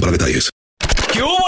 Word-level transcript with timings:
para 0.00 0.12
detalles. 0.12 0.50
¿Qué 1.12 1.22
hubo, 1.22 1.47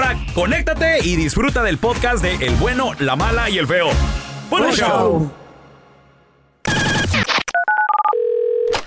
conéctate 0.33 0.99
y 1.03 1.15
disfruta 1.15 1.63
del 1.63 1.77
podcast 1.77 2.21
de 2.23 2.35
El 2.45 2.55
bueno, 2.55 2.91
la 2.99 3.15
mala 3.15 3.49
y 3.49 3.57
el 3.57 3.67
feo. 3.67 3.89
¡Buen 4.49 4.63
Buen 4.63 4.75
show! 4.75 4.87
show. 4.87 5.31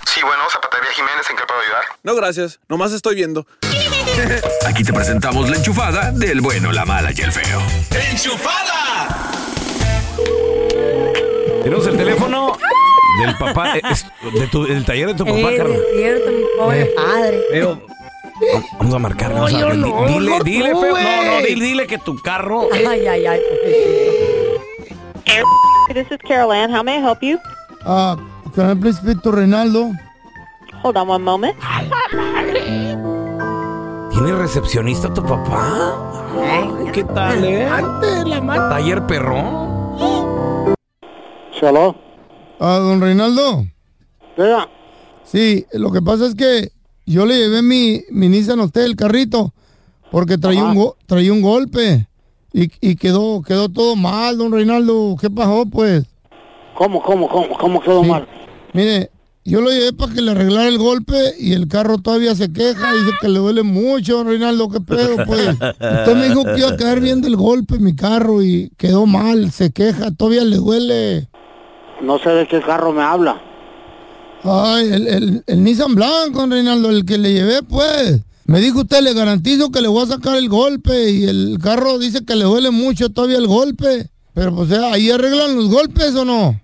Sí, 0.05 0.21
bueno, 0.21 0.43
Zapatería 0.49 0.91
Jiménez, 0.95 1.29
¿en 1.29 1.35
qué 1.37 1.43
puedo 1.47 1.59
ayudar? 1.61 1.83
No, 2.03 2.15
gracias. 2.15 2.59
Nomás 2.69 2.93
estoy 2.93 3.15
viendo. 3.15 3.45
Aquí 4.67 4.83
te 4.83 4.93
presentamos 4.93 5.49
la 5.49 5.57
enchufada 5.57 6.11
del 6.11 6.41
bueno, 6.41 6.71
la 6.71 6.85
mala 6.85 7.11
y 7.15 7.21
el 7.21 7.31
feo. 7.31 7.61
Tenemos 11.63 11.87
el 11.87 11.97
teléfono 11.97 12.57
del 13.19 13.37
papá, 13.37 13.77
eh, 13.77 13.81
es- 13.91 14.05
de 14.33 14.47
tu- 14.47 14.65
del 14.65 14.85
taller 14.85 15.07
de 15.07 15.15
tu 15.15 15.25
papá, 15.25 15.55
Carlos. 15.57 15.77
es 15.77 15.97
cierto, 15.97 16.31
mi 16.31 16.43
pobre 16.57 16.81
Eh. 16.83 16.93
padre. 16.95 17.41
Feo. 17.51 17.81
Vamos 18.79 18.93
a 18.93 18.99
marcarle. 18.99 19.39
a 19.39 19.49
yo 19.49 19.73
no, 19.73 20.07
dile, 20.07 20.39
dile, 20.43 20.71
tú, 20.71 20.81
feo. 20.81 20.93
No, 20.93 21.23
no, 21.23 21.37
dile, 21.45 21.65
dile 21.65 21.87
que 21.87 21.97
tu 21.97 22.15
carro. 22.21 22.67
Ay, 22.73 23.07
ay, 23.07 23.25
ay. 23.25 23.39
This 25.93 26.11
is 26.11 26.17
Carol 26.27 26.51
Ann. 26.51 26.71
How 26.71 26.83
may 26.83 26.97
I 26.97 27.01
help 27.01 27.23
you? 27.23 27.39
Ah, 27.85 28.17
can 28.53 28.69
I 28.69 28.75
please 28.75 28.97
speak 28.97 29.21
to 29.21 29.31
Reinaldo? 29.31 29.93
Hold 30.83 30.97
on 30.97 31.07
one 31.07 31.23
moment. 31.23 31.55
¿Tiene 34.11 34.35
recepcionista 34.35 35.13
tu 35.13 35.23
papá? 35.23 35.95
Ay, 36.37 36.91
¿Qué 36.91 37.03
tal, 37.03 37.43
eh? 37.43 37.69
Taller 38.69 39.05
perrón. 39.07 39.65
¿Aló? 41.65 41.95
Ah, 42.59 42.77
don 42.77 43.01
Reinaldo. 43.01 43.65
Sí, 45.23 45.65
lo 45.73 45.91
que 45.91 46.01
pasa 46.01 46.27
es 46.27 46.35
que 46.35 46.71
yo 47.05 47.25
le 47.25 47.35
llevé 47.37 47.61
mi, 47.61 48.01
mi 48.11 48.29
Nissan 48.29 48.59
a 48.59 48.63
usted, 48.65 48.83
el 48.83 48.95
carrito, 48.95 49.53
porque 50.11 50.37
traía, 50.37 50.63
un, 50.63 50.75
go- 50.75 50.97
traía 51.05 51.31
un 51.33 51.41
golpe 51.41 52.07
y, 52.53 52.69
y 52.81 52.95
quedó, 52.95 53.41
quedó 53.41 53.69
todo 53.69 53.95
mal, 53.95 54.37
don 54.37 54.51
Reinaldo. 54.51 55.15
¿Qué 55.19 55.29
pasó, 55.29 55.65
pues? 55.65 56.05
¿Cómo, 56.75 57.01
cómo, 57.01 57.27
cómo, 57.29 57.57
cómo 57.57 57.81
quedó 57.81 58.03
Sí. 58.03 58.09
mal? 58.09 58.27
Mire, 58.73 59.09
yo 59.45 59.61
lo 59.61 59.69
llevé 59.69 59.93
para 59.93 60.11
que 60.13 60.21
le 60.21 60.31
arreglara 60.31 60.67
el 60.67 60.77
golpe 60.77 61.13
y 61.39 61.53
el 61.53 61.67
carro 61.67 61.97
todavía 61.99 62.33
se 62.35 62.51
queja, 62.51 62.93
dice 62.93 63.11
que 63.21 63.29
le 63.29 63.39
duele 63.39 63.61
mucho, 63.63 64.17
don 64.17 64.27
Reinaldo, 64.27 64.69
qué 64.69 64.81
pedo, 64.81 65.17
pues. 65.25 65.49
Usted 65.49 66.15
me 66.15 66.27
dijo 66.29 66.43
que 66.43 66.57
iba 66.59 66.69
a 66.69 66.75
quedar 66.77 66.99
bien 66.99 67.21
del 67.21 67.35
golpe 67.35 67.77
mi 67.79 67.95
carro 67.95 68.41
y 68.41 68.71
quedó 68.77 69.05
mal, 69.05 69.51
se 69.51 69.71
queja, 69.71 70.11
todavía 70.11 70.43
le 70.43 70.57
duele. 70.57 71.29
No 72.01 72.19
sé 72.19 72.29
de 72.31 72.47
qué 72.47 72.59
carro 72.61 72.91
me 72.91 73.03
habla. 73.03 73.41
Ay, 74.45 74.93
el, 74.93 75.07
el, 75.07 75.43
el 75.47 75.63
Nissan 75.63 75.95
Blanco, 75.95 76.45
Reinaldo, 76.45 76.89
el 76.89 77.05
que 77.05 77.17
le 77.17 77.33
llevé, 77.33 77.63
pues. 77.63 78.19
Me 78.45 78.61
dijo 78.61 78.81
usted, 78.81 79.01
le 79.01 79.13
garantizo 79.13 79.71
que 79.71 79.81
le 79.81 79.87
voy 79.87 80.03
a 80.03 80.07
sacar 80.07 80.37
el 80.37 80.49
golpe 80.49 81.09
y 81.09 81.23
el 81.23 81.57
carro 81.61 81.97
dice 81.97 82.23
que 82.23 82.35
le 82.35 82.45
duele 82.45 82.69
mucho 82.69 83.09
todavía 83.09 83.37
el 83.37 83.47
golpe. 83.47 84.09
Pero 84.35 84.55
pues 84.55 84.69
eh, 84.71 84.85
ahí 84.91 85.09
arreglan 85.09 85.55
los 85.55 85.69
golpes 85.69 86.13
o 86.13 86.25
no. 86.25 86.61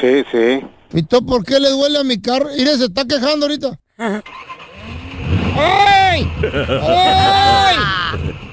Sí, 0.00 0.24
sí. 0.32 0.60
¿Y 0.94 1.02
tú 1.02 1.24
por 1.26 1.44
qué 1.44 1.60
le 1.60 1.68
duele 1.70 1.98
a 1.98 2.04
mi 2.04 2.18
carro? 2.20 2.48
Mire, 2.56 2.78
se 2.78 2.86
está 2.86 3.04
quejando 3.04 3.46
ahorita. 3.46 3.78
¡Ay! 3.98 4.22
¡Ay! 6.82 7.76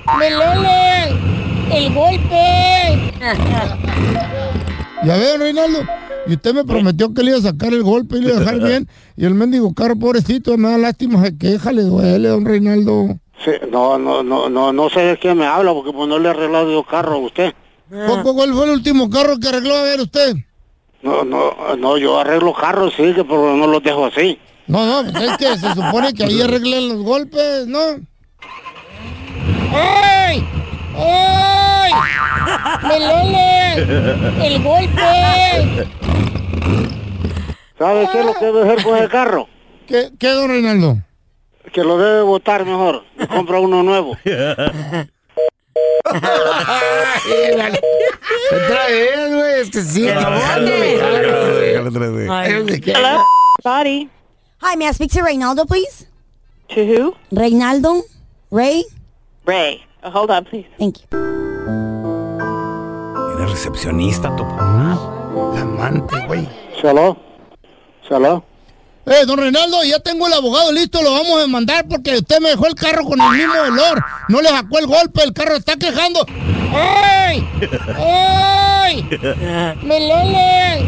¡Me 0.19 0.31
duele! 0.31 1.15
¡El 1.71 1.93
golpe! 1.93 3.13
Ya 5.07 5.15
ve, 5.17 5.37
Reinaldo. 5.37 5.79
Y 6.27 6.33
usted 6.33 6.53
me 6.53 6.65
prometió 6.65 7.13
que 7.13 7.23
le 7.23 7.29
iba 7.31 7.39
a 7.39 7.41
sacar 7.41 7.73
el 7.73 7.83
golpe 7.83 8.17
y 8.17 8.21
le 8.21 8.27
iba 8.29 8.37
a 8.37 8.39
dejar 8.41 8.59
bien. 8.63 8.87
Y 9.15 9.25
el 9.25 9.33
mendigo 9.33 9.73
carro, 9.73 9.95
pobrecito, 9.95 10.57
me 10.57 10.69
da 10.69 10.77
lástima, 10.77 11.23
se 11.23 11.37
queja, 11.37 11.71
le 11.71 11.83
duele, 11.83 12.27
don 12.27 12.45
Reinaldo. 12.45 13.17
Sí, 13.45 13.51
no, 13.71 13.97
no, 13.97 14.23
no, 14.23 14.49
no, 14.49 14.73
no 14.73 14.89
sé 14.89 14.99
de 15.01 15.17
qué 15.17 15.33
me 15.33 15.45
habla 15.45 15.71
porque 15.73 15.93
pues 15.93 16.09
no 16.09 16.17
le 16.19 16.27
he 16.27 16.31
arreglado 16.31 16.71
yo 16.71 16.83
carro 16.83 17.13
a 17.15 17.19
usted. 17.19 17.53
¿Cu- 17.89 18.21
cu- 18.23 18.35
¿Cuál 18.35 18.53
fue 18.53 18.65
el 18.65 18.71
último 18.71 19.09
carro 19.09 19.37
que 19.39 19.47
arregló 19.47 19.75
a 19.75 19.83
ver 19.83 20.01
usted? 20.01 20.35
No, 21.03 21.23
no, 21.23 21.53
no, 21.77 21.97
yo 21.97 22.19
arreglo 22.19 22.53
carros, 22.53 22.93
sí, 22.97 23.13
que 23.13 23.23
pero 23.23 23.55
no 23.55 23.67
los 23.67 23.81
dejo 23.83 24.05
así. 24.07 24.37
No, 24.65 24.85
no, 24.85 25.09
pues 25.09 25.23
es 25.29 25.37
que 25.37 25.57
se 25.57 25.73
supone 25.73 26.13
que 26.13 26.25
ahí 26.25 26.41
arreglan 26.41 26.89
los 26.89 27.03
golpes, 27.03 27.67
¿no? 27.67 27.79
¡Ay! 29.71 30.43
¡Ay! 30.97 31.91
¡Me 32.83 32.99
duele! 32.99 34.45
¡El 34.45 34.63
golpe! 34.63 35.87
¿Sabe 37.77 38.09
qué 38.11 38.19
es 38.19 38.25
lo 38.25 38.33
que 38.33 38.45
debe 38.45 38.61
hacer 38.63 38.83
con 38.83 38.97
el 38.97 39.09
carro? 39.09 39.47
¿Qué, 39.87 40.09
qué 40.19 40.29
don 40.29 40.49
Reinaldo? 40.49 40.97
Que 41.71 41.83
lo 41.83 41.97
debe 41.97 42.21
botar 42.23 42.65
mejor. 42.65 43.03
y 43.19 43.27
compra 43.27 43.59
uno 43.59 43.83
nuevo. 43.83 44.17
Otra 48.51 48.87
vez, 48.87 49.33
güey, 49.33 49.61
es 49.61 49.69
que 49.69 49.81
sí. 49.81 50.07
Hello? 52.87 53.23
Body. 53.63 54.09
Hi, 54.61 54.75
may 54.75 54.87
I 54.87 54.91
speak 54.93 55.11
to 55.11 55.21
Reynaldo, 55.21 55.65
please? 55.67 56.07
To 56.69 56.85
who? 56.85 57.15
Reynaldo? 57.31 58.03
Ray? 58.49 58.85
Ray. 59.45 59.83
Oh, 60.03 60.09
hold 60.09 60.31
on, 60.31 60.45
please. 60.45 60.65
Thank 60.79 60.99
you. 61.01 61.26
¿Eres 63.47 63.63
recepcionista 63.63 64.35
tu 64.35 64.43
papá? 64.43 64.99
Amante, 65.61 66.15
güey. 66.27 66.47
¿Saló? 66.81 67.17
¿Saló? 68.07 68.43
Eh, 69.05 69.25
don 69.25 69.37
Reinaldo, 69.37 69.83
ya 69.85 69.99
tengo 69.99 70.27
el 70.27 70.33
abogado 70.33 70.69
listo, 70.73 71.01
lo 71.01 71.13
vamos 71.13 71.37
a 71.37 71.41
demandar 71.41 71.87
porque 71.87 72.17
usted 72.17 72.41
me 72.41 72.49
dejó 72.49 72.67
el 72.67 72.75
carro 72.75 73.05
con 73.05 73.21
el 73.21 73.29
mismo 73.29 73.53
olor. 73.53 74.03
No 74.27 74.41
le 74.41 74.49
sacó 74.49 74.79
el 74.79 74.87
golpe, 74.87 75.23
el 75.23 75.33
carro 75.33 75.55
está 75.55 75.77
quejando. 75.77 76.25
¡Ay! 76.73 77.47
¡Ay! 77.97 79.07
¡Me 79.81 79.99
duele! 79.99 80.85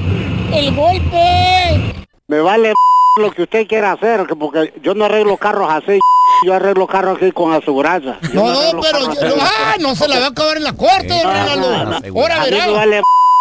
¡El 0.54 0.76
golpe! 0.76 2.06
Me 2.28 2.42
vale 2.42 2.74
lo 3.18 3.32
que 3.32 3.44
usted 3.44 3.68
quiera 3.68 3.94
hacer, 3.94 4.28
que 4.28 4.36
porque 4.36 4.74
yo 4.84 4.94
no 4.96 5.06
arreglo 5.06 5.38
carros 5.38 5.70
así. 5.72 6.00
Yo 6.46 6.54
arreglo 6.54 6.88
carros 6.88 7.18
aquí 7.18 7.32
con 7.32 7.54
aseguranza. 7.54 8.18
Yo 8.34 8.34
No, 8.34 8.74
no, 8.74 8.82
pero 8.82 9.14
yo, 9.14 9.36
ah, 9.42 9.76
no 9.80 9.96
se 9.96 10.08
la 10.08 10.20
va 10.20 10.26
a 10.26 10.30
acabar 10.30 10.58
en 10.58 10.64
la 10.64 10.74
corte, 10.74 11.08
don 11.10 11.62
no. 11.62 12.22
Ahora 12.22 12.44
verá. 12.46 12.66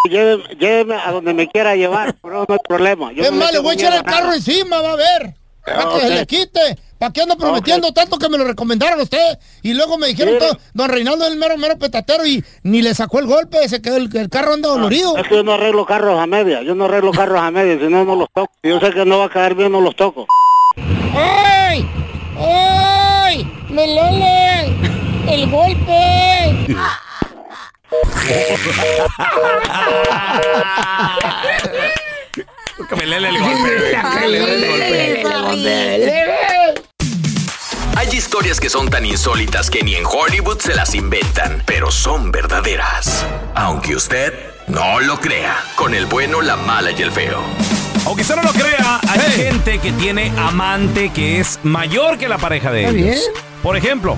lléveme, 0.09 0.43
lléveme 0.59 0.95
a 0.95 1.11
donde 1.11 1.33
me 1.33 1.47
quiera 1.47 1.75
llevar, 1.75 2.15
pero 2.21 2.45
no 2.47 2.53
hay 2.53 2.59
problema. 2.67 3.11
Yo 3.13 3.23
Es 3.23 3.31
no 3.31 3.37
más, 3.37 3.53
le 3.53 3.59
voy 3.59 3.71
a 3.71 3.73
echar 3.73 3.93
el 3.93 4.03
carro 4.03 4.25
nada. 4.25 4.35
encima, 4.35 4.81
va 4.81 4.93
a 4.93 4.95
ver. 4.95 5.33
Para 5.65 5.89
que 5.93 5.99
se 6.01 6.09
le 6.09 6.25
quite. 6.25 6.77
¿Para 6.97 7.13
qué 7.13 7.21
ando 7.21 7.37
prometiendo 7.37 7.93
tanto 7.93 8.17
que 8.17 8.27
me 8.27 8.37
lo 8.37 8.43
recomendaron 8.43 8.99
a 8.99 9.03
usted? 9.03 9.39
Y 9.61 9.73
luego 9.73 9.97
me 9.97 10.07
dijeron 10.07 10.37
todo, 10.37 10.57
don 10.73 10.89
Reinaldo 10.89 11.23
es 11.25 11.31
el 11.31 11.37
mero, 11.37 11.57
mero 11.57 11.77
petatero 11.77 12.25
y 12.25 12.43
ni 12.63 12.81
le 12.81 12.93
sacó 12.93 13.19
el 13.19 13.25
golpe, 13.25 13.69
se 13.69 13.81
quedó 13.81 13.95
el, 13.95 14.13
el 14.17 14.29
carro 14.29 14.53
anda 14.53 14.67
dolorido. 14.67 15.15
Es 15.15 15.25
que 15.29 15.35
yo 15.35 15.43
no 15.43 15.53
arreglo 15.53 15.85
carros 15.85 16.19
a 16.19 16.27
media, 16.27 16.61
yo 16.61 16.75
no 16.75 16.85
arreglo 16.85 17.11
carros 17.11 17.39
a 17.39 17.51
media, 17.51 17.77
si 17.79 17.85
no, 17.89 18.03
no 18.03 18.15
los 18.15 18.27
toco. 18.33 18.51
Yo 18.63 18.81
sé 18.81 18.91
que 18.91 19.05
no 19.05 19.19
va 19.19 19.25
a 19.25 19.29
quedar 19.29 19.55
bien, 19.55 19.71
no 19.71 19.79
los 19.79 19.95
toco. 19.95 20.27
¡Ay! 21.15 21.87
¡Ay! 22.37 22.88
¡Me! 23.69 23.83
¡El 25.27 25.49
golpe! 25.49 26.65
Que 32.89 32.95
me 32.95 33.05
lele 33.05 33.29
el 33.29 33.39
golpe. 33.39 35.21
Hay 37.95 38.07
historias 38.09 38.59
que 38.59 38.69
son 38.69 38.89
tan 38.89 39.05
insólitas 39.05 39.69
que 39.69 39.83
ni 39.83 39.95
en 39.95 40.05
Hollywood 40.05 40.59
se 40.59 40.73
las 40.73 40.95
inventan, 40.95 41.61
pero 41.65 41.91
son 41.91 42.31
verdaderas. 42.31 43.25
Aunque 43.55 43.95
usted 43.95 44.33
no 44.67 44.99
lo 45.01 45.19
crea, 45.19 45.63
con 45.75 45.93
el 45.93 46.05
bueno, 46.05 46.41
la 46.41 46.55
mala 46.55 46.91
y 46.91 47.01
el 47.01 47.11
feo. 47.11 47.39
Aunque 48.05 48.21
usted 48.21 48.35
no 48.37 48.43
lo 48.43 48.53
crea, 48.53 49.01
hay 49.09 49.19
gente 49.31 49.79
que 49.79 49.91
tiene 49.91 50.31
amante 50.37 51.11
que 51.11 51.39
es 51.41 51.59
mayor 51.63 52.17
que 52.17 52.29
la 52.29 52.37
pareja 52.37 52.71
de 52.71 52.85
Está 52.85 52.97
ellos. 52.97 53.05
bien. 53.33 53.48
Por 53.63 53.75
ejemplo, 53.75 54.15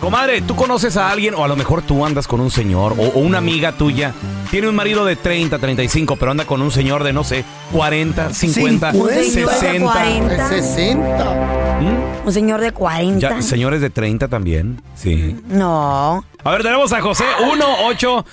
comadre, 0.00 0.40
tú 0.42 0.54
conoces 0.54 0.96
a 0.96 1.10
alguien, 1.10 1.34
o 1.34 1.44
a 1.44 1.48
lo 1.48 1.56
mejor 1.56 1.82
tú 1.82 2.04
andas 2.04 2.28
con 2.28 2.40
un 2.40 2.50
señor, 2.50 2.94
o, 2.96 3.02
o 3.02 3.18
una 3.18 3.38
amiga 3.38 3.72
tuya, 3.72 4.14
tiene 4.50 4.68
un 4.68 4.76
marido 4.76 5.04
de 5.04 5.16
30, 5.16 5.58
35, 5.58 6.16
pero 6.16 6.30
anda 6.30 6.44
con 6.44 6.62
un 6.62 6.70
señor 6.70 7.02
de, 7.02 7.12
no 7.12 7.24
sé, 7.24 7.44
40, 7.72 8.32
50, 8.32 8.92
50. 8.92 9.22
60. 9.24 9.92
40. 9.92 10.48
60. 10.48 11.34
¿Mm? 11.80 12.26
Un 12.26 12.32
señor 12.32 12.60
de 12.60 12.70
40. 12.70 13.18
Ya, 13.18 13.42
señores 13.42 13.80
de 13.80 13.90
30 13.90 14.28
también, 14.28 14.80
sí. 14.94 15.36
No. 15.48 16.24
A 16.44 16.50
ver, 16.52 16.62
tenemos 16.62 16.92
a 16.92 17.00
José 17.00 17.24
1 17.50 17.64
8 17.86 18.24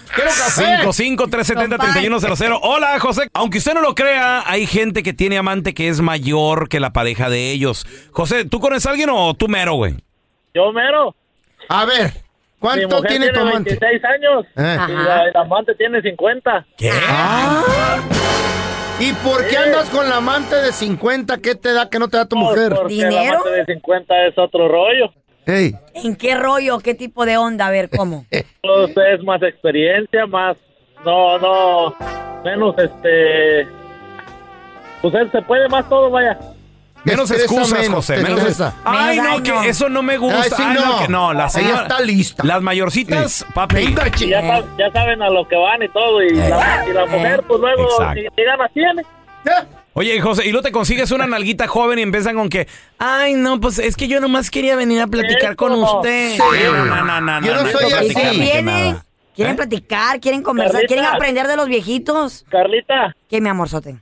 55 0.50 1.28
370 1.28 1.78
3100 1.78 2.52
Hola, 2.62 3.00
José. 3.00 3.30
Aunque 3.34 3.58
usted 3.58 3.74
no 3.74 3.82
lo 3.82 3.96
crea, 3.96 4.44
hay 4.46 4.68
gente 4.68 5.02
que 5.02 5.14
tiene 5.14 5.38
amante 5.38 5.74
que 5.74 5.88
es 5.88 6.02
mayor 6.02 6.70
que 6.70 6.80
la 6.80 6.94
pareja 6.94 7.30
de 7.30 7.52
ellos. 7.52 7.88
José, 8.12 8.46
¿tú 8.46 8.60
conoces 8.60 8.86
a 8.86 8.92
alguien 8.92 9.10
o 9.12 9.34
tú 9.34 9.48
mero, 9.48 9.74
güey? 9.74 9.96
Yo 10.54 10.72
mero. 10.74 11.16
A 11.70 11.86
ver, 11.86 12.06
Mi 12.08 12.12
¿cuánto 12.60 12.88
mujer 12.98 13.10
tiene 13.10 13.30
tu 13.30 13.40
amante? 13.40 13.78
26 13.80 14.04
años 14.06 14.46
Eh. 14.58 14.78
y 14.90 14.92
la, 15.04 15.24
el 15.26 15.38
amante 15.38 15.76
tiene 15.76 16.02
50. 16.02 16.66
¿Qué? 16.78 16.92
Ah. 17.10 17.64
¿Y 19.00 19.14
por 19.14 19.48
qué 19.48 19.58
andas 19.58 19.90
con 19.90 20.08
la 20.10 20.18
amante 20.18 20.56
de 20.58 20.72
50? 20.72 21.38
¿Qué 21.40 21.56
te 21.56 21.74
da 21.74 21.90
que 21.90 21.98
no 22.00 22.08
te 22.08 22.18
da 22.18 22.26
tu 22.26 22.36
mujer? 22.36 22.74
Porque 22.76 22.94
el 23.02 23.10
¿Dinero? 23.10 23.40
amante 23.40 23.50
de 23.52 23.66
50 23.66 24.26
es 24.28 24.38
otro 24.38 24.68
rollo. 24.68 25.12
Ey, 25.48 25.74
¿En 25.96 26.16
qué 26.16 26.36
rollo? 26.36 26.78
¿Qué 26.80 26.94
tipo 26.94 27.26
de 27.26 27.36
onda? 27.38 27.68
A 27.68 27.72
ver, 27.72 27.90
¿cómo? 27.90 28.26
Pues 28.62 28.96
es 29.14 29.24
más 29.24 29.42
experiencia, 29.42 30.26
más... 30.28 30.56
No, 31.04 31.40
no... 31.40 31.96
Menos 32.44 32.76
este... 32.78 33.68
Pues 35.02 35.14
él 35.16 35.32
se 35.32 35.42
puede 35.42 35.68
más 35.68 35.88
todo, 35.90 36.12
vaya. 36.12 36.38
Menos 37.04 37.32
excusas, 37.32 37.72
menos, 37.72 37.96
José. 37.96 38.18
Menos 38.18 38.40
estresa. 38.40 38.74
Ay, 38.86 39.20
no, 39.20 39.42
que 39.42 39.70
eso 39.70 39.90
no 39.90 40.04
me 40.04 40.18
gusta. 40.18 40.42
Ay, 40.44 40.50
sí, 40.56 40.64
Ay, 40.64 40.76
no. 40.76 41.00
que 41.00 41.08
no, 41.08 41.34
la 41.34 41.40
Ella 41.46 41.50
señora. 41.50 41.82
está 41.84 42.00
lista. 42.02 42.44
Las 42.44 42.62
mayorcitas, 42.62 43.46
papi. 43.54 43.76
Venga, 43.76 44.08
Y 44.08 44.12
chica. 44.12 44.42
ya, 44.42 44.42
sab- 44.42 44.66
ya 44.78 44.92
saben 44.92 45.22
a 45.22 45.30
lo 45.30 45.48
que 45.48 45.56
van 45.56 45.82
y 45.82 45.88
todo. 45.90 46.22
Y, 46.22 46.30
la, 46.36 46.86
y 46.90 46.94
la 46.94 47.06
mujer, 47.08 47.44
pues 47.48 47.60
luego, 47.60 47.88
si, 48.14 48.22
si 48.22 48.44
ganas 48.44 48.72
tiene. 48.74 49.04
Oye, 49.94 50.22
José, 50.22 50.46
y 50.46 50.52
luego 50.52 50.64
te 50.64 50.72
consigues 50.72 51.12
una 51.12 51.28
nalguita 51.28 51.68
joven 51.68 52.00
y 52.00 52.04
empiezan 52.04 52.36
con 52.36 52.48
que, 52.50 52.68
ay, 52.98 53.34
no, 53.34 53.60
pues 53.60 53.78
es 53.78 53.98
que 53.98 54.08
yo 54.08 54.22
nomás 54.22 54.50
quería 54.50 54.76
venir 54.78 55.02
a 55.02 55.08
platicar 55.08 55.56
con 55.58 55.74
usted. 55.74 56.32
Sí. 56.36 56.38
No, 56.66 56.86
no, 56.86 57.04
no, 57.04 57.20
no, 57.42 57.42
Yo 57.46 57.56
no 57.56 57.68
soy 57.70 57.92
así. 57.92 58.14
¿Quieren 58.14 59.54
¿Eh? 59.54 59.56
platicar? 59.56 60.20
¿Quieren 60.20 60.44
conversar? 60.44 60.74
Carlita. 60.82 60.94
¿Quieren 60.94 61.06
aprender 61.14 61.48
de 61.48 61.56
los 61.56 61.68
viejitos? 61.68 62.46
Carlita, 62.50 63.16
¿Qué, 63.30 63.42
mi 63.42 63.50
amorzote? 63.50 63.98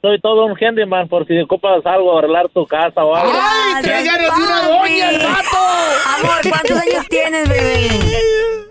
Soy 0.00 0.20
todo 0.20 0.46
un 0.46 0.56
handyman 0.56 1.08
por 1.08 1.26
si 1.26 1.38
ocupas 1.40 1.84
algo, 1.84 2.18
arreglar 2.18 2.48
tu 2.50 2.66
casa 2.66 3.04
o 3.04 3.14
algo. 3.14 3.32
¡Ay, 3.34 3.82
Gracias, 3.82 4.04
ganas 4.04 4.36
de 4.36 4.44
una 4.44 4.62
doña, 4.68 5.10
el 5.10 5.18
vato! 5.18 5.58
Amor, 6.18 6.48
¿cuántos 6.48 6.78
años 6.78 7.06
tienes, 7.08 7.48
bebé? 7.48 7.88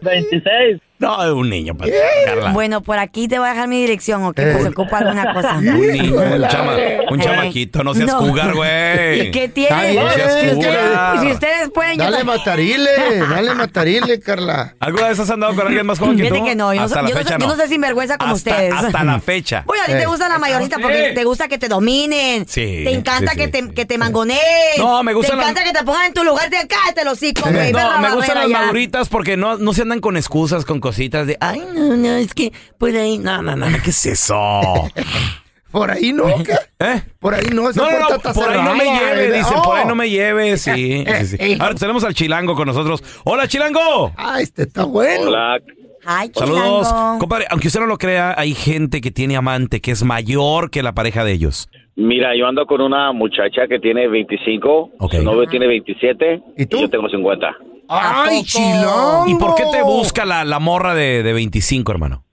26. 0.01 0.81
No, 0.99 1.23
es 1.23 1.31
un 1.31 1.49
niño 1.49 1.75
para 1.75 1.91
Carla. 2.25 2.51
Bueno, 2.53 2.81
por 2.81 2.97
aquí 2.97 3.27
te 3.27 3.37
voy 3.37 3.47
a 3.47 3.51
dejar 3.51 3.67
mi 3.67 3.79
dirección, 3.81 4.23
¿ok? 4.23 4.35
Pues 4.35 4.63
se 4.63 4.69
ocupa 4.69 4.97
alguna 4.97 5.31
cosa. 5.33 5.57
Un 5.57 5.65
niño, 5.87 6.15
un, 6.15 6.47
chama- 6.47 6.75
un 7.11 7.21
Eh, 7.21 7.23
chamaquito, 7.23 7.83
no 7.83 7.93
seas 7.93 8.07
no. 8.07 8.17
cougar, 8.19 8.55
güey. 8.55 9.27
¿Y 9.27 9.31
qué 9.31 9.47
tiene? 9.47 9.91
bien, 9.91 10.03
No 10.03 10.11
seas 10.11 10.39
si, 10.41 10.47
ustedes, 10.47 10.55
cougar. 10.55 11.19
si 11.21 11.31
ustedes 11.31 11.69
pueden... 11.71 11.97
yo 11.99 12.03
Dale 12.03 12.23
matarile, 12.23 12.89
dale 13.29 13.53
matarile, 13.53 14.19
Carla. 14.19 14.75
¿Alguna 14.79 15.09
vez 15.09 15.19
has 15.19 15.29
andado 15.29 15.53
con 15.55 15.67
alguien 15.67 15.85
más 15.85 15.99
joven 15.99 16.17
que 16.17 16.23
tú? 16.29 16.33
Fíjate 16.33 16.49
que 16.49 16.55
no, 16.55 16.73
yo 16.73 16.79
no, 16.79 16.85
hasta 16.85 16.95
soy- 16.95 17.03
la 17.03 17.09
yo 17.09 17.15
no 17.15 17.21
fecha 17.23 17.37
yo 17.37 17.47
no 17.47 17.55
soy 17.55 17.67
sinvergüenza 17.67 18.17
como 18.17 18.33
hasta, 18.33 18.49
ustedes. 18.51 18.73
Hasta 18.73 19.03
la 19.03 19.19
fecha. 19.19 19.63
Oye, 19.67 19.81
a 19.81 19.85
ti 19.85 19.91
Eh. 19.91 19.97
te 19.99 20.05
gusta 20.07 20.27
la 20.29 20.39
mayorita 20.39 20.77
porque 20.81 21.09
Sí. 21.09 21.13
te 21.15 21.23
gusta 21.25 21.47
que 21.47 21.57
te 21.59 21.67
dominen. 21.67 22.47
Sí, 22.47 22.81
Te 22.85 22.91
encanta 22.91 23.33
sí, 23.33 23.37
que, 23.37 23.45
sí, 23.45 23.51
te, 23.51 23.61
sí. 23.61 23.69
que 23.75 23.85
te 23.85 23.97
mangoneen. 23.99 24.39
No, 24.79 25.03
me 25.03 25.13
gusta 25.13 25.31
Te 25.31 25.35
la- 25.37 25.43
encanta 25.43 25.63
que 25.63 25.73
te 25.73 25.83
pongan 25.83 26.05
en 26.07 26.13
tu 26.13 26.23
lugar. 26.23 26.49
Te 26.49 26.67
cállate 26.67 27.03
los 27.05 27.13
hocico, 27.13 27.49
güey. 27.51 27.71
No, 27.71 27.99
me 28.01 28.11
gustan 28.15 28.37
las 28.39 28.49
maduritas 28.49 29.09
porque 29.09 29.37
no, 29.37 29.57
no 29.57 29.73
se 29.73 29.83
andan 29.83 29.99
con 29.99 30.17
excusas, 30.17 30.65
con 30.65 30.79
cositas 30.87 31.27
de, 31.27 31.37
ay, 31.41 31.61
no, 31.75 31.95
no, 31.97 32.07
es 32.15 32.33
que 32.33 32.51
por 32.77 32.89
ahí, 32.95 33.17
no, 33.17 33.41
no, 33.41 33.55
no, 33.55 33.65
¿qué 33.83 33.89
es 33.89 34.05
eso? 34.05 34.35
Por 35.71 35.91
ahí 35.91 36.13
no, 36.13 36.23
¿qué? 36.45 36.53
¿Eh? 36.79 37.01
Por 37.19 37.33
ahí 37.35 37.45
no, 37.53 37.69
esa 37.69 37.81
No, 37.81 37.91
no, 37.91 37.97
puerta 37.97 38.09
no, 38.09 38.15
está 38.15 38.33
por 38.33 38.49
ahí 38.49 38.63
no 38.63 38.73
me 38.73 38.85
lleve, 38.85 39.37
dicen, 39.37 39.61
por 39.61 39.75
ahí 39.77 39.83
Oh. 39.85 39.87
no 39.89 39.95
me 39.95 40.09
lleve, 40.09 40.57
sí. 40.57 41.03
sí, 41.05 41.25
sí. 41.37 41.57
Ahora 41.59 41.75
tenemos 41.75 42.03
al 42.05 42.13
chilango 42.13 42.55
con 42.55 42.67
nosotros. 42.67 43.03
¡Hola, 43.25 43.47
chilango! 43.49 44.13
Ah, 44.15 44.39
este 44.41 44.63
está 44.63 44.85
bueno. 44.85 45.27
Hola. 45.27 45.59
Ay, 46.05 46.31
Saludos. 46.33 46.87
chilango. 46.87 47.19
Compadre, 47.19 47.45
aunque 47.49 47.67
usted 47.67 47.81
no 47.81 47.85
lo 47.85 47.97
crea, 47.97 48.33
hay 48.37 48.53
gente 48.55 49.01
que 49.01 49.11
tiene 49.11 49.35
amante 49.35 49.81
que 49.81 49.91
es 49.91 50.03
mayor 50.05 50.71
que 50.71 50.81
la 50.81 50.93
pareja 50.93 51.25
de 51.25 51.33
ellos. 51.33 51.69
Mira, 51.97 52.29
yo 52.35 52.47
ando 52.47 52.65
con 52.65 52.79
una 52.79 53.11
muchacha 53.11 53.67
que 53.67 53.77
tiene 53.79 54.07
25, 54.07 54.91
Ok. 54.99 55.15
su 55.15 55.23
novio 55.23 55.47
tiene 55.47 55.67
27 55.67 56.41
¿Y 56.57 56.65
tú? 56.67 56.79
yo 56.79 56.89
tengo 56.89 57.09
50. 57.09 57.55
Ay, 57.89 58.43
chilongo. 58.43 59.25
¿Y 59.27 59.35
por 59.35 59.55
qué 59.55 59.63
te 59.71 59.81
busca 59.83 60.25
la, 60.25 60.43
la 60.45 60.59
morra 60.59 60.93
de, 60.93 61.23
de 61.23 61.33
25, 61.33 61.91
hermano? 61.91 62.23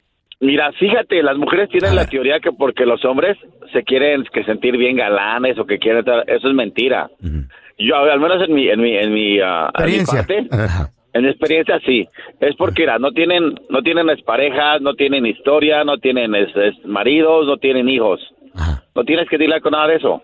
Mira, 0.40 0.72
fíjate, 0.72 1.22
las 1.22 1.36
mujeres 1.38 1.70
tienen 1.70 1.94
la 1.96 2.06
teoría 2.06 2.38
que 2.40 2.52
porque 2.52 2.84
los 2.84 3.04
hombres 3.04 3.38
se 3.72 3.82
quieren 3.82 4.24
que 4.32 4.44
sentir 4.44 4.76
bien 4.76 4.96
galanes 4.96 5.58
o 5.58 5.64
que 5.64 5.78
quieren 5.78 6.00
estar, 6.00 6.28
eso 6.28 6.48
es 6.48 6.54
mentira. 6.54 7.08
Yo, 7.78 7.96
al 7.96 8.20
menos 8.20 8.42
en 8.46 8.54
mi, 8.54 8.68
en 8.68 8.80
mi, 8.80 8.96
en 8.96 9.12
mi, 9.12 9.40
ah, 9.40 9.70
en 9.78 9.86
mi 9.86 9.94
Experiencia. 9.96 10.48
parte, 10.48 10.86
en 11.14 11.22
mi 11.22 11.28
experiencia 11.28 11.80
sí, 11.86 12.06
es 12.40 12.54
porque 12.56 12.82
mira, 12.82 12.98
no 12.98 13.12
tienen, 13.12 13.54
no 13.70 13.82
tienen 13.82 14.06
parejas, 14.26 14.80
no 14.82 14.94
tienen 14.94 15.24
historia, 15.26 15.82
no 15.84 15.98
tienen 15.98 16.34
es- 16.34 16.54
es 16.56 16.74
maridos, 16.84 17.46
no 17.46 17.56
tienen 17.56 17.88
hijos. 17.88 18.20
No 18.94 19.02
tienes 19.04 19.28
que 19.28 19.38
lidiar 19.38 19.60
con 19.60 19.72
nada 19.72 19.88
de 19.88 19.96
eso. 19.96 20.22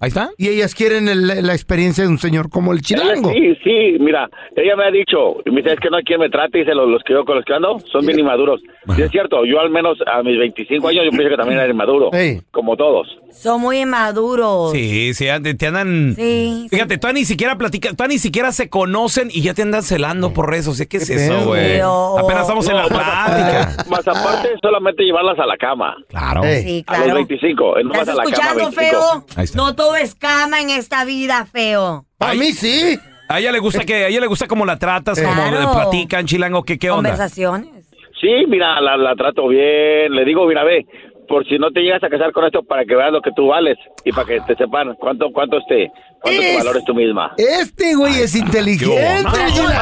Ahí 0.00 0.08
está. 0.08 0.30
Y 0.38 0.48
ellas 0.48 0.74
quieren 0.74 1.08
el- 1.08 1.26
la 1.46 1.52
experiencia 1.52 2.02
de 2.04 2.08
un 2.10 2.18
señor 2.18 2.48
como 2.48 2.72
el 2.72 2.80
chilango. 2.80 3.30
Sí, 3.32 3.54
sí, 3.62 3.96
mira, 4.00 4.28
ella 4.56 4.74
me 4.76 4.84
ha 4.86 4.90
dicho, 4.90 5.36
y 5.44 5.50
me 5.50 5.60
dice, 5.62 5.74
es 5.74 5.80
que 5.80 5.90
no 5.90 5.98
hay 5.98 6.04
quien 6.04 6.18
me 6.20 6.30
trate, 6.30 6.58
dice, 6.58 6.74
los, 6.74 6.88
los 6.88 7.02
que 7.04 7.12
yo 7.12 7.24
con 7.24 7.36
los 7.36 7.44
que 7.44 7.52
ando 7.54 7.78
son 7.92 8.06
bien 8.06 8.18
inmaduros. 8.18 8.60
Sí, 8.96 9.02
es 9.02 9.10
cierto, 9.10 9.44
yo 9.44 9.60
al 9.60 9.68
menos 9.70 9.98
a 10.10 10.22
mis 10.22 10.38
25 10.38 10.88
años 10.88 11.04
yo 11.04 11.10
pienso 11.10 11.28
que 11.28 11.36
también 11.36 11.60
era 11.60 11.68
inmaduro, 11.70 12.10
Ey. 12.14 12.40
como 12.50 12.76
todos. 12.76 13.08
Son 13.30 13.60
muy 13.60 13.80
inmaduros. 13.80 14.72
Sí, 14.72 15.14
sí, 15.14 15.26
ande- 15.26 15.56
te 15.56 15.66
andan... 15.68 16.14
Sí, 16.16 16.66
Fíjate, 16.70 16.98
tú 16.98 17.08
ni 17.12 17.24
siquiera 17.24 17.56
platicas, 17.58 17.94
tú 17.94 18.04
ni 18.08 18.18
siquiera 18.18 18.50
se 18.52 18.68
conocen 18.68 19.28
y 19.30 19.42
ya 19.42 19.54
te 19.54 19.62
andan 19.62 19.82
celando 19.82 20.32
por 20.32 20.50
redes. 20.50 20.66
O 20.66 20.72
sea, 20.74 20.86
¿qué 20.86 20.96
es 20.96 21.08
eso, 21.10 21.44
güey? 21.46 21.78
Apenas 21.78 22.42
estamos 22.42 22.68
en 22.68 22.76
la 22.76 22.82
No, 22.84 22.88
más 22.88 23.30
plática. 23.30 23.62
aparte- 23.74 23.90
Más 23.90 24.08
aparte, 24.08 24.48
solamente 24.62 25.02
llevarlas 25.04 25.38
a 25.38 25.46
la 25.46 25.56
cama. 25.56 25.94
Claro. 26.08 26.42
Sí, 26.42 26.82
A 26.88 26.92
los 26.94 27.02
claro. 27.04 27.14
25, 27.16 27.78
eh, 27.78 27.84
no 27.84 27.92
¿Estás 27.92 28.08
más 28.08 28.08
a 28.08 28.18
la 28.18 28.24
cama. 28.24 28.30
escuchando, 28.30 28.70
25. 28.70 28.90
feo? 28.90 29.24
Ahí 29.36 29.44
está. 29.44 29.56
No 29.58 29.74
todo 29.76 29.89
es 29.96 30.14
cama 30.14 30.60
en 30.60 30.70
esta 30.70 31.04
vida, 31.04 31.46
feo. 31.46 32.04
A 32.18 32.34
mí 32.34 32.52
sí. 32.52 32.98
A 33.28 33.38
ella 33.38 33.52
le 33.52 33.60
gusta 33.60 33.84
que, 33.84 33.94
a 33.94 34.08
ella 34.08 34.20
le 34.20 34.26
gusta 34.26 34.46
cómo 34.48 34.66
la 34.66 34.76
tratas, 34.78 35.20
cómo 35.20 35.32
Claro. 35.34 35.60
le 35.60 35.66
platican, 35.68 36.26
chilango, 36.26 36.64
¿qué, 36.64 36.78
qué 36.78 36.90
onda? 36.90 37.10
Conversaciones. 37.10 37.86
Sí, 38.20 38.28
mira, 38.48 38.80
la, 38.80 38.96
la 38.96 39.14
trato 39.14 39.46
bien, 39.48 40.12
le 40.14 40.24
digo, 40.24 40.46
mira, 40.46 40.64
ve, 40.64 40.84
por 41.28 41.46
si 41.46 41.58
no 41.58 41.70
te 41.70 41.80
llegas 41.80 42.02
a 42.02 42.08
casar 42.08 42.32
con 42.32 42.44
esto, 42.44 42.64
para 42.64 42.84
que 42.84 42.94
veas 42.96 43.12
lo 43.12 43.22
que 43.22 43.30
tú 43.36 43.46
vales 43.46 43.78
y 44.04 44.10
para 44.12 44.26
que 44.26 44.40
te 44.40 44.56
sepan 44.56 44.94
cuánto, 44.98 45.30
cuánto 45.32 45.58
este, 45.58 45.90
cuánto 46.20 46.40
te 46.40 46.50
Es- 46.50 46.58
valores 46.58 46.84
tú 46.84 46.92
misma. 46.92 47.32
Este 47.38 47.94
güey 47.94 48.20
es 48.20 48.34
inteligente. 48.34 49.22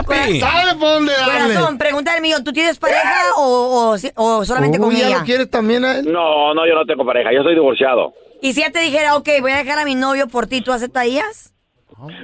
Papi. 0.06 0.40
¿Sabe 0.40 0.72
por 0.78 0.88
dónde 0.94 1.12
darle? 1.14 1.54
Corazón, 1.54 1.78
pregunta 1.78 2.14
el 2.16 2.22
mío, 2.22 2.36
¿tú 2.44 2.52
tienes 2.52 2.78
pareja 2.78 3.14
o, 3.38 3.94
o 3.94 3.96
o 4.16 4.44
solamente 4.44 4.78
con 4.78 4.88
Uy, 4.90 4.96
¿ya 4.96 5.06
ella? 5.08 5.18
lo 5.20 5.24
quieres 5.24 5.50
también 5.50 5.84
a 5.86 5.98
él? 5.98 6.12
No, 6.12 6.52
no, 6.54 6.66
yo 6.66 6.74
no 6.74 6.84
tengo 6.84 7.04
pareja, 7.06 7.30
yo 7.32 7.42
soy 7.42 7.54
divorciado. 7.54 8.12
Y 8.40 8.52
si 8.52 8.60
ella 8.62 8.70
te 8.72 8.80
dijera, 8.80 9.16
ok, 9.16 9.28
voy 9.40 9.52
a 9.52 9.56
dejar 9.56 9.78
a 9.78 9.84
mi 9.84 9.94
novio 9.94 10.28
por 10.28 10.46
ti, 10.46 10.60
¿tú 10.60 10.72
aceptarías? 10.72 11.52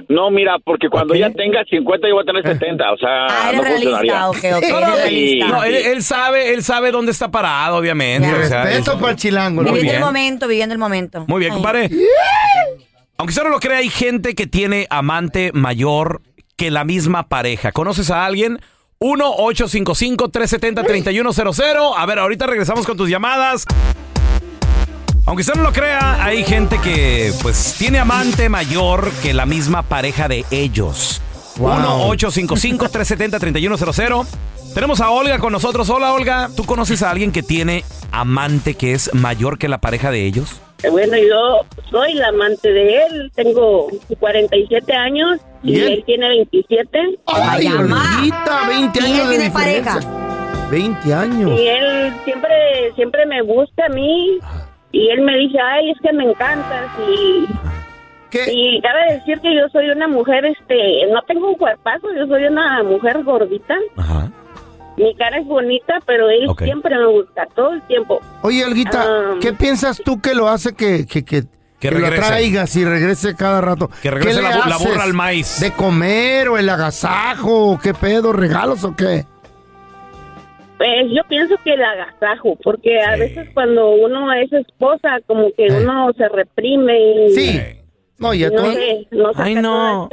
No, 0.07 0.29
mira, 0.31 0.55
porque 0.63 0.87
cuando 0.87 1.13
ella 1.15 1.29
tenga 1.33 1.65
50 1.69 2.07
yo 2.07 2.13
voy 2.13 2.23
a 2.23 2.25
tener 2.25 2.43
70, 2.43 2.93
o 2.93 2.97
sea, 2.97 3.25
Ah, 3.29 3.49
eres 3.49 3.61
no 3.61 3.67
funcionaría. 3.67 4.13
realista, 4.13 4.29
ok, 4.29 4.37
ok, 4.63 4.69
No, 5.49 5.63
él, 5.65 5.75
él 5.75 6.01
sabe, 6.03 6.53
él 6.53 6.63
sabe 6.63 6.91
dónde 6.91 7.11
está 7.11 7.29
parado, 7.29 7.75
obviamente. 7.77 8.25
Ya. 8.25 8.37
o 8.37 8.43
sea, 8.47 8.63
Respeto 8.63 8.93
es- 8.93 8.97
para 8.99 9.11
el 9.11 9.17
chilango. 9.17 9.63
viviendo 9.63 9.81
bien. 9.83 9.95
el 9.95 10.01
momento, 10.01 10.47
viviendo 10.47 10.71
el 10.73 10.79
momento. 10.79 11.25
Muy 11.27 11.41
bien, 11.41 11.51
Ay. 11.51 11.55
compadre. 11.57 11.89
Aunque 13.17 13.31
usted 13.31 13.43
no 13.43 13.49
lo 13.49 13.59
crea, 13.59 13.79
hay 13.79 13.89
gente 13.89 14.33
que 14.33 14.47
tiene 14.47 14.87
amante 14.89 15.51
mayor 15.53 16.21
que 16.55 16.71
la 16.71 16.85
misma 16.85 17.27
pareja. 17.27 17.73
¿Conoces 17.73 18.11
a 18.11 18.25
alguien? 18.25 18.61
1-855-370-3100. 18.99 21.93
A 21.97 22.05
ver, 22.05 22.19
ahorita 22.19 22.47
regresamos 22.47 22.85
con 22.85 22.95
tus 22.95 23.09
llamadas. 23.09 23.65
Aunque 25.27 25.41
usted 25.41 25.55
no 25.55 25.63
lo 25.63 25.73
crea, 25.73 26.23
hay 26.23 26.43
gente 26.43 26.77
que 26.79 27.31
pues 27.41 27.75
tiene 27.79 27.97
amante 27.99 28.47
mayor 28.47 29.09
que 29.23 29.33
la 29.33 29.45
misma 29.47 29.81
pareja 29.81 30.27
de 30.27 30.45
ellos. 30.51 31.19
Wow. 31.57 32.13
1-855-370-3100. 32.15 34.27
Tenemos 34.75 35.01
a 35.01 35.09
Olga 35.09 35.39
con 35.39 35.51
nosotros. 35.53 35.89
Hola, 35.89 36.13
Olga. 36.13 36.49
¿Tú 36.55 36.63
conoces 36.65 37.01
a 37.01 37.09
alguien 37.09 37.31
que 37.31 37.41
tiene 37.41 37.83
amante 38.11 38.75
que 38.75 38.93
es 38.93 39.11
mayor 39.15 39.57
que 39.57 39.67
la 39.67 39.79
pareja 39.79 40.11
de 40.11 40.25
ellos? 40.25 40.61
Bueno, 40.91 41.17
yo 41.17 41.61
soy 41.89 42.13
la 42.13 42.27
amante 42.27 42.71
de 42.71 42.97
él, 43.05 43.31
tengo 43.33 43.87
47 44.19 44.93
años 44.93 45.39
y 45.63 45.71
¿Y 45.71 45.75
él? 45.79 45.93
él 45.93 46.03
tiene 46.05 46.27
27. 46.29 46.99
Ay. 47.25 47.65
Olguita, 47.67 48.67
20 48.67 48.99
¿Y 48.99 49.03
él 49.05 49.11
años 49.11 49.29
de 49.29 49.37
tiene 49.37 49.43
diferencia. 49.45 49.93
pareja? 49.93 50.67
20 50.69 51.13
años. 51.13 51.59
Y 51.59 51.67
él 51.67 52.13
siempre, 52.25 52.53
siempre 52.95 53.25
me 53.25 53.41
busca 53.41 53.85
a 53.87 53.89
mí. 53.89 54.37
Y 54.97 55.09
él 55.09 55.21
me 55.23 55.35
dice, 55.37 55.57
ay, 55.59 55.91
es 55.91 55.97
que 56.01 56.13
me 56.13 56.23
encantas. 56.23 56.89
Y, 57.09 57.45
¿Qué? 58.29 58.45
y 58.49 58.81
cabe 58.81 59.15
decir 59.15 59.39
que 59.41 59.53
yo 59.53 59.67
soy 59.73 59.89
una 59.89 60.07
mujer, 60.07 60.45
este, 60.45 61.05
no 61.11 61.21
tengo 61.23 61.49
un 61.49 61.55
cuerpazo, 61.55 62.07
yo 62.17 62.25
soy 62.27 62.45
una 62.45 62.81
mujer 62.83 63.21
gordita. 63.23 63.75
Ajá. 63.97 64.31
Mi 64.95 65.13
cara 65.15 65.39
es 65.39 65.45
bonita, 65.45 65.95
pero 66.05 66.29
él 66.29 66.47
siempre 66.63 66.95
me 66.97 67.07
busca, 67.07 67.45
todo 67.53 67.73
el 67.73 67.81
tiempo. 67.81 68.21
Oye, 68.43 68.63
Olguita, 68.63 69.03
Ah. 69.05 69.33
¿qué 69.41 69.51
piensas 69.51 70.01
tú 70.03 70.21
que 70.21 70.33
lo 70.33 70.47
hace 70.47 70.73
que, 70.73 71.05
que, 71.05 71.25
que, 71.25 71.43
Que 71.81 71.91
lo 71.91 71.99
regrese. 71.99 72.21
traigas 72.27 72.75
y 72.77 72.85
regrese 72.85 73.35
cada 73.35 73.59
rato? 73.59 73.89
Que 74.01 74.09
regrese 74.11 74.37
¿Qué 74.39 74.43
le 74.43 74.49
la 74.49 74.55
bu- 74.63 74.69
la 74.69 74.75
haces? 74.75 74.87
burra 74.87 75.03
al 75.03 75.13
maíz. 75.13 75.59
¿De 75.59 75.71
comer 75.73 76.47
o 76.47 76.57
el 76.57 76.69
agasajo? 76.69 77.71
o 77.73 77.77
¿Qué 77.79 77.93
pedo? 77.93 78.31
¿Regalos 78.31 78.85
o 78.85 78.95
qué? 78.95 79.25
Pues 80.77 81.05
yo 81.11 81.21
pienso 81.29 81.55
que 81.63 81.73
el 81.73 81.83
agasajo, 81.83 82.57
porque 82.63 82.99
a 83.01 83.13
Sí. 83.15 83.19
veces 83.21 83.49
cuando 83.53 83.91
uno 83.91 84.31
es 84.33 84.51
esposa, 84.51 85.19
como 85.25 85.47
que 85.55 85.67
Eh. 85.67 85.77
uno 85.81 86.11
se 86.17 86.27
reprime. 86.29 87.25
y 87.27 87.29
Sí. 87.31 87.59
No, 88.17 88.33
ya 88.33 88.49
tú, 88.49 88.55
No 88.63 88.73
sé, 88.73 89.07
no 89.11 89.33
saca 89.33 89.43
Ay, 89.43 89.55
no. 89.55 90.09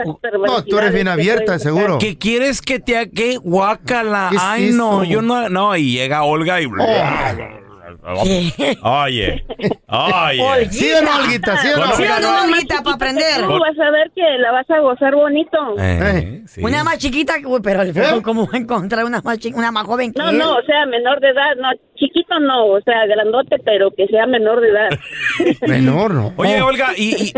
no, 0.47 0.65
tú 0.65 0.79
eres 0.79 0.93
bien 0.93 1.07
abierta, 1.09 1.59
seguro. 1.61 1.99
¿Qué 1.99 2.19
quieres 2.19 2.61
que 2.61 2.81
te 2.81 2.97
haga? 2.97 3.11
¿Qué? 3.15 3.37
Guácala. 3.37 4.29
¿Qué 4.31 4.37
es 4.37 4.43
Ay, 4.45 4.71
no, 4.73 5.03
eso? 5.05 5.13
yo 5.13 5.23
no. 5.23 5.49
No, 5.49 5.77
y 5.77 5.93
llega 5.93 6.25
Olga 6.25 6.61
y. 6.61 6.67
Oye. 8.03 9.45
Oye. 9.89 10.69
¿Sí 10.71 10.91
o 10.93 11.03
no, 11.03 11.17
Olguita? 11.17 11.57
¿Sí 11.59 11.69
o 11.75 11.77
no? 11.79 11.93
Sí, 11.93 12.05
no, 12.23 12.45
Olguita, 12.45 12.83
para 12.83 12.97
aprender. 12.97 13.41
Tú 13.43 13.59
vas 13.59 13.79
a 13.79 13.91
ver 13.91 14.11
que 14.15 14.23
la 14.39 14.53
vas 14.53 14.69
a 14.71 14.79
gozar 14.81 15.15
bonito. 15.15 15.59
Eh, 15.79 16.43
sí. 16.47 16.63
Una 16.63 16.85
más 16.85 16.99
chiquita, 16.99 17.35
uy, 17.45 17.61
pero 17.63 17.83
el 17.83 17.93
feo, 17.93 18.23
¿cómo 18.23 18.47
va 18.47 18.53
a 18.55 18.59
encontrar 18.59 19.05
una 19.05 19.21
más, 19.21 19.39
una 19.55 19.71
más 19.73 19.85
joven 19.85 20.13
que 20.13 20.21
No, 20.23 20.31
él? 20.31 20.39
no, 20.39 20.57
o 20.57 20.63
sea, 20.63 20.87
menor 20.87 21.21
de 21.21 21.29
edad, 21.29 21.57
no, 21.61 21.69
chiquito 21.97 22.39
no, 22.41 22.67
o 22.67 22.81
sea, 22.83 23.07
grandote, 23.07 23.57
pero 23.65 23.91
que 23.91 24.07
sea 24.09 24.27
menor 24.27 24.61
de 24.61 24.69
edad. 24.69 24.89
Menor, 25.67 26.15
¿no? 26.15 26.33
Oye, 26.37 26.61
Olga, 26.63 26.91
¿y, 26.97 27.29
y 27.29 27.33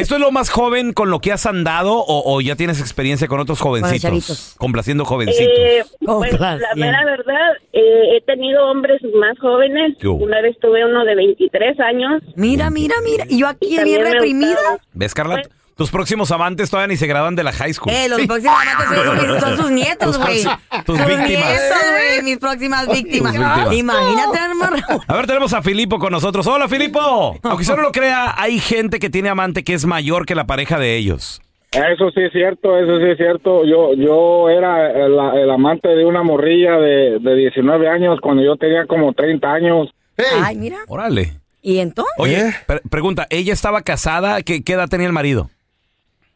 esto 0.00 0.14
es 0.16 0.20
lo 0.20 0.30
más 0.30 0.50
joven 0.50 0.92
con 0.92 1.10
lo 1.10 1.20
que 1.20 1.32
has 1.32 1.46
andado 1.46 1.94
o, 1.94 2.34
o 2.34 2.40
ya 2.40 2.56
tienes 2.56 2.80
experiencia 2.80 3.28
con 3.28 3.40
otros 3.40 3.60
jovencitos? 3.60 4.54
complaciendo 4.58 5.04
jovencitos. 5.04 5.48
Eh, 5.48 5.82
pues 6.00 6.08
la 6.08 6.16
Complaciendo. 6.58 6.76
mera 6.76 7.04
verdad, 7.04 7.52
eh, 7.72 8.16
he 8.16 8.20
tenido 8.22 8.66
hombres 8.70 9.00
más 9.14 9.38
jóvenes. 9.38 9.96
¿Qué 9.98 10.08
hubo? 10.08 10.24
Una 10.24 10.40
vez 10.40 10.56
tuve 10.60 10.84
uno 10.84 11.04
de 11.04 11.14
23 11.14 11.80
años. 11.80 12.22
Mira, 12.36 12.70
mira, 12.70 12.94
mira. 13.04 13.24
Y 13.28 13.40
yo 13.40 13.48
aquí 13.48 13.76
También 13.76 13.98
bien 14.00 14.02
me 14.02 14.14
reprimida. 14.14 14.48
gustaron. 14.54 14.78
¿Ves, 14.94 15.14
Carla? 15.14 15.42
Tus 15.78 15.90
próximos 15.92 16.30
amantes 16.32 16.68
todavía 16.70 16.88
ni 16.88 16.96
se 16.96 17.06
graduan 17.06 17.36
de 17.36 17.44
la 17.44 17.52
high 17.52 17.72
school. 17.72 17.92
Eh, 17.92 18.08
los 18.08 18.20
próximos 18.26 18.56
amantes 18.60 19.04
son, 19.04 19.18
sus- 19.28 19.40
son 19.40 19.56
sus 19.56 19.70
nietos, 19.70 20.06
Tus 20.08 20.18
güey. 20.18 20.42
proxi- 20.44 20.84
tus 20.84 20.98
Sus 20.98 21.06
víctimas. 21.06 21.28
nietos, 21.28 21.78
güey, 21.92 22.22
mis 22.24 22.38
próximas 22.38 22.88
víctimas. 22.88 23.32
víctimas. 23.32 23.72
Imagínate, 23.74 24.38
hermano. 24.44 24.76
A 25.06 25.14
ver, 25.16 25.26
tenemos 25.28 25.52
a 25.54 25.62
Filipo 25.62 25.98
con 26.00 26.10
nosotros. 26.12 26.46
Hola, 26.48 26.66
Filipo. 26.68 27.38
Aunque 27.44 27.62
usted 27.62 27.76
no 27.76 27.82
lo 27.82 27.92
crea, 27.92 28.34
hay 28.36 28.58
gente 28.58 28.98
que 28.98 29.08
tiene 29.08 29.28
amante 29.28 29.62
que 29.62 29.72
es 29.74 29.86
mayor 29.86 30.26
que 30.26 30.34
la 30.34 30.46
pareja 30.46 30.78
de 30.80 30.96
ellos. 30.96 31.40
Eso 31.70 32.10
sí 32.12 32.22
es 32.22 32.32
cierto, 32.32 32.76
eso 32.76 32.98
sí 32.98 33.04
es 33.12 33.16
cierto. 33.16 33.64
Yo 33.64 33.94
yo 33.94 34.48
era 34.48 34.90
el, 34.90 35.12
el 35.42 35.50
amante 35.50 35.88
de 35.88 36.04
una 36.04 36.22
morrilla 36.24 36.72
de, 36.78 37.18
de 37.20 37.34
19 37.36 37.88
años 37.88 38.18
cuando 38.20 38.42
yo 38.42 38.56
tenía 38.56 38.86
como 38.86 39.12
30 39.12 39.52
años. 39.52 39.90
Ay, 40.42 40.56
mira. 40.56 40.78
Órale. 40.88 41.34
¿Y 41.62 41.78
entonces? 41.78 42.14
Oye, 42.18 42.52
pre- 42.66 42.80
pregunta, 42.90 43.26
¿ella 43.30 43.52
estaba 43.52 43.82
casada? 43.82 44.42
¿Qué, 44.42 44.64
qué 44.64 44.72
edad 44.72 44.88
tenía 44.88 45.06
el 45.06 45.12
marido? 45.12 45.50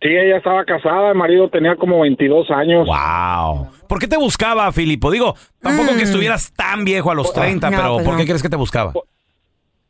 Sí, 0.03 0.09
ella 0.09 0.39
estaba 0.39 0.65
casada, 0.65 1.11
el 1.11 1.15
marido 1.15 1.49
tenía 1.49 1.77
como 1.77 2.01
22 2.01 2.51
años. 2.51 2.87
Wow. 2.89 3.69
¿Por 3.89 3.99
qué 4.01 4.09
te 4.09 4.17
buscaba, 4.17 4.71
Filipo? 4.73 5.11
Digo, 5.11 5.37
tampoco 5.61 5.95
que 5.97 6.03
estuvieras 6.03 6.53
tan 6.55 6.85
viejo 6.85 7.11
a 7.11 7.15
los 7.15 7.33
30, 7.33 7.71
No, 7.71 7.77
pero 7.77 7.95
pues 7.95 8.07
¿por 8.07 8.17
qué 8.17 8.23
no. 8.23 8.27
crees 8.27 8.43
que 8.43 8.49
te 8.49 8.57
buscaba? 8.57 8.93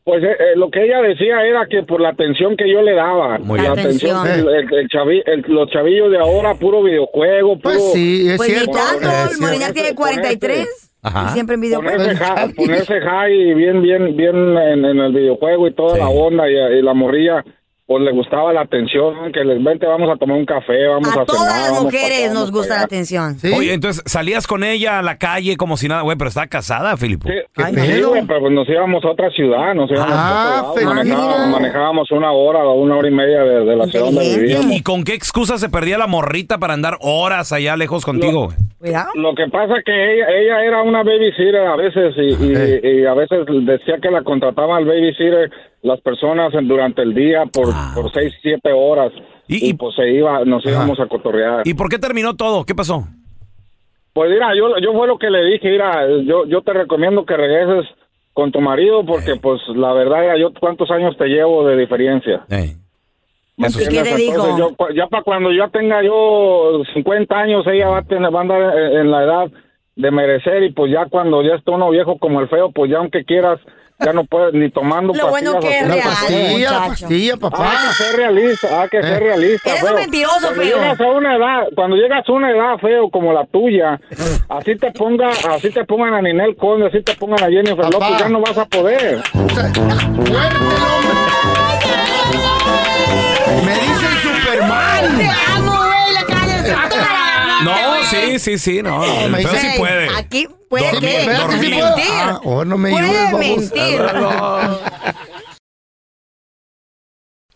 Pues 0.05 0.23
eh, 0.25 0.27
eh, 0.33 0.57
lo 0.57 0.69
que 0.69 0.85
ella 0.85 1.01
decía 1.01 1.47
era 1.47 1.65
que 1.71 1.85
por 1.85 2.01
la 2.01 2.09
atención 2.11 2.57
que 2.57 2.69
yo 2.71 2.83
le 2.83 2.93
daba. 2.95 3.39
Muy 3.39 3.59
la 3.61 3.73
bien. 3.73 3.87
atención, 3.87 4.27
el, 4.27 4.41
el- 4.49 4.75
el 4.75 4.89
chavi- 4.89 5.23
el- 5.25 5.45
los 5.47 5.71
chavillos 5.71 6.11
de 6.11 6.19
ahora, 6.19 6.57
puro 6.57 6.83
videojuego, 6.83 7.51
puro... 7.59 7.61
Pues 7.77 7.93
sí, 7.93 8.29
es 8.29 8.37
Pues 8.37 8.49
ni 8.51 8.55
cierto. 8.57 8.73
tanto, 8.73 9.09
es 9.09 9.23
el 9.23 9.29
cierto. 9.29 9.47
Molinar 9.47 9.73
tiene 9.73 9.95
43 9.95 10.93
Ajá. 11.05 11.27
y 11.31 11.33
siempre 11.35 11.55
en 11.55 11.61
videojuegos. 11.61 12.03
Ponerse, 12.03 12.25
high, 12.25 12.53
ponerse 12.55 13.01
high 13.01 13.33
y 13.33 13.55
bien, 13.55 13.81
bien, 13.81 14.17
bien 14.17 14.37
en, 14.59 14.85
en 14.85 14.99
el 14.99 15.13
videojuego 15.13 15.69
y 15.69 15.73
toda 15.75 15.95
Sí. 15.95 16.01
la 16.01 16.09
onda 16.09 16.51
y, 16.51 16.55
y 16.55 16.83
la 16.83 16.95
morrilla, 16.95 17.45
pues 17.93 18.05
le 18.05 18.13
gustaba 18.13 18.53
la 18.53 18.63
atención, 18.63 19.33
que 19.33 19.45
les 19.45 19.63
vente, 19.63 19.87
vamos 19.87 20.09
a 20.11 20.17
tomar 20.17 20.37
un 20.39 20.47
café, 20.47 20.87
vamos 20.89 21.15
a, 21.17 21.21
A 21.21 21.25
todas 21.27 21.43
cenar, 21.43 21.71
las 21.73 21.83
mujeres 21.83 22.33
nos 22.33 22.51
gusta 22.51 22.77
la 22.77 22.83
atención. 22.85 23.39
¿Sí? 23.39 23.53
Oye, 23.55 23.73
entonces 23.75 24.03
salías 24.07 24.47
con 24.47 24.65
ella 24.65 24.99
a 24.99 25.03
la 25.03 25.19
calle 25.19 25.57
como 25.57 25.77
si 25.77 25.89
nada, 25.89 26.03
güey, 26.03 26.17
pero 26.17 26.29
está 26.29 26.47
casada, 26.47 26.97
Filipo. 26.97 27.29
Güey, 27.29 27.45
pero 28.27 28.41
pues 28.41 28.53
nos 28.53 28.69
íbamos 28.69 29.05
a 29.05 29.11
otra 29.11 29.31
ciudad, 29.31 29.75
nos 29.75 29.91
íbamos 29.91 30.11
Ah, 30.13 30.59
a 30.59 30.63
otro 30.63 30.63
lado, 30.63 30.75
feliz. 30.75 30.89
manejábamos, 31.15 31.61
manejábamos 31.61 32.11
una 32.11 32.33
hora 32.33 32.61
o 32.65 32.75
una 32.75 32.97
hora 32.97 33.09
y 33.09 33.13
media 33.13 33.41
de, 33.43 33.65
de 33.65 33.77
la 33.77 33.87
ciudad 33.87 34.07
donde 34.07 34.37
vivíamos. 34.37 34.73
¿Y 34.73 34.83
con 34.83 35.05
qué 35.05 35.15
excusa 35.15 35.59
se 35.59 35.69
perdía 35.69 35.99
la 35.99 36.07
morrita 36.07 36.59
para 36.59 36.75
andar 36.75 36.97
horas 37.01 37.53
allá 37.53 37.77
lejos 37.77 38.05
contigo? 38.05 38.53
Cuidado. 38.79 39.11
Lo 39.15 39.35
que 39.35 39.47
pasa 39.49 39.75
que 39.85 39.93
ella, 40.15 40.27
ella 40.31 40.65
era 40.65 40.83
una 40.83 41.03
babysitter 41.05 41.57
a 41.67 41.77
veces 41.77 42.15
y, 42.17 42.45
y- 42.45 43.01
y 43.03 43.07
a 43.07 43.15
veces 43.15 43.41
decía 43.65 43.99
que 44.03 44.11
la 44.11 44.23
contrataba 44.25 44.77
al 44.77 44.85
babysitter 44.87 45.51
las 45.83 46.01
personas 46.01 46.55
en- 46.55 46.69
durante 46.69 47.03
el 47.03 47.13
día 47.15 47.45
por, 47.47 47.69
Ah, 47.73 47.93
por 47.95 48.11
seis, 48.13 48.33
siete 48.43 48.73
horas. 48.73 49.13
Y- 49.49 49.67
Y, 49.67 49.71
y- 49.71 49.75
pues 49.75 49.95
se 49.97 50.09
iba, 50.11 50.45
nos 50.45 50.65
íbamos 50.65 50.99
a 51.01 51.07
cotorrear. 51.07 51.63
¿Y 51.67 51.75
por 51.75 51.89
qué 51.89 51.99
terminó 51.99 52.35
todo? 52.35 52.65
¿Qué 52.65 52.75
pasó? 52.75 53.05
Pues 54.15 54.31
mira, 54.31 54.55
yo, 54.55 54.77
yo 54.79 54.93
fue 54.93 55.07
lo 55.07 55.19
que 55.19 55.31
le 55.31 55.43
dije, 55.45 55.71
mira, 55.71 56.07
yo, 56.25 56.45
yo 56.47 56.61
te 56.63 56.73
recomiendo 56.73 57.25
que 57.25 57.37
regreses 57.37 57.91
con 58.35 58.53
tu 58.53 58.61
marido 58.61 59.05
porque 59.05 59.37
pues 59.37 59.61
la 59.75 59.93
verdad 59.93 60.25
era 60.25 60.39
yo 60.39 60.53
cuántos 60.59 60.91
años 60.91 61.17
te 61.17 61.27
llevo 61.27 61.67
de 61.67 61.77
diferencia. 61.77 62.45
Eh, 62.51 62.77
¿Me 63.57 63.67
Eso 63.69 63.79
sí. 63.79 63.85
¿Y 63.91 63.97
qué 63.97 64.03
te 64.03 64.27
yo, 64.59 64.75
cu- 64.77 64.93
ya 64.95 65.07
para 65.09 65.23
cuando 65.23 65.51
yo 65.53 65.69
tenga 65.71 66.03
yo 66.03 66.83
50 66.95 67.37
años, 67.39 67.67
ella 67.67 67.89
va 67.89 67.99
a, 67.99 68.03
tener, 68.03 68.35
va 68.35 68.39
a 68.39 68.43
andar 68.43 68.79
en, 68.79 68.99
en 69.01 69.11
la 69.11 69.25
edad 69.25 69.51
de 69.97 70.11
merecer 70.11 70.63
y 70.63 70.73
pues 70.73 70.91
ya 70.93 71.07
cuando 71.07 71.43
ya 71.43 71.55
esté 71.57 71.71
uno 71.71 71.91
viejo 71.91 72.17
como 72.19 72.41
el 72.41 72.49
feo, 72.49 72.71
pues 72.71 72.91
ya 72.91 72.99
aunque 72.99 73.25
quieras, 73.25 73.61
ya 74.05 74.13
no 74.13 74.25
puedes 74.25 74.55
ni 74.55 74.71
tomando 74.71 75.13
Lo 75.15 75.29
bueno 75.29 75.59
que 75.61 75.79
es 75.79 75.89
real, 75.89 76.09
pastillas. 76.09 76.43
Pastilla, 76.43 76.71
muchacho. 76.73 76.89
pastilla, 76.89 77.37
papá. 77.37 77.71
Hay 77.71 77.89
que 77.89 77.95
ser 77.95 78.17
realista, 78.17 78.83
hay 78.83 78.89
que 78.89 79.03
ser 79.03 79.23
realista. 79.23 79.71
Eres 79.71 79.83
un 79.83 79.89
feo. 79.89 79.97
mentiroso, 79.97 80.39
cuando 80.41 80.63
feo. 80.63 80.77
Llegas 80.79 81.01
a 81.01 81.07
una 81.07 81.37
edad, 81.37 81.63
cuando 81.75 81.97
llegas 81.97 82.29
a 82.29 82.33
una 82.33 82.51
edad 82.51 82.79
feo 82.79 83.11
como 83.11 83.33
la 83.33 83.45
tuya, 83.47 84.01
así 84.49 84.77
te 84.77 84.91
ponga, 84.93 85.31
así 85.31 85.71
te 85.71 85.85
pongan 85.85 86.15
a 86.15 86.23
Ninel 86.23 86.57
Conde, 86.57 86.87
así 86.87 87.03
te 87.03 87.15
pongan 87.15 87.43
a 87.45 87.49
Jennifer 87.49 87.77
Papá. 87.77 87.91
López, 87.91 88.19
ya 88.19 88.29
no 88.29 88.41
vas 88.41 88.59
a 88.59 88.67
poder. 88.67 89.23
Me 93.65 93.73
dicen 93.73 94.11
Superman. 94.23 95.62
No, 97.65 98.05
sí, 98.11 98.39
sí, 98.39 98.59
sí, 98.59 98.83
no. 98.83 99.05
El 99.05 99.35
feo 99.37 99.51
sí 99.61 99.67
puede. 99.79 100.09
Aquí 100.17 100.49
puede 100.69 100.91
Dormir, 100.93 101.11
que 101.11 101.27
¿Verdad 101.27 101.47
que 101.49 101.53
sí 101.53 101.59
dormir. 101.59 101.75
puedo? 101.81 101.97
mentir. 101.97 102.13
Ah, 102.15 102.41
oh, 102.45 102.65
no 102.65 102.79
me 102.79 102.91
Puede 102.91 103.19
ayudes, 103.29 103.59
mentir. 103.73 104.01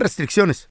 restricciones. 0.00 0.70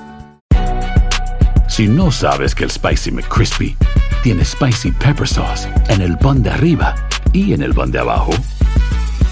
Si 1.81 1.87
no 1.87 2.11
sabes 2.11 2.53
que 2.53 2.63
el 2.63 2.69
Spicy 2.69 3.09
McCrispy 3.09 3.75
tiene 4.21 4.45
Spicy 4.45 4.91
Pepper 4.91 5.27
Sauce 5.27 5.67
en 5.87 6.01
el 6.01 6.15
pan 6.15 6.43
de 6.43 6.51
arriba 6.51 6.93
y 7.33 7.53
en 7.53 7.63
el 7.63 7.73
pan 7.73 7.89
de 7.89 7.97
abajo, 7.97 8.33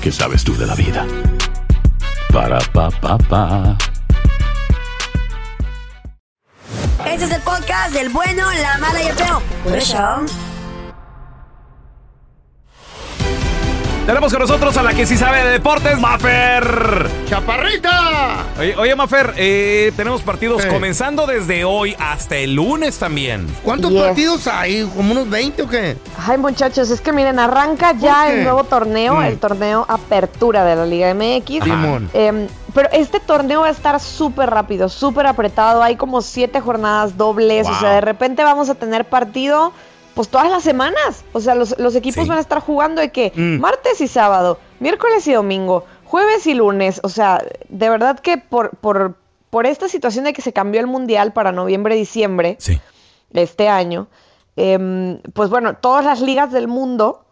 ¿qué 0.01 0.11
sabes 0.11 0.43
tú 0.43 0.57
de 0.57 0.65
la 0.65 0.73
vida? 0.73 1.05
Para, 2.33 2.57
pa, 2.73 2.89
pa, 2.89 3.19
pa. 3.19 3.77
Este 7.05 7.25
es 7.25 7.31
el 7.33 7.41
podcast 7.41 7.93
del 7.93 8.09
bueno, 8.09 8.47
la 8.63 8.79
mala 8.79 9.03
y 9.03 9.07
el 9.09 9.13
feo. 9.13 9.43
Tenemos 14.05 14.31
con 14.31 14.41
nosotros 14.41 14.75
a 14.75 14.81
la 14.81 14.93
que 14.95 15.05
sí 15.05 15.15
sabe 15.17 15.43
de 15.43 15.51
deportes, 15.51 15.99
Mafer. 15.99 17.07
¡Chaparrita! 17.27 18.43
Oye, 18.59 18.75
oye 18.75 18.95
Mafer, 18.95 19.35
eh, 19.37 19.91
tenemos 19.95 20.23
partidos 20.23 20.65
comenzando 20.65 21.27
desde 21.27 21.63
hoy 21.63 21.95
hasta 21.99 22.35
el 22.37 22.55
lunes 22.55 22.97
también. 22.97 23.45
¿Cuántos 23.63 23.91
Yes. 23.91 24.01
partidos 24.01 24.47
hay? 24.47 24.89
¿Como 24.95 25.11
unos 25.11 25.29
20 25.29 25.61
o 25.61 25.69
qué? 25.69 25.95
Ay, 26.27 26.39
muchachos, 26.39 26.89
es 26.89 27.01
que 27.01 27.11
miren, 27.13 27.37
arranca 27.37 27.93
ya 27.93 28.31
el 28.33 28.43
nuevo 28.45 28.63
torneo, 28.63 29.13
Mm. 29.15 29.23
el 29.25 29.37
torneo 29.37 29.85
Apertura 29.87 30.65
de 30.65 30.75
la 30.75 30.85
Liga 30.87 31.11
MX. 31.13 31.63
Simón. 31.63 32.09
Em, 32.13 32.47
pero 32.73 32.89
este 32.91 33.19
torneo 33.19 33.61
va 33.61 33.67
a 33.67 33.71
estar 33.71 33.99
súper 33.99 34.49
rápido, 34.49 34.89
súper 34.89 35.27
apretado. 35.27 35.83
Hay 35.83 35.95
como 35.97 36.21
siete 36.21 36.61
jornadas 36.61 37.15
dobles. 37.15 37.67
O 37.69 37.79
sea, 37.79 37.91
de 37.91 38.01
repente 38.01 38.43
vamos 38.43 38.71
a 38.71 38.75
tener 38.75 39.05
partido, 39.05 39.71
pues 40.19 40.27
todas 40.27 40.49
las 40.51 40.63
semanas. 40.63 41.23
O 41.31 41.39
sea, 41.39 41.55
los, 41.55 41.79
los 41.79 41.95
equipos 41.95 42.27
van 42.27 42.39
a 42.39 42.41
estar 42.41 42.59
jugando 42.59 42.99
de 42.99 43.09
que 43.09 43.31
Mm. 43.33 43.61
martes 43.61 44.01
y 44.01 44.07
sábado, 44.09 44.59
miércoles 44.81 45.25
y 45.27 45.31
domingo, 45.31 45.85
jueves 46.03 46.45
y 46.45 46.55
lunes. 46.55 46.99
O 47.03 47.07
sea, 47.07 47.41
de 47.69 47.89
verdad 47.89 48.19
que 48.19 48.37
por, 48.37 48.71
por, 48.71 49.15
por 49.49 49.65
esta 49.65 49.87
situación 49.87 50.25
de 50.25 50.33
que 50.33 50.41
se 50.41 50.51
cambió 50.51 50.81
el 50.81 50.87
mundial 50.87 51.31
para 51.31 51.53
noviembre-diciembre 51.53 52.57
este 53.31 53.69
año, 53.69 54.07
em, 54.57 55.21
pues 55.33 55.49
bueno, 55.49 55.77
todas 55.77 56.03
las 56.03 56.19
ligas 56.19 56.51
del 56.51 56.67
mundo 56.67 57.23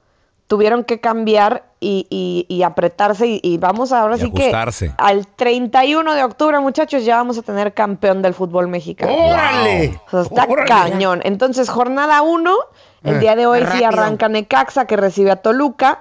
tuvieron 0.47 0.85
que 0.85 1.01
cambiar 1.01 1.65
y, 1.79 2.07
y- 2.09 2.45
y 2.53 2.63
apretarse 2.63 3.27
y, 3.27 3.39
y 3.43 3.57
vamos 3.57 3.91
ahora 3.91 4.15
Y 4.15 4.19
sí 4.21 4.25
ajustarse. 4.35 4.87
que 4.87 4.93
al 4.97 5.27
31 5.27 6.13
de 6.15 6.23
octubre, 6.23 6.59
muchachos, 6.59 7.05
ya 7.05 7.17
vamos 7.17 7.37
a 7.37 7.41
tener 7.43 7.73
campeón 7.73 8.21
del 8.21 8.33
fútbol 8.33 8.67
mexicano. 8.67 9.13
¡Órale! 9.13 9.99
O 10.07 10.09
sea, 10.09 10.21
está 10.21 10.45
¡Órale! 10.49 10.67
cañón. 10.67 11.21
Entonces, 11.23 11.69
jornada 11.69 12.21
1, 12.23 12.55
el 13.03 13.15
Eh, 13.15 13.19
día 13.19 13.35
de 13.35 13.45
hoy 13.45 13.59
sí 13.59 13.65
rápido. 13.65 13.87
arranca 13.87 14.27
Necaxa, 14.27 14.85
que 14.85 14.97
recibe 14.97 15.31
a 15.31 15.35
Toluca. 15.37 15.99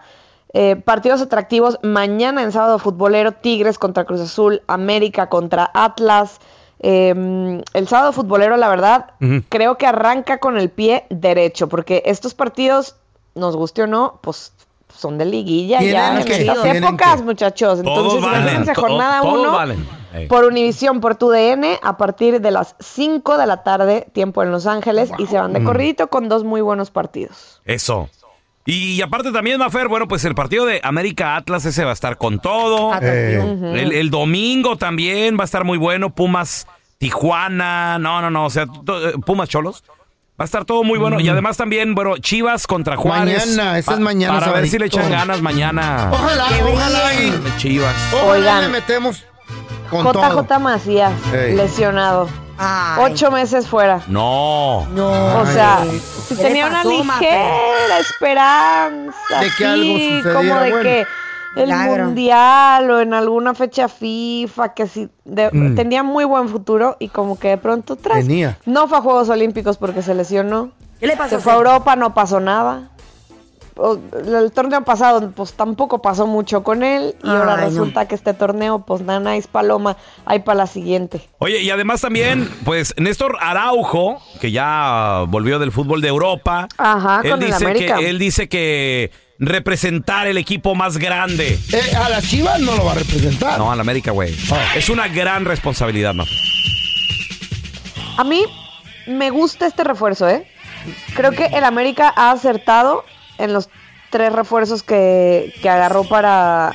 Eh, 0.54 0.76
partidos 0.76 1.21
atractivos 1.21 1.78
mañana 1.83 2.42
en 2.42 2.52
sábado 2.52 2.78
futbolero, 2.78 3.33
Tigres 3.33 3.78
contra 3.78 4.04
Cruz 4.04 4.23
Azul, 4.23 4.62
América 4.68 5.28
contra 5.28 5.71
Atlas. 5.75 6.40
Eh, 6.80 7.62
el 7.75 7.88
sábado 7.88 8.12
futbolero, 8.12 8.56
la 8.56 8.68
verdad, 8.71 9.11
creo 9.50 9.76
que 9.76 9.87
arranca 9.87 10.38
con 10.38 10.56
el 10.56 10.71
pie 10.71 11.04
derecho, 11.11 11.68
porque 11.68 12.02
estos 12.06 12.33
partidos, 12.35 12.97
nos 13.35 13.56
guste 13.56 13.83
o 13.83 13.87
no, 13.87 14.18
pues 14.23 14.52
son 14.96 15.18
de 15.18 15.24
liguilla 15.26 15.80
ya 15.82 16.18
en 16.18 16.24
que- 16.24 16.36
estas 16.40 16.62
tienen 16.62 16.84
épocas, 16.84 17.16
que- 17.16 17.22
muchachos. 17.22 17.82
Todos 17.82 18.14
Entonces, 18.16 18.44
valen, 18.66 18.74
jornada 18.74 19.20
todos 19.20 19.38
1 19.40 19.52
valen. 19.52 19.86
Ey. 20.14 20.26
por 20.28 20.44
Univisión, 20.44 21.00
por 21.00 21.16
tu 21.16 21.28
DN, 21.30 21.78
a 21.82 21.96
partir 21.98 22.40
de 22.40 22.50
las 22.50 22.74
5 22.80 23.36
de 23.36 23.46
la 23.46 23.62
tarde, 23.62 24.06
tiempo 24.12 24.42
en 24.42 24.50
Los 24.50 24.66
Ángeles, 24.66 25.10
y 25.18 25.26
se 25.26 25.36
van 25.38 25.52
de 25.52 25.62
corridito 25.62 26.08
con 26.08 26.28
dos 26.28 26.42
muy 26.44 26.60
buenos 26.62 26.90
partidos. 26.90 27.60
Eso. 27.66 28.08
Y 28.64 29.00
aparte 29.02 29.30
también, 29.30 29.58
Mafer, 29.60 29.86
bueno, 29.88 30.08
pues 30.08 30.24
el 30.24 30.34
partido 30.34 30.64
de 30.66 30.80
América 30.82 31.36
Atlas 31.36 31.64
ese 31.66 31.84
va 31.84 31.90
a 31.90 31.92
estar 31.92 32.16
con 32.18 32.40
todo. 32.40 32.92
El, 33.00 33.92
el 33.92 34.10
domingo 34.10 34.76
también 34.76 35.36
va 35.38 35.42
a 35.42 35.44
estar 35.44 35.62
muy 35.64 35.78
bueno. 35.78 36.14
Pumas 36.14 36.66
Tijuana. 36.98 37.98
No, 37.98 38.20
no, 38.20 38.30
no. 38.30 38.46
O 38.46 38.50
sea, 38.50 38.64
eh, 38.64 39.12
Pumas 39.24 39.48
Cholos. 39.48 39.84
Va 40.38 40.43
a 40.43 40.45
estar 40.45 40.64
todo 40.66 40.85
muy 40.85 40.99
bueno. 40.99 41.19
Y 41.19 41.28
además 41.31 41.57
también, 41.57 41.95
bueno, 41.95 42.19
Chivas 42.19 42.66
contra 42.66 42.97
Juárez. 42.97 43.47
Mañana, 43.47 43.78
ese 43.78 43.93
es 43.95 43.99
mañana, 44.00 44.38
Para 44.38 44.52
ver 44.52 44.69
si 44.69 44.78
le 44.78 44.87
echan 44.87 45.11
ganas 45.11 45.40
mañana. 45.40 46.11
Ojalá, 46.12 46.47
ojalá 46.72 47.14
y... 47.14 47.42
Chivas. 47.57 47.94
Ojalá 48.12 48.33
Oigan. 48.33 48.61
le 48.62 48.68
metemos 48.68 49.25
con 49.88 50.12
todo. 50.12 50.42
JJ 50.42 50.59
Macías, 50.61 51.12
Ey. 51.33 51.55
lesionado. 51.57 52.29
Ocho 52.99 53.31
meses 53.31 53.66
fuera. 53.66 54.01
No. 54.09 54.81
O 54.81 55.46
sea, 55.53 55.85
si 56.29 56.35
¿Qué 56.37 56.42
le 56.42 56.49
tenía 56.49 56.66
una 56.66 56.83
pasó, 56.83 56.90
ligera 56.90 57.99
esperanza. 57.99 59.40
De 59.40 59.51
que 59.57 59.64
algo 59.66 59.96
sí, 59.96 60.16
sucediera, 60.22 60.35
Como 60.35 60.61
de 60.61 60.70
bueno. 60.70 60.83
que 60.83 61.07
el 61.57 61.64
Milagro. 61.64 62.05
mundial 62.07 62.90
o 62.90 63.01
en 63.01 63.14
alguna 63.14 63.55
fecha 63.55 63.88
FIFA, 63.88 64.75
que 64.75 64.87
sí, 64.87 65.09
de- 65.25 65.51
Mm. 65.53 65.75
tenía 65.75 66.03
muy 66.03 66.25
buen 66.25 66.49
futuro 66.49 66.97
y 67.01 67.09
como 67.09 67.38
que 67.38 67.49
de 67.49 67.57
pronto 67.59 67.97
tras. 67.97 68.19
Tenía. 68.19 68.59
No 68.66 68.87
fue 68.88 68.99
a 68.99 69.01
Juegos 69.01 69.29
Olímpicos 69.29 69.77
porque 69.79 70.03
se 70.03 70.14
lesionó. 70.14 70.71
¿Qué 71.01 71.07
le 71.07 71.16
pasó? 71.16 71.37
Se 71.37 71.38
fue 71.42 71.53
a 71.53 71.57
Europa, 71.57 71.97
no 71.97 72.14
pasó 72.14 72.40
nada. 72.40 72.90
O- 73.79 73.99
El 74.25 74.53
torneo 74.53 74.83
pasado, 74.85 75.31
pues 75.33 75.53
tampoco 75.53 76.01
pasó 76.01 76.27
mucho 76.27 76.62
con 76.62 76.83
él. 76.83 77.14
Y 77.23 77.29
ahora 77.29 77.57
Ay, 77.57 77.61
no. 77.64 77.69
resulta 77.69 78.09
que 78.09 78.14
este 78.14 78.33
torneo, 78.33 78.79
pues 78.87 79.03
nada, 79.03 79.37
es 79.37 79.47
paloma, 79.49 79.99
hay 80.25 80.38
para 80.38 80.57
la 80.59 80.66
siguiente. 80.66 81.29
Oye, 81.38 81.61
y 81.61 81.69
además 81.71 82.01
también, 82.01 82.49
pues 82.64 82.95
Néstor 82.97 83.37
Araujo, 83.38 84.16
que 84.40 84.51
ya 84.51 85.25
volvió 85.29 85.59
del 85.59 85.73
fútbol 85.73 86.01
de 86.01 86.09
Europa. 86.09 86.69
Ajá, 86.79 87.21
él 87.23 87.31
con 87.33 87.42
el 87.42 87.47
dice 87.51 87.64
América. 87.66 87.97
que 87.99 88.09
él 88.09 88.19
dice 88.19 88.49
que 88.49 89.11
representar 89.38 90.27
el 90.27 90.38
equipo 90.38 90.75
más 90.75 90.96
grande. 90.99 91.59
Eh, 91.72 91.94
a 91.96 92.09
las 92.09 92.25
Chivas 92.29 92.61
no 92.61 92.75
lo 92.77 92.85
va 92.85 92.92
a 92.92 92.96
representar. 92.96 93.59
No, 93.59 93.70
al 93.70 93.81
América, 93.81 94.11
güey. 94.11 94.35
Es 94.75 94.88
una 94.88 95.09
gran 95.09 95.44
responsabilidad, 95.44 96.14
Mafe. 96.14 96.35
A 98.16 98.25
mí 98.25 98.42
me 99.07 99.31
gusta 99.31 99.66
este 99.66 99.85
refuerzo, 99.85 100.29
¿eh? 100.29 100.46
Creo 101.14 101.33
que 101.33 101.46
el 101.46 101.64
América 101.64 102.12
ha 102.16 102.31
acertado 102.31 103.05
en 103.38 103.53
los 103.53 103.68
tres 104.11 104.33
refuerzos 104.33 104.83
que, 104.83 105.53
que 105.61 105.68
agarró 105.68 106.05
para, 106.05 106.75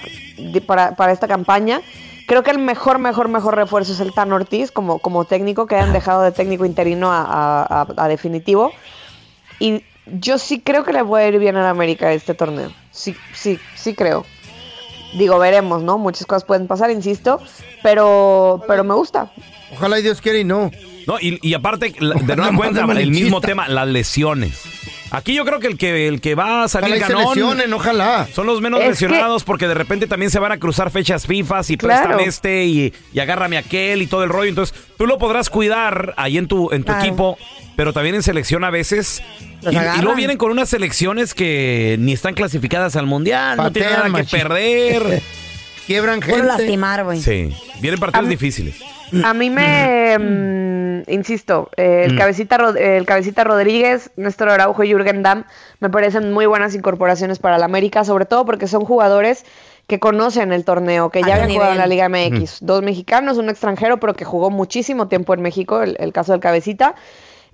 para, 0.67 0.95
para 0.95 1.11
esta 1.13 1.27
campaña. 1.27 1.81
Creo 2.27 2.43
que 2.43 2.51
el 2.51 2.59
mejor, 2.59 2.99
mejor, 2.99 3.27
mejor 3.29 3.55
refuerzo 3.55 3.93
es 3.93 3.99
el 3.99 4.13
Tan 4.13 4.31
Ortiz 4.31 4.71
como, 4.71 4.99
como 4.99 5.25
técnico, 5.25 5.65
que 5.65 5.75
hayan 5.75 5.93
dejado 5.93 6.21
de 6.21 6.31
técnico 6.31 6.65
interino 6.65 7.11
a, 7.11 7.21
a- 7.21 7.81
a- 7.81 7.87
a 8.03 8.07
definitivo. 8.07 8.71
Y 9.59 9.83
yo 10.05 10.37
sí 10.37 10.59
creo 10.59 10.83
que 10.83 10.93
le 10.93 11.03
puede 11.03 11.27
ir 11.29 11.39
bien 11.39 11.55
al 11.55 11.65
América 11.67 12.11
este 12.13 12.33
torneo. 12.33 12.71
Sí, 12.91 13.15
sí, 13.33 13.59
sí 13.75 13.93
creo. 13.93 14.25
Digo, 15.13 15.37
veremos, 15.39 15.83
¿no? 15.83 15.97
Muchas 15.97 16.25
cosas 16.25 16.45
pueden 16.45 16.67
pasar, 16.67 16.89
insisto, 16.89 17.41
pero, 17.83 18.63
pero 18.67 18.83
me 18.83 18.93
gusta. 18.93 19.31
Ojalá 19.73 19.99
y 19.99 20.03
Dios 20.03 20.21
quiera 20.21 20.39
y 20.39 20.43
no. 20.43 20.71
No, 21.07 21.17
y, 21.19 21.37
y 21.47 21.53
aparte, 21.53 21.93
la- 21.99 22.15
de 22.15 22.35
nueva 22.37 22.55
cuenta, 22.55 22.81
el 22.99 23.11
mismo 23.11 23.41
tema, 23.41 23.67
las 23.67 23.87
lesiones. 23.87 24.61
Aquí 25.13 25.33
yo 25.33 25.43
creo 25.43 25.59
que 25.59 25.67
el 25.67 25.77
que, 25.77 26.07
el 26.07 26.21
que 26.21 26.35
va 26.35 26.63
a 26.63 26.67
salir 26.69 26.93
Ojalá 26.95 27.07
ganón 27.09 27.27
lesionen, 27.35 27.73
ojalá. 27.73 28.27
son 28.33 28.47
los 28.47 28.61
menos 28.61 28.79
Es 28.79 28.87
lesionados 28.91 29.43
porque 29.43 29.67
de 29.67 29.73
repente 29.73 30.07
también 30.07 30.31
se 30.31 30.39
van 30.39 30.53
a 30.53 30.57
cruzar 30.57 30.89
fechas 30.89 31.27
FIFA 31.27 31.61
y 31.67 31.75
Claro. 31.75 32.01
préstame 32.03 32.23
este 32.29 32.63
y, 32.63 32.93
y 33.11 33.19
agárrame 33.19 33.57
aquel 33.57 34.01
y 34.01 34.07
todo 34.07 34.23
el 34.23 34.29
rollo. 34.29 34.47
Entonces, 34.47 34.73
tú 34.97 35.05
lo 35.05 35.17
podrás 35.17 35.49
cuidar 35.49 36.13
ahí 36.15 36.37
en 36.37 36.47
tu, 36.47 36.71
en 36.71 36.83
tu 36.83 36.93
Claro. 36.93 37.03
equipo, 37.05 37.37
pero 37.81 37.93
también 37.93 38.13
en 38.13 38.21
selección 38.21 38.63
a 38.63 38.69
veces. 38.69 39.23
Y, 39.63 39.69
y 39.69 40.01
luego 40.03 40.13
vienen 40.13 40.37
con 40.37 40.51
unas 40.51 40.69
selecciones 40.69 41.33
que 41.33 41.95
ni 41.99 42.13
están 42.13 42.35
clasificadas 42.35 42.95
al 42.95 43.07
mundial, 43.07 43.57
no 43.57 43.71
tienen 43.71 43.93
nada 43.93 44.21
que 44.21 44.23
perder. 44.25 45.23
Quiebran 45.87 46.19
Por 46.19 46.29
gente. 46.29 46.43
lastimar, 46.43 47.03
güey. 47.03 47.19
Sí, 47.19 47.49
vienen 47.79 47.99
partidos 47.99 48.29
difíciles. 48.29 48.75
A 49.23 49.33
mí 49.33 49.49
me, 49.49 50.15
mm, 50.19 51.11
insisto, 51.11 51.71
eh, 51.75 52.03
el, 52.05 52.13
Mm. 52.13 52.17
cabecita, 52.19 52.57
el 52.77 53.05
cabecita 53.07 53.43
Rodríguez, 53.45 54.11
Néstor 54.15 54.49
Araujo 54.49 54.83
y 54.83 54.91
Jürgen 54.91 55.23
Damm 55.23 55.45
me 55.79 55.89
parecen 55.89 56.31
muy 56.31 56.45
buenas 56.45 56.75
incorporaciones 56.75 57.39
para 57.39 57.57
la 57.57 57.65
América, 57.65 58.03
sobre 58.05 58.25
todo 58.27 58.45
porque 58.45 58.67
son 58.67 58.85
jugadores 58.85 59.43
que 59.87 59.99
conocen 59.99 60.53
el 60.53 60.65
torneo, 60.65 61.09
que 61.09 61.23
ya 61.23 61.33
habían 61.33 61.49
jugado 61.49 61.71
en 61.71 61.79
la 61.79 61.87
Liga. 61.87 62.07
MX. 62.09 62.59
Dos 62.61 62.83
mexicanos, 62.83 63.39
un 63.39 63.49
extranjero, 63.49 63.99
pero 63.99 64.13
que 64.13 64.23
jugó 64.23 64.51
muchísimo 64.51 65.07
tiempo 65.07 65.33
en 65.33 65.41
México, 65.41 65.81
el, 65.81 65.97
el 65.99 66.13
caso 66.13 66.31
del 66.33 66.41
cabecita. 66.41 66.93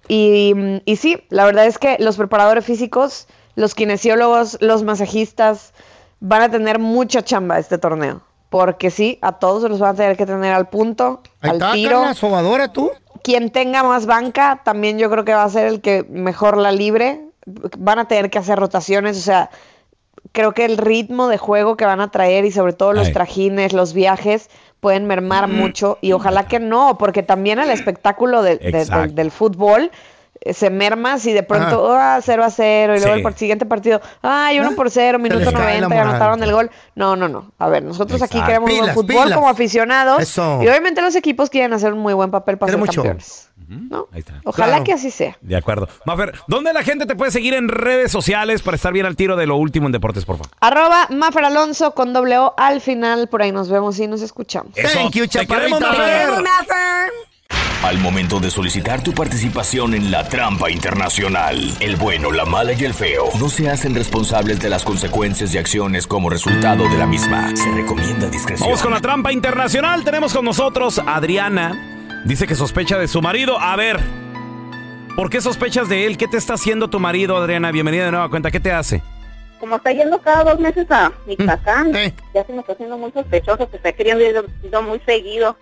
Y, 0.07 0.81
y 0.85 0.95
sí, 0.95 1.23
la 1.29 1.45
verdad 1.45 1.65
es 1.65 1.77
que 1.77 1.97
los 1.99 2.17
preparadores 2.17 2.65
físicos, 2.65 3.27
los 3.55 3.75
kinesiólogos, 3.75 4.57
los 4.61 4.83
masajistas 4.83 5.73
van 6.19 6.41
a 6.43 6.49
tener 6.49 6.79
mucha 6.79 7.23
chamba 7.23 7.59
este 7.59 7.77
torneo. 7.77 8.21
Porque 8.49 8.91
sí, 8.91 9.19
a 9.21 9.33
todos 9.33 9.63
se 9.63 9.69
los 9.69 9.79
van 9.79 9.95
a 9.95 9.97
tener 9.97 10.15
que 10.15 10.25
tener 10.25 10.53
al 10.53 10.69
punto, 10.69 11.21
Ahí 11.41 11.49
al 11.49 11.55
está, 11.57 11.73
tiro. 11.73 11.99
Carla, 11.99 12.13
sobadora 12.13 12.71
tú. 12.71 12.91
Quien 13.21 13.49
tenga 13.51 13.83
más 13.83 14.05
banca, 14.05 14.61
también 14.63 14.97
yo 14.97 15.09
creo 15.09 15.25
que 15.25 15.33
va 15.33 15.43
a 15.43 15.49
ser 15.49 15.67
el 15.67 15.81
que 15.81 16.05
mejor 16.09 16.57
la 16.57 16.71
libre. 16.71 17.25
Van 17.77 17.99
a 17.99 18.07
tener 18.07 18.29
que 18.29 18.39
hacer 18.39 18.57
rotaciones, 18.57 19.17
o 19.17 19.21
sea, 19.21 19.49
creo 20.31 20.53
que 20.53 20.65
el 20.65 20.77
ritmo 20.77 21.27
de 21.27 21.37
juego 21.37 21.77
que 21.77 21.85
van 21.85 22.01
a 22.01 22.11
traer 22.11 22.45
y 22.45 22.51
sobre 22.51 22.73
todo 22.73 22.93
los 22.93 23.07
Ay. 23.07 23.13
trajines, 23.13 23.73
los 23.73 23.93
viajes, 23.93 24.49
pueden 24.87 25.05
mermar 25.05 25.49
mucho 25.49 25.97
y 25.99 26.13
ojalá 26.13 26.47
que 26.47 26.59
no, 26.59 26.97
porque 26.97 27.21
también 27.23 27.59
el 27.59 27.69
espectáculo 27.71 28.41
de- 28.41 28.55
de- 28.57 28.85
del, 28.85 29.13
del 29.15 29.31
fútbol 29.31 29.91
eh, 30.39 30.53
se 30.53 30.69
merma 30.69 31.17
si 31.17 31.33
de 31.33 31.43
pronto, 31.43 31.91
ah, 31.93 32.19
0 32.23 32.43
a 32.45 32.49
0 32.49 32.95
y 32.95 32.99
luego 33.01 33.15
Sí. 33.17 33.23
el 33.27 33.35
siguiente 33.35 33.65
partido, 33.65 33.99
ay, 34.21 34.59
1 34.61 34.75
por 34.77 34.89
0, 34.89 35.19
minuto 35.19 35.39
les 35.43 35.51
cae 35.53 35.81
la 35.81 35.89
90 35.89 35.95
y 35.95 35.99
anotaron 35.99 36.41
el 36.43 36.51
gol. 36.53 36.71
No, 36.95 37.17
no, 37.17 37.27
no. 37.27 37.51
A 37.59 37.67
ver, 37.67 37.83
nosotros 37.83 38.21
aquí 38.21 38.39
queremos 38.41 38.69
buen 38.69 38.93
fútbol 38.93 39.23
pilas. 39.25 39.33
como 39.33 39.49
aficionados 39.49 40.21
Eso. 40.21 40.59
y 40.63 40.67
obviamente 40.69 41.01
los 41.01 41.15
equipos 41.17 41.49
quieren 41.49 41.73
hacer 41.73 41.91
un 41.91 41.99
muy 41.99 42.13
buen 42.13 42.31
papel 42.31 42.57
para 42.57 42.71
ser 42.71 42.81
campeones. 42.81 43.46
¿No? 43.67 44.07
Ahí 44.11 44.19
está. 44.19 44.41
Ojalá 44.45 44.67
Claro. 44.67 44.83
que 44.85 44.93
así 44.93 45.11
sea. 45.11 45.37
De 45.41 45.55
acuerdo. 45.55 45.87
Mafer, 46.05 46.33
¿dónde 46.47 46.73
la 46.73 46.83
gente 46.83 47.05
te 47.05 47.15
puede 47.15 47.31
seguir 47.31 47.53
en 47.53 47.67
redes 47.67 48.11
sociales 48.11 48.61
para 48.61 48.75
estar 48.75 48.93
bien 48.93 49.05
al 49.05 49.15
tiro 49.15 49.35
de 49.35 49.45
lo 49.45 49.55
último 49.57 49.85
en 49.87 49.91
deportes, 49.91 50.25
por 50.25 50.37
favor? 50.37 50.51
Arroba 50.59 51.07
Mafer 51.09 51.45
Alonso 51.45 51.93
con 51.93 52.13
doble 52.13 52.37
O 52.37 52.53
al 52.57 52.81
final. 52.81 53.27
Por 53.27 53.41
ahí 53.41 53.51
nos 53.51 53.69
vemos 53.69 53.99
y 53.99 54.07
nos 54.07 54.21
escuchamos. 54.21 54.73
Thank 54.73 55.11
you, 55.11 55.27
Te 55.27 55.45
Mafer. 55.45 56.29
Al 57.83 57.99
momento 57.99 58.39
de 58.39 58.49
solicitar 58.51 59.01
tu 59.03 59.13
participación 59.13 59.93
en 59.93 60.11
la 60.11 60.27
trampa 60.27 60.69
internacional, 60.69 61.73
el 61.79 61.95
bueno, 61.95 62.31
la 62.31 62.43
mala 62.43 62.73
y 62.73 62.83
el 62.83 62.93
feo 62.93 63.29
no 63.39 63.49
se 63.49 63.69
hacen 63.69 63.95
responsables 63.95 64.59
de 64.59 64.69
las 64.69 64.83
consecuencias 64.83 65.53
y 65.53 65.57
acciones 65.57 66.07
como 66.07 66.29
resultado 66.29 66.89
de 66.89 66.97
la 66.97 67.05
misma. 67.05 67.55
Se 67.55 67.71
recomienda 67.71 68.27
discreción. 68.27 68.67
Vamos 68.67 68.81
con 68.81 68.91
la 68.93 68.99
trampa 68.99 69.31
internacional. 69.31 70.03
Tenemos 70.03 70.33
con 70.33 70.43
nosotros 70.43 70.99
a 70.99 71.15
Adriana. 71.15 71.96
Dice 72.25 72.47
que 72.47 72.55
sospecha 72.55 72.97
de 72.97 73.07
su 73.07 73.21
marido. 73.21 73.59
A 73.59 73.75
ver, 73.75 73.99
¿por 75.15 75.29
qué 75.29 75.41
sospechas 75.41 75.87
de 75.89 76.05
él? 76.05 76.17
¿Qué 76.17 76.27
te 76.27 76.37
está 76.37 76.55
haciendo 76.55 76.89
tu 76.89 76.99
marido, 76.99 77.37
Adriana? 77.37 77.71
Bienvenida 77.71 78.05
de 78.05 78.11
nueva 78.11 78.29
cuenta. 78.29 78.51
¿Qué 78.51 78.59
te 78.59 78.71
hace? 78.71 79.01
Como 79.59 79.77
está 79.77 79.91
yendo 79.91 80.19
cada 80.21 80.43
dos 80.43 80.59
meses 80.59 80.85
a 80.91 81.11
Michoacán, 81.25 81.91
ya 82.33 82.45
se 82.45 82.53
me 82.53 82.59
está 82.59 82.73
haciendo 82.73 82.97
muy 82.97 83.11
sospechoso, 83.11 83.69
que 83.69 83.77
está 83.77 83.91
queriendo 83.91 84.23
ir 84.23 84.43
ir 84.63 84.81
muy 84.81 84.99
seguido. 85.05 85.57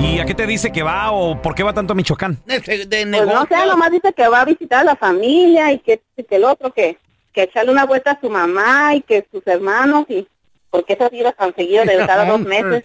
¿Y 0.00 0.18
a 0.18 0.24
qué 0.24 0.34
te 0.34 0.46
dice 0.46 0.72
que 0.72 0.82
va 0.82 1.12
o 1.12 1.40
por 1.40 1.54
qué 1.54 1.62
va 1.62 1.72
tanto 1.72 1.92
a 1.92 1.96
Michoacán? 1.96 2.38
Pues 2.44 2.68
no 2.68 3.46
sé, 3.46 3.66
nomás 3.66 3.92
dice 3.92 4.12
que 4.12 4.26
va 4.26 4.40
a 4.40 4.44
visitar 4.44 4.80
a 4.80 4.84
la 4.84 4.96
familia 4.96 5.70
y 5.72 5.78
que, 5.78 6.02
que 6.16 6.36
el 6.36 6.44
otro, 6.44 6.72
que, 6.72 6.98
que 7.32 7.44
echarle 7.44 7.70
una 7.70 7.86
vuelta 7.86 8.12
a 8.12 8.20
su 8.20 8.28
mamá 8.28 8.96
y 8.96 9.02
que 9.02 9.26
sus 9.30 9.46
hermanos 9.46 10.06
y 10.08 10.26
porque 10.70 10.94
esas 10.94 11.12
idas 11.12 11.36
tan 11.36 11.54
seguido 11.54 11.84
de 11.84 12.04
cada 12.04 12.24
dos 12.24 12.40
meses. 12.40 12.84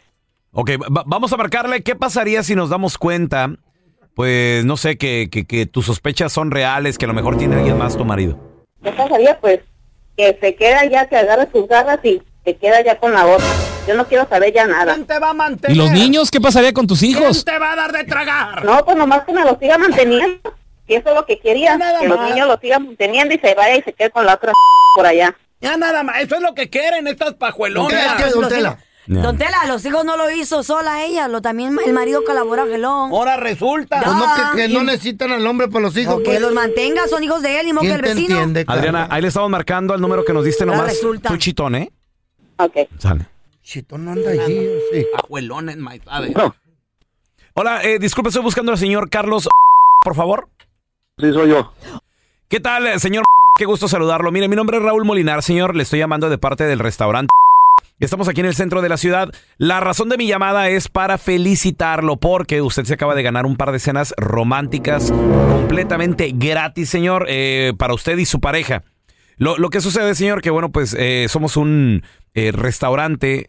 Ok, 0.53 0.71
va- 0.95 1.03
vamos 1.05 1.31
a 1.33 1.37
marcarle. 1.37 1.81
¿Qué 1.83 1.95
pasaría 1.95 2.43
si 2.43 2.55
nos 2.55 2.69
damos 2.69 2.97
cuenta? 2.97 3.49
Pues 4.15 4.65
no 4.65 4.75
sé, 4.77 4.97
que, 4.97 5.29
que, 5.31 5.45
que 5.45 5.65
tus 5.65 5.85
sospechas 5.85 6.33
son 6.33 6.51
reales, 6.51 6.97
que 6.97 7.05
a 7.05 7.07
lo 7.07 7.13
mejor 7.13 7.37
tiene 7.37 7.55
alguien 7.55 7.77
más 7.77 7.95
tu 7.95 8.03
marido. 8.03 8.37
¿Qué 8.83 8.91
pasaría? 8.91 9.39
Pues 9.39 9.61
que 10.17 10.37
se 10.41 10.55
queda 10.55 10.85
ya, 10.85 11.07
que 11.07 11.15
agarre 11.15 11.47
sus 11.51 11.67
garras 11.67 11.99
y 12.03 12.21
se 12.43 12.55
queda 12.57 12.83
ya 12.83 12.99
con 12.99 13.13
la 13.13 13.25
otra. 13.25 13.45
Yo 13.87 13.95
no 13.95 14.05
quiero 14.05 14.27
saber 14.27 14.53
ya 14.53 14.67
nada. 14.67 14.97
te 15.07 15.19
va 15.19 15.29
a 15.29 15.33
mantener? 15.33 15.75
¿Y 15.75 15.79
los 15.79 15.91
niños? 15.91 16.29
¿Qué 16.29 16.41
pasaría 16.41 16.73
con 16.73 16.85
tus 16.85 17.01
hijos? 17.03 17.45
te 17.45 17.57
va 17.57 17.71
a 17.71 17.75
dar 17.75 17.91
de 17.93 18.03
tragar? 18.03 18.65
No, 18.65 18.83
pues 18.83 18.97
nomás 18.97 19.23
que 19.23 19.31
me 19.31 19.43
lo 19.43 19.57
siga 19.57 19.77
manteniendo. 19.77 20.53
Y 20.87 20.95
eso 20.95 21.09
es 21.09 21.15
lo 21.15 21.25
que 21.25 21.39
quería, 21.39 21.77
que 22.01 22.07
los 22.07 22.17
más. 22.19 22.29
niños 22.29 22.47
lo 22.47 22.57
sigan 22.59 22.85
manteniendo 22.85 23.33
y 23.33 23.39
se 23.39 23.55
vaya 23.55 23.77
y 23.77 23.81
se 23.83 23.93
quede 23.93 24.09
con 24.11 24.25
la 24.25 24.33
otra 24.33 24.51
por 24.95 25.05
allá. 25.05 25.33
Ya 25.61 25.77
nada 25.77 26.03
más, 26.03 26.21
eso 26.21 26.35
es 26.35 26.41
lo 26.41 26.53
que 26.53 26.69
quieren 26.69 27.07
estas 27.07 27.35
pajuelonas. 27.35 28.19
Los 28.35 28.51
hijos- 29.19 29.24
Don 29.24 29.38
Tela, 29.38 29.65
los 29.67 29.86
hijos 29.86 30.06
no 30.06 30.17
lo 30.17 30.30
hizo 30.32 30.63
sola 30.63 31.04
ella, 31.04 31.28
lo 31.28 31.41
también 31.41 31.78
el 31.86 31.93
marido 31.93 32.24
colabora, 32.24 32.65
gelón. 32.65 33.12
Ahora 33.12 33.38
resulta. 33.38 34.02
Pues 34.04 34.15
no, 34.15 34.26
que, 34.56 34.62
que 34.62 34.67
no 34.74 34.84
necesitan 34.84 35.32
al 35.32 35.45
hombre 35.45 35.67
para 35.67 35.82
los 35.84 35.97
hijos. 35.97 36.21
que 36.24 36.39
los 36.39 36.54
mantenga, 36.54 37.08
son 37.08 37.24
hijos 37.24 37.41
de 37.41 37.60
él, 37.60 37.67
y 37.67 37.74
modo 37.74 37.82
que 37.84 37.88
¿Quién 37.89 38.00
el 38.00 38.02
vecino. 38.15 38.36
entiende, 38.36 38.65
Adriana, 38.67 39.08
ahí 39.10 39.21
le 39.21 39.28
estamos 39.28 39.50
marcando 39.50 39.93
al 39.93 40.02
número 40.02 40.24
que 40.26 40.34
nos 40.34 40.45
diste 40.45 40.63
Ahora 40.63 40.78
nomás. 40.78 40.93
resulta. 40.93 41.30
Tu 41.30 41.38
chitón, 41.38 41.76
¿eh? 41.76 41.91
Ok. 42.58 42.76
Sale. 42.97 43.28
Chitón 43.63 44.06
no 44.06 44.12
anda 44.12 44.32
allí, 44.32 44.67
sí. 44.91 45.06
Abuelones, 45.24 45.78
my 45.78 46.00
father. 46.00 46.34
Hola, 47.54 47.84
eh, 47.84 48.00
disculpe, 48.00 48.30
estoy 48.30 48.43
buscando 48.43 48.71
al 48.71 48.78
señor 48.78 49.10
Carlos, 49.10 49.47
por 50.04 50.15
favor. 50.15 50.50
Sí, 51.17 51.32
soy 51.34 51.50
yo. 51.50 51.74
¿Qué 52.47 52.60
tal, 52.60 53.00
señor? 53.00 53.24
Qué 53.58 53.65
gusto 53.65 53.88
saludarlo. 53.88 54.32
Mire, 54.32 54.47
mi 54.47 54.56
nombre 54.56 54.78
es 54.78 54.84
Raúl 54.84 55.06
Molinar, 55.06 55.43
señor. 55.43 55.76
Le 55.76 55.84
estoy 55.84 56.00
llamando 56.00 56.30
de 56.30 56.38
parte 56.38 56.63
del 56.65 56.80
restaurante. 56.80 57.30
Estamos 58.00 58.28
aquí 58.28 58.39
en 58.39 58.48
el 58.48 58.56
centro 58.56 58.82
de 58.82 58.89
la 58.89 58.98
ciudad. 58.98 59.30
La 59.58 59.80
razón 59.80 60.10
de 60.10 60.17
mi 60.17 60.26
llamada 60.26 60.70
es 60.70 60.88
para 60.88 61.20
felicitarlo 61.20 62.17
porque 62.17 62.62
usted 62.62 62.86
se 62.86 62.96
acaba 62.96 63.13
de 63.13 63.22
ganar 63.22 63.46
un 63.46 63.58
par 63.58 63.72
de 63.72 63.78
cenas 63.78 64.13
románticas 64.17 65.12
completamente 65.12 66.32
gratis, 66.34 66.89
señor, 66.89 67.28
eh, 67.30 67.74
para 67.78 67.94
usted 67.94 68.17
y 68.17 68.26
su 68.26 68.39
pareja. 68.39 68.84
Lo, 69.38 69.58
lo 69.58 69.70
que 69.70 69.82
sucede, 69.82 70.15
señor, 70.15 70.41
que 70.41 70.50
bueno, 70.50 70.72
pues 70.72 70.96
eh, 70.98 71.28
somos 71.30 71.58
un 71.58 72.04
eh, 72.34 72.52
restaurante 72.52 73.48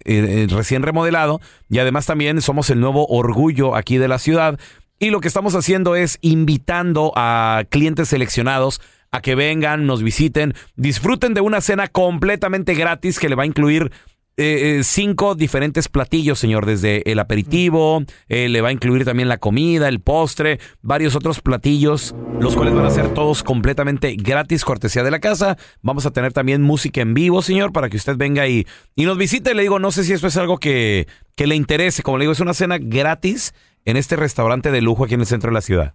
recién 0.51 0.83
remodelado 0.83 1.41
y 1.71 1.79
además 1.79 2.07
también 2.07 2.41
somos 2.43 2.69
el 2.71 2.81
nuevo 2.81 3.07
orgullo 3.07 3.75
aquí 3.75 3.97
de 3.97 4.09
la 4.09 4.19
ciudad. 4.19 4.59
Y 4.99 5.11
lo 5.11 5.21
que 5.21 5.29
estamos 5.29 5.55
haciendo 5.55 5.97
es 5.97 6.19
invitando 6.21 7.13
a 7.17 7.65
clientes 7.71 8.09
seleccionados 8.09 8.81
a 9.13 9.21
que 9.21 9.35
vengan, 9.35 9.87
nos 9.87 10.03
visiten, 10.03 10.55
disfruten 10.77 11.35
de 11.35 11.41
una 11.43 11.61
cena 11.61 11.89
completamente 11.89 12.75
gratis 12.75 13.19
que 13.19 13.29
le 13.29 13.35
va 13.35 13.43
a 13.43 13.47
incluir 13.47 13.93
eh, 14.37 14.79
eh, 14.79 14.85
cinco 14.85 15.35
diferentes 15.35 15.89
platillos, 15.89 16.39
señor, 16.39 16.65
desde 16.65 17.11
el 17.11 17.19
aperitivo, 17.19 18.03
eh, 18.29 18.49
le 18.49 18.61
va 18.61 18.69
a 18.69 18.73
incluir 18.73 19.05
también 19.05 19.29
la 19.29 19.39
comida, 19.39 19.89
el 19.89 20.01
postre, 20.01 20.59
varios 20.81 21.15
otros 21.15 21.41
platillos, 21.41 22.15
los 22.41 22.57
cuales 22.57 22.75
van 22.75 22.87
a 22.87 22.91
ser 22.91 23.13
todos 23.13 23.43
completamente 23.43 24.17
gratis, 24.17 24.65
cortesía 24.65 25.03
de 25.03 25.11
la 25.11 25.21
casa. 25.21 25.59
Vamos 25.83 26.07
a 26.07 26.13
tener 26.13 26.33
también 26.33 26.63
música 26.63 27.03
en 27.03 27.15
vivo, 27.15 27.43
señor, 27.43 27.73
para 27.73 27.91
que 27.91 27.99
usted 27.99 28.17
venga 28.17 28.49
y, 28.49 28.67
y 28.97 29.05
nos 29.05 29.19
visite. 29.19 29.55
Le 29.55 29.63
digo, 29.63 29.79
no 29.79 29.93
sé 29.93 30.05
si 30.05 30.13
esto 30.13 30.29
es 30.29 30.37
algo 30.37 30.59
que, 30.59 31.07
que 31.37 31.47
le 31.47 31.55
interese. 31.55 32.03
Como 32.03 32.19
le 32.19 32.23
digo, 32.23 32.33
es 32.33 32.41
una 32.41 32.55
cena 32.55 32.79
gratis 32.81 33.55
en 33.85 33.97
este 33.97 34.17
restaurante 34.17 34.71
de 34.71 34.81
lujo 34.81 35.05
aquí 35.05 35.15
en 35.15 35.21
el 35.21 35.27
centro 35.27 35.51
de 35.51 35.55
la 35.55 35.61
ciudad. 35.61 35.95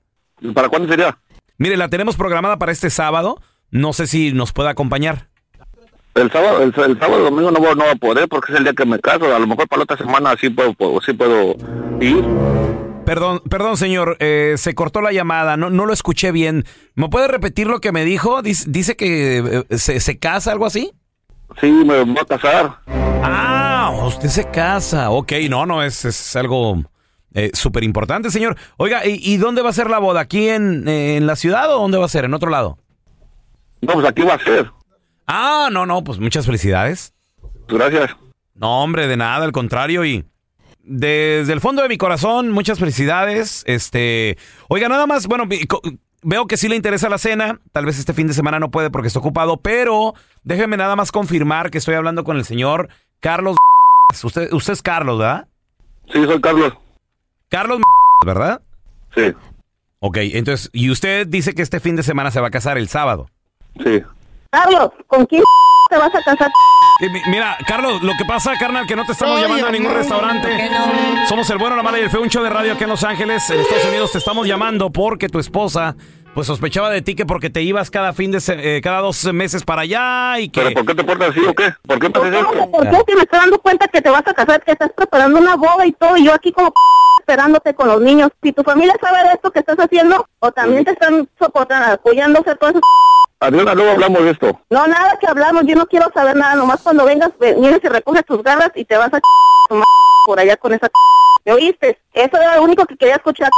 ¿Para 0.54 0.70
cuándo 0.70 0.88
sería? 0.88 1.18
Mire, 1.58 1.76
la 1.76 1.90
tenemos 1.90 2.16
programada 2.16 2.58
para 2.58 2.72
este 2.72 2.90
sábado. 2.90 3.42
No 3.72 3.94
sé 3.94 4.08
si 4.08 4.32
nos 4.32 4.54
puede 4.54 4.70
acompañar. 4.70 5.30
El 6.18 6.32
sábado, 6.32 6.62
el, 6.64 6.74
el 6.76 7.00
sábado 7.00 7.24
domingo 7.24 7.52
no, 7.52 7.60
no 7.60 7.76
voy 7.84 7.90
a 7.92 7.96
poder 7.96 8.28
porque 8.28 8.52
es 8.52 8.58
el 8.58 8.64
día 8.64 8.74
que 8.74 8.86
me 8.86 9.00
caso. 9.00 9.34
A 9.34 9.40
lo 9.40 9.48
mejor 9.48 9.68
para 9.68 9.80
la 9.80 9.84
otra 9.84 9.98
semana 9.98 10.36
sí 10.40 10.50
puedo, 10.50 10.74
puedo- 10.74 11.00
sí 11.02 11.14
puedo 11.14 11.56
ir. 12.02 12.24
Perdón, 13.06 13.42
perdón, 13.50 13.78
señor, 13.78 14.18
eh, 14.20 14.56
se 14.58 14.76
cortó 14.76 15.00
la 15.00 15.14
llamada, 15.14 15.56
no, 15.56 15.70
no 15.70 15.86
lo 15.86 15.94
escuché 15.94 16.32
bien. 16.34 16.66
¿Me 16.96 17.08
puede 17.08 17.28
repetir 17.30 17.68
lo 17.68 17.80
que 17.80 17.92
me 17.94 18.04
dijo? 18.04 18.42
Dice, 18.42 18.66
dice 18.70 18.98
que 18.98 19.64
eh, 19.70 19.78
se, 19.78 20.00
se 20.02 20.20
casa, 20.20 20.52
algo 20.52 20.66
así. 20.66 20.92
Sí, 21.62 21.72
me 21.72 22.04
voy 22.04 22.18
a 22.20 22.26
casar. 22.26 22.80
Ah, 23.24 23.94
usted 24.06 24.28
se 24.28 24.50
casa. 24.52 25.10
Ok, 25.12 25.32
no, 25.50 25.66
no, 25.66 25.84
es, 25.84 26.04
es 26.04 26.36
algo 26.36 26.84
eh, 27.34 27.52
súper 27.54 27.84
importante, 27.86 28.30
señor. 28.30 28.58
Oiga, 28.76 29.06
¿y, 29.06 29.20
y 29.22 29.38
dónde 29.38 29.62
va 29.62 29.70
a 29.70 29.74
ser 29.74 29.90
la 29.90 30.00
boda? 30.00 30.20
¿Aquí 30.22 30.50
en, 30.50 30.86
eh, 30.88 31.16
en 31.16 31.28
la 31.28 31.38
ciudad 31.38 31.74
o 31.74 31.80
dónde 31.80 31.98
va 31.98 32.06
a 32.06 32.10
ser? 32.10 32.26
¿En 32.26 32.34
otro 32.34 32.50
lado? 32.50 32.78
No, 33.82 33.94
pues 33.94 34.06
aquí 34.08 34.24
va 34.24 34.34
a 34.34 34.40
ser. 34.44 34.70
Ah, 35.28 35.70
no, 35.72 35.86
no, 35.86 36.04
pues 36.04 36.20
muchas 36.20 36.46
felicidades. 36.46 37.14
Gracias. 37.68 38.16
No, 38.56 38.82
hombre, 38.82 39.08
de 39.08 39.18
nada, 39.18 39.44
al 39.44 39.52
contrario, 39.52 40.04
y 40.06 40.26
desde 40.84 41.52
el 41.52 41.60
fondo 41.62 41.82
de 41.82 41.90
mi 41.90 41.98
corazón, 41.98 42.52
muchas 42.52 42.80
felicidades. 42.80 43.64
Este, 43.68 44.38
oiga, 44.70 44.88
nada 44.88 45.06
más, 45.06 45.28
bueno, 45.28 45.44
veo 46.24 46.48
que 46.48 46.58
sí 46.58 46.70
le 46.70 46.78
interesa 46.78 47.10
la 47.10 47.18
cena. 47.18 47.60
Tal 47.74 47.86
vez 47.86 48.00
este 48.00 48.14
fin 48.14 48.28
de 48.28 48.34
semana 48.34 48.60
no 48.60 48.72
puede 48.72 48.90
porque 48.90 49.08
está 49.08 49.20
ocupado, 49.20 49.58
pero 49.58 50.14
déjeme 50.44 50.78
nada 50.78 50.96
más 50.96 51.12
confirmar 51.12 51.70
que 51.70 51.78
estoy 51.78 51.96
hablando 51.96 52.24
con 52.24 52.38
el 52.38 52.46
señor 52.46 52.90
Carlos. 53.20 53.58
Usted, 54.24 54.52
usted 54.54 54.74
es 54.74 54.82
Carlos, 54.82 55.20
¿verdad? 55.20 55.50
Sí, 56.12 56.24
soy 56.24 56.40
Carlos. 56.40 56.74
Carlos, 57.50 57.82
¿verdad? 58.26 58.62
Sí. 59.14 59.34
Ok, 60.00 60.18
entonces, 60.22 60.70
y 60.72 60.90
usted 60.90 61.28
dice 61.28 61.54
que 61.54 61.62
este 61.62 61.82
fin 61.82 61.98
de 61.98 62.04
semana 62.04 62.32
se 62.32 62.40
va 62.40 62.48
a 62.48 62.52
casar 62.52 62.78
el 62.78 62.88
sábado. 62.88 63.30
Sí. 63.84 64.02
Carlos, 64.52 64.92
¿con 65.08 65.26
quién 65.26 65.44
te 65.90 65.98
vas 65.98 66.14
a 66.14 66.22
casar? 66.24 66.50
Eh, 67.00 67.10
mi- 67.10 67.22
Mira, 67.28 67.58
Carlos, 67.68 68.02
lo 68.02 68.14
que 68.18 68.26
pasa, 68.26 68.54
carnal, 68.58 68.86
que 68.88 68.96
no 68.96 69.06
te 69.06 69.12
estamos 69.12 69.40
llamando 69.42 69.68
a 69.68 69.72
ningún 69.72 69.94
restaurante. 69.94 70.48
¿por 70.48 70.58
qué 70.58 70.70
no? 70.70 71.28
Somos 71.28 71.50
el 71.50 71.58
bueno, 71.58 71.76
la 71.76 71.84
mala 71.84 72.00
y 72.00 72.04
el 72.04 72.10
feo, 72.10 72.22
un 72.22 72.30
show 72.30 72.44
de 72.44 72.50
radio 72.50 72.74
aquí 72.74 72.84
en 72.84 72.90
Los 72.90 73.04
Ángeles, 73.04 73.50
en 73.50 73.60
Estados 73.60 73.86
Unidos. 73.86 74.12
Te 74.12 74.18
estamos 74.18 74.48
llamando 74.48 74.90
porque 74.92 75.30
tu 75.30 75.38
esposa, 75.40 75.96
pues 76.34 76.48
sospechaba 76.48 76.90
de 76.90 77.02
ti 77.02 77.14
que 77.16 77.26
porque 77.26 77.50
te 77.50 77.62
ibas 77.62 77.92
cada 77.92 78.14
fin 78.14 78.32
de 78.32 78.40
se- 78.40 78.78
eh, 78.78 78.82
cada 78.82 79.02
dos 79.02 79.24
meses 79.34 79.64
para 79.64 79.82
allá 79.84 80.40
y 80.40 80.50
que. 80.50 80.62
¿Pero 80.62 80.74
por 80.74 80.86
qué 80.88 80.96
te 80.96 81.04
portas 81.04 81.30
así 81.30 81.40
o 81.46 81.54
qué? 81.54 81.74
¿Por 81.86 82.00
qué 82.00 82.10
me 82.10 82.20
haces 82.20 82.34
esto? 82.42 82.72
¿Por 82.72 82.90
qué? 82.90 83.04
Que 83.06 83.16
me 83.16 83.22
estoy 83.22 83.40
dando 83.40 83.60
cuenta 83.60 83.88
que 83.88 84.02
te 84.02 84.10
vas 84.10 84.24
a 84.26 84.34
casar, 84.34 84.64
que 84.64 84.72
estás 84.72 84.92
preparando 84.96 85.40
una 85.40 85.56
boda 85.56 85.86
y 85.86 85.92
todo, 85.92 86.18
y 86.18 86.26
yo 86.26 86.34
aquí 86.34 86.52
como 86.52 86.74
esperándote 87.32 87.74
con 87.76 87.90
los 87.90 88.00
niños. 88.02 88.30
Si 88.42 88.54
tu 88.54 88.64
familia 88.64 88.96
sabe 89.02 89.22
de 89.28 89.34
esto 89.34 89.52
que 89.52 89.60
estás 89.60 89.76
haciendo, 89.78 90.26
o 90.40 90.52
también 90.54 90.86
te 90.86 90.92
están 90.92 91.28
soportando, 91.38 91.94
apoyándose 91.96 92.56
todo 92.56 92.70
eso. 92.70 92.80
Adriana, 93.42 93.76
luego 93.76 93.92
hablamos 93.92 94.24
de 94.24 94.32
esto. 94.32 94.60
No, 94.70 94.88
nada 94.88 95.18
que 95.20 95.28
hablamos, 95.28 95.64
yo 95.66 95.76
no 95.76 95.86
quiero 95.88 96.10
saber 96.14 96.38
nada, 96.38 96.56
nomás 96.56 96.80
cuando 96.82 97.04
vengas, 97.06 97.32
ve- 97.38 97.54
vienes 97.60 97.82
y 97.84 97.88
recoges 97.90 98.26
tus 98.26 98.42
garras 98.42 98.72
y 98.76 98.86
te 98.86 98.96
vas 98.98 99.14
a 99.14 99.20
por 100.26 100.40
allá 100.40 100.56
con 100.58 100.74
esa 100.74 100.88
¿Me 101.46 101.54
oíste? 101.54 102.00
Eso 102.14 102.38
era 102.38 102.56
lo 102.56 102.64
único 102.64 102.86
que 102.86 102.98
quería 102.98 103.16
escuchar 103.16 103.50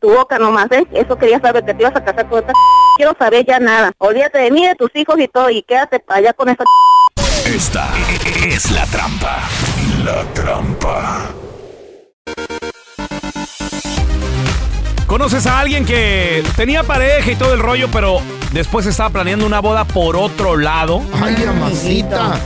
tu 0.00 0.08
boca 0.10 0.38
nomás, 0.38 0.70
¿eh? 0.70 0.86
Eso 0.92 1.16
quería 1.18 1.40
saber, 1.40 1.64
que 1.64 1.74
te 1.74 1.82
ibas 1.82 1.96
a 1.96 2.04
casar 2.04 2.28
con 2.28 2.38
esta 2.38 2.52
Quiero 2.96 3.14
saber 3.18 3.44
ya 3.44 3.58
nada. 3.58 3.92
Olvídate 3.98 4.38
de 4.38 4.50
mí, 4.52 4.66
de 4.66 4.74
tus 4.76 4.90
hijos 4.94 5.18
y 5.18 5.26
todo, 5.28 5.50
y 5.50 5.62
quédate 5.64 6.02
allá 6.08 6.32
con 6.32 6.48
esa 6.48 6.62
Esta 7.44 7.88
es 8.46 8.70
la 8.70 8.86
trampa. 8.86 9.42
La 10.04 10.22
trampa. 10.32 11.26
¿Conoces 15.16 15.46
a 15.46 15.60
alguien 15.60 15.86
que 15.86 16.44
tenía 16.56 16.82
pareja 16.82 17.30
y 17.30 17.36
todo 17.36 17.54
el 17.54 17.60
rollo, 17.60 17.88
pero 17.90 18.18
después 18.52 18.84
estaba 18.84 19.08
planeando 19.08 19.46
una 19.46 19.60
boda 19.60 19.86
por 19.86 20.14
otro 20.14 20.58
lado? 20.58 21.00
Ay, 21.14 21.34
mamacita. 21.46 22.38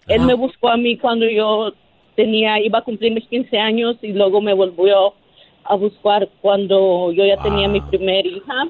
Él 0.08 0.22
me 0.22 0.34
buscó 0.34 0.70
a 0.70 0.76
mí 0.76 0.98
cuando 0.98 1.30
yo 1.30 1.72
tenía, 2.16 2.60
iba 2.60 2.80
a 2.80 2.84
cumplir 2.84 3.14
mis 3.14 3.26
15 3.28 3.58
años 3.58 3.96
y 4.02 4.12
luego 4.12 4.42
me 4.42 4.54
volvió 4.54 5.14
a 5.64 5.76
buscar 5.76 6.28
cuando 6.42 7.14
yo 7.14 7.26
ya 7.26 7.42
tenía 7.42 7.70
mi 7.70 7.80
primer 7.80 8.26
hija. 8.26 8.68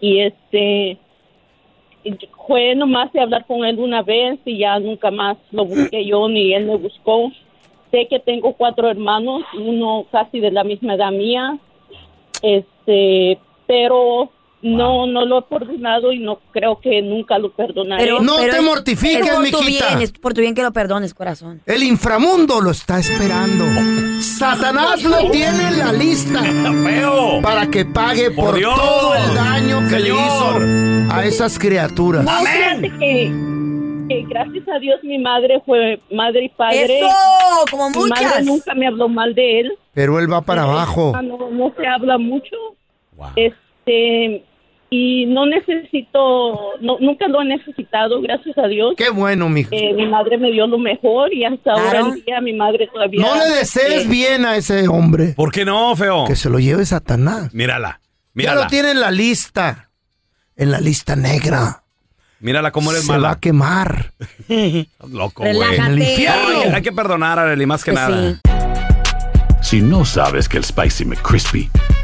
Y 0.00 0.20
este, 0.20 0.98
fue 2.46 2.74
nomás 2.74 3.12
de 3.12 3.20
hablar 3.20 3.46
con 3.46 3.64
él 3.64 3.78
una 3.78 4.02
vez 4.02 4.38
y 4.44 4.58
ya 4.58 4.78
nunca 4.78 5.10
más 5.10 5.36
lo 5.50 5.64
busqué 5.64 6.04
yo 6.04 6.28
ni 6.28 6.54
él 6.54 6.66
me 6.66 6.76
buscó. 6.76 7.32
Sé 7.90 8.06
que 8.08 8.18
tengo 8.18 8.54
cuatro 8.54 8.88
hermanos, 8.88 9.42
uno 9.54 10.06
casi 10.10 10.40
de 10.40 10.50
la 10.50 10.64
misma 10.64 10.94
edad 10.94 11.12
mía, 11.12 11.58
este, 12.42 13.38
pero 13.66 14.30
no, 14.64 15.06
no 15.06 15.24
lo 15.26 15.38
he 15.38 15.42
perdonado 15.42 16.10
y 16.10 16.18
no 16.18 16.38
creo 16.52 16.80
que 16.80 17.00
nunca 17.02 17.38
lo 17.38 17.52
perdonaré. 17.52 18.02
Pero- 18.02 18.20
No 18.22 18.36
pero 18.38 18.52
te 18.52 18.58
es- 18.58 18.64
mortifiques, 18.64 19.26
es 19.26 19.30
por 19.30 19.50
tu 19.50 19.62
mijita. 19.62 19.88
bien, 19.88 20.00
es 20.02 20.12
por 20.12 20.34
tu 20.34 20.40
bien 20.40 20.54
que 20.54 20.62
lo 20.62 20.72
perdones, 20.72 21.12
corazón. 21.14 21.60
El 21.66 21.82
inframundo 21.82 22.60
lo 22.60 22.70
está 22.70 22.98
esperando. 22.98 23.64
Satanás 24.20 25.02
lo 25.04 25.30
tiene 25.30 25.68
en 25.68 25.78
la 25.78 25.92
lista. 25.92 26.40
Para 27.42 27.66
que 27.68 27.84
pague 27.84 28.30
por, 28.30 28.46
Por 28.50 28.56
Dios. 28.56 28.74
todo 28.74 29.14
el 29.14 29.34
daño 29.34 29.88
que 29.88 29.98
le 30.00 30.08
hizo 30.10 31.12
a 31.14 31.24
esas 31.24 31.58
criaturas. 31.58 32.24
No, 32.24 32.32
fíjate 32.38 32.90
que, 32.98 33.32
que 34.08 34.24
gracias 34.28 34.64
a 34.68 34.78
Dios 34.78 34.98
mi 35.02 35.18
madre 35.18 35.60
fue 35.66 36.00
madre 36.10 36.44
y 36.44 36.48
padre. 36.48 36.98
¡Eso! 37.00 37.08
¡Como 37.70 37.90
Mi 37.90 37.96
madre 38.08 38.24
muchas! 38.26 38.44
nunca 38.44 38.74
me 38.74 38.86
habló 38.86 39.08
mal 39.08 39.34
de 39.34 39.60
él. 39.60 39.72
Pero 39.92 40.18
él 40.18 40.32
va 40.32 40.40
para 40.40 40.62
abajo. 40.62 41.12
No, 41.22 41.50
no 41.50 41.72
se 41.78 41.86
habla 41.86 42.16
mucho. 42.18 42.56
Este 43.36 44.44
y 44.96 45.26
no 45.26 45.44
necesito, 45.46 46.72
no, 46.80 46.98
nunca 47.00 47.26
lo 47.28 47.42
he 47.42 47.44
necesitado, 47.44 48.20
gracias 48.20 48.56
a 48.58 48.68
Dios. 48.68 48.94
Qué 48.96 49.10
bueno, 49.10 49.48
mijo. 49.48 49.70
Eh, 49.72 49.92
mi 49.94 50.06
madre 50.06 50.38
me 50.38 50.50
dio 50.52 50.66
lo 50.66 50.78
mejor 50.78 51.32
y 51.34 51.44
hasta 51.44 51.72
ahora 51.72 52.00
el 52.14 52.24
día 52.24 52.40
mi 52.40 52.52
madre 52.52 52.88
todavía. 52.92 53.20
No 53.20 53.34
le 53.36 53.54
desees 53.56 54.04
eh, 54.04 54.08
bien 54.08 54.44
a 54.46 54.56
ese 54.56 54.86
hombre. 54.88 55.32
¿Por 55.36 55.50
qué 55.50 55.64
no, 55.64 55.94
feo? 55.96 56.24
Que 56.26 56.36
se 56.36 56.48
lo 56.48 56.58
lleve 56.60 56.84
Satanás. 56.86 57.52
Mírala, 57.52 58.00
Ya 58.00 58.10
mírala. 58.34 58.62
lo 58.62 58.66
tiene 58.68 58.92
en 58.92 59.00
la 59.00 59.10
lista. 59.10 59.90
En 60.56 60.70
la 60.70 60.78
lista 60.80 61.16
negra. 61.16 61.82
Mírala 62.38 62.70
cómo 62.70 62.92
eres 62.92 63.04
Se 63.04 63.10
va 63.12 63.18
mala. 63.18 63.30
a 63.32 63.40
quemar. 63.40 64.12
Loco, 65.10 65.42
güey. 65.42 65.60
Hay, 65.62 66.16
que, 66.16 66.28
hay 66.28 66.82
que 66.82 66.92
perdonar, 66.92 67.38
Areli, 67.38 67.66
más 67.66 67.82
que 67.82 67.92
Pues 67.92 68.08
nada. 68.08 68.34
sí. 68.34 68.40
Si 69.62 69.80
no 69.80 70.04
sabes 70.04 70.48
que 70.48 70.58
el 70.58 70.64
Spicy 70.64 71.06
McCrispy 71.06 71.70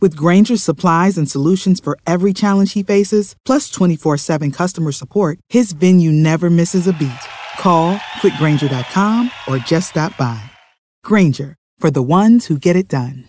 With 0.00 0.16
Granger's 0.16 0.62
supplies 0.62 1.16
and 1.16 1.30
solutions 1.30 1.80
for 1.80 1.96
every 2.06 2.32
challenge 2.32 2.72
he 2.74 2.82
faces, 2.82 3.34
plus 3.44 3.70
24 3.70 4.18
7 4.18 4.50
customer 4.50 4.92
support, 4.92 5.38
his 5.48 5.72
venue 5.72 6.12
never 6.12 6.50
misses 6.50 6.86
a 6.86 6.92
beat. 6.92 7.12
Call 7.58 7.96
quickgranger.com 8.20 9.30
or 9.48 9.58
just 9.58 9.90
stop 9.90 10.16
by. 10.16 10.40
Granger, 11.04 11.56
for 11.78 11.90
the 11.90 12.02
ones 12.02 12.46
who 12.46 12.58
get 12.58 12.76
it 12.76 12.88
done. 12.88 13.24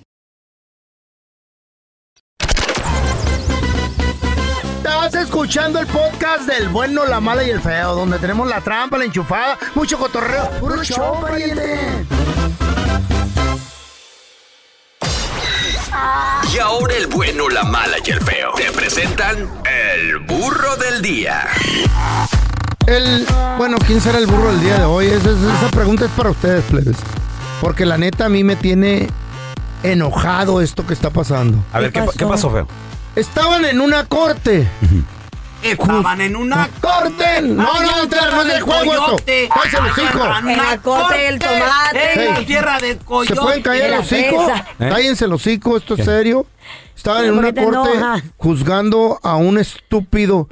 Estás 4.84 5.15
escuchando 5.15 5.80
el 5.80 5.88
podcast 5.88 6.47
del 6.47 6.69
bueno, 6.69 7.06
la 7.06 7.19
mala 7.19 7.43
y 7.43 7.49
el 7.51 7.62
feo, 7.62 7.95
donde 7.95 8.17
tenemos 8.17 8.47
la 8.47 8.62
trampa, 8.62 8.97
la 8.97 9.06
enchufada, 9.06 9.58
mucho 9.75 9.97
cotorreo. 9.97 10.49
¡Puro 10.60 10.84
show, 10.84 11.21
pariente! 11.21 12.06
Y 16.53 16.60
ahora 16.60 16.95
el 16.95 17.08
bueno, 17.08 17.49
la 17.49 17.63
mala 17.63 17.97
y 18.05 18.12
el 18.12 18.21
feo. 18.21 18.51
Te 18.55 18.71
presentan 18.71 19.49
el 19.65 20.19
burro 20.19 20.75
del 20.77 21.01
día. 21.01 21.47
El, 22.88 23.25
bueno, 23.58 23.77
¿quién 23.86 23.99
será 23.99 24.19
el 24.19 24.27
burro 24.27 24.51
del 24.51 24.62
día 24.62 24.77
de 24.79 24.86
hoy? 24.86 25.08
Esa, 25.08 25.69
pregunta 25.71 26.05
es 26.05 26.12
para 26.12 26.29
ustedes, 26.29 26.63
plebes. 26.65 26.97
Porque 27.62 27.86
la 27.86 27.97
neta 27.97 28.25
a 28.25 28.29
mí 28.29 28.43
me 28.43 28.55
tiene 28.55 29.10
enojado 29.84 30.62
esto 30.62 30.86
que 30.86 30.93
está 30.93 31.10
pasando. 31.10 31.63
A 31.73 31.79
ver, 31.79 31.91
¿qué, 31.91 32.01
pa- 32.01 32.12
qué 32.17 32.25
pasó, 32.25 32.51
feo? 32.51 32.67
Estaban 33.15 33.65
en 33.65 33.81
una 33.81 34.05
corte. 34.05 34.67
Estaban 35.71 36.21
en 36.21 36.36
una 36.36 36.69
¡Corte! 36.82 37.41
No, 37.41 37.63
no, 37.63 38.04
entrar, 38.04 38.34
no 38.34 38.41
es 38.41 38.47
del 38.47 38.62
juego 38.62 38.93
esto. 38.93 39.15
Cállese 39.54 39.82
los 39.82 39.91
hocico. 39.97 40.25
En 40.49 40.58
la 40.58 40.78
corte 40.82 41.17
del 41.17 41.39
tomate. 41.39 42.13
En 42.28 42.34
la 42.34 42.45
tierra 42.45 42.80
del 42.80 42.97
¿Se 43.28 43.36
pueden 43.36 43.62
callar 43.62 43.89
los 43.91 43.99
hocico? 44.12 44.47
¿Eh? 44.80 44.89
Cállense 44.89 45.28
los 45.28 45.41
hocico, 45.41 45.78
esto 45.78 45.95
es 45.95 46.06
serio. 46.06 46.45
Estaban 46.95 47.25
en 47.25 47.32
¿Por 47.36 47.39
una 47.39 47.54
corte 47.54 47.97
enoja? 47.97 48.23
juzgando 48.38 49.19
a 49.21 49.36
un 49.36 49.58
estúpido 49.60 50.47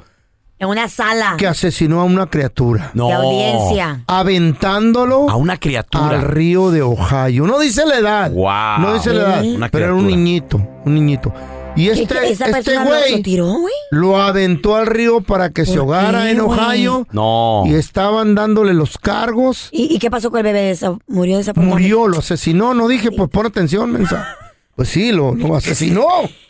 En 0.60 0.68
una 0.68 0.88
sala 0.88 1.34
que 1.36 1.46
asesinó 1.48 2.00
a 2.00 2.04
una 2.04 2.26
criatura. 2.26 2.90
No. 2.94 3.08
de 3.08 3.14
audiencia. 3.14 4.00
Aventándolo 4.06 5.28
A 5.28 5.36
una 5.36 5.56
criatura. 5.58 6.10
al 6.10 6.22
río 6.22 6.70
de 6.70 6.82
Ohio. 6.82 7.46
No 7.46 7.58
dice 7.58 7.84
la 7.86 7.98
edad. 7.98 8.30
Wow. 8.30 8.78
No 8.78 8.94
dice 8.94 9.12
la 9.12 9.22
edad. 9.22 9.42
Una 9.44 9.68
pero 9.68 9.86
era 9.86 9.94
un 9.94 10.06
niñito. 10.06 10.58
Un 10.84 10.94
niñito. 10.94 11.32
Y 11.76 11.86
¿Qué- 11.86 12.02
este, 12.02 12.28
esa 12.30 12.44
este 12.46 12.52
persona 12.52 12.84
lo- 12.84 12.90
lo 12.90 12.96
güey 13.00 13.22
tiró, 13.22 13.46
güey? 13.52 13.74
lo 13.90 14.20
aventó 14.22 14.76
al 14.76 14.86
río 14.86 15.22
para 15.22 15.50
que 15.50 15.64
se 15.66 15.72
¿Por 15.72 15.80
ahogara 15.80 16.22
qué, 16.24 16.30
en 16.30 16.42
güey? 16.44 16.58
Ohio. 16.60 17.06
No. 17.10 17.64
Y 17.66 17.74
estaban 17.74 18.34
dándole 18.36 18.74
los 18.74 18.96
cargos. 18.96 19.68
¿Y, 19.72 19.92
y 19.92 19.98
qué 19.98 20.08
pasó 20.10 20.30
con 20.30 20.38
el 20.38 20.44
bebé? 20.52 20.72
Desa- 20.72 20.96
¿Murió 21.08 21.38
desafortunadamente? 21.38 21.92
Murió, 21.94 22.08
lo 22.08 22.18
asesinó. 22.18 22.74
No 22.74 22.86
dije, 22.86 23.10
pues 23.10 23.28
pon 23.30 23.46
atención, 23.46 23.90
mensa. 23.92 24.36
Pues 24.76 24.88
sí, 24.88 25.12
lo, 25.12 25.36
lo 25.36 25.54
asesinó. 25.54 26.04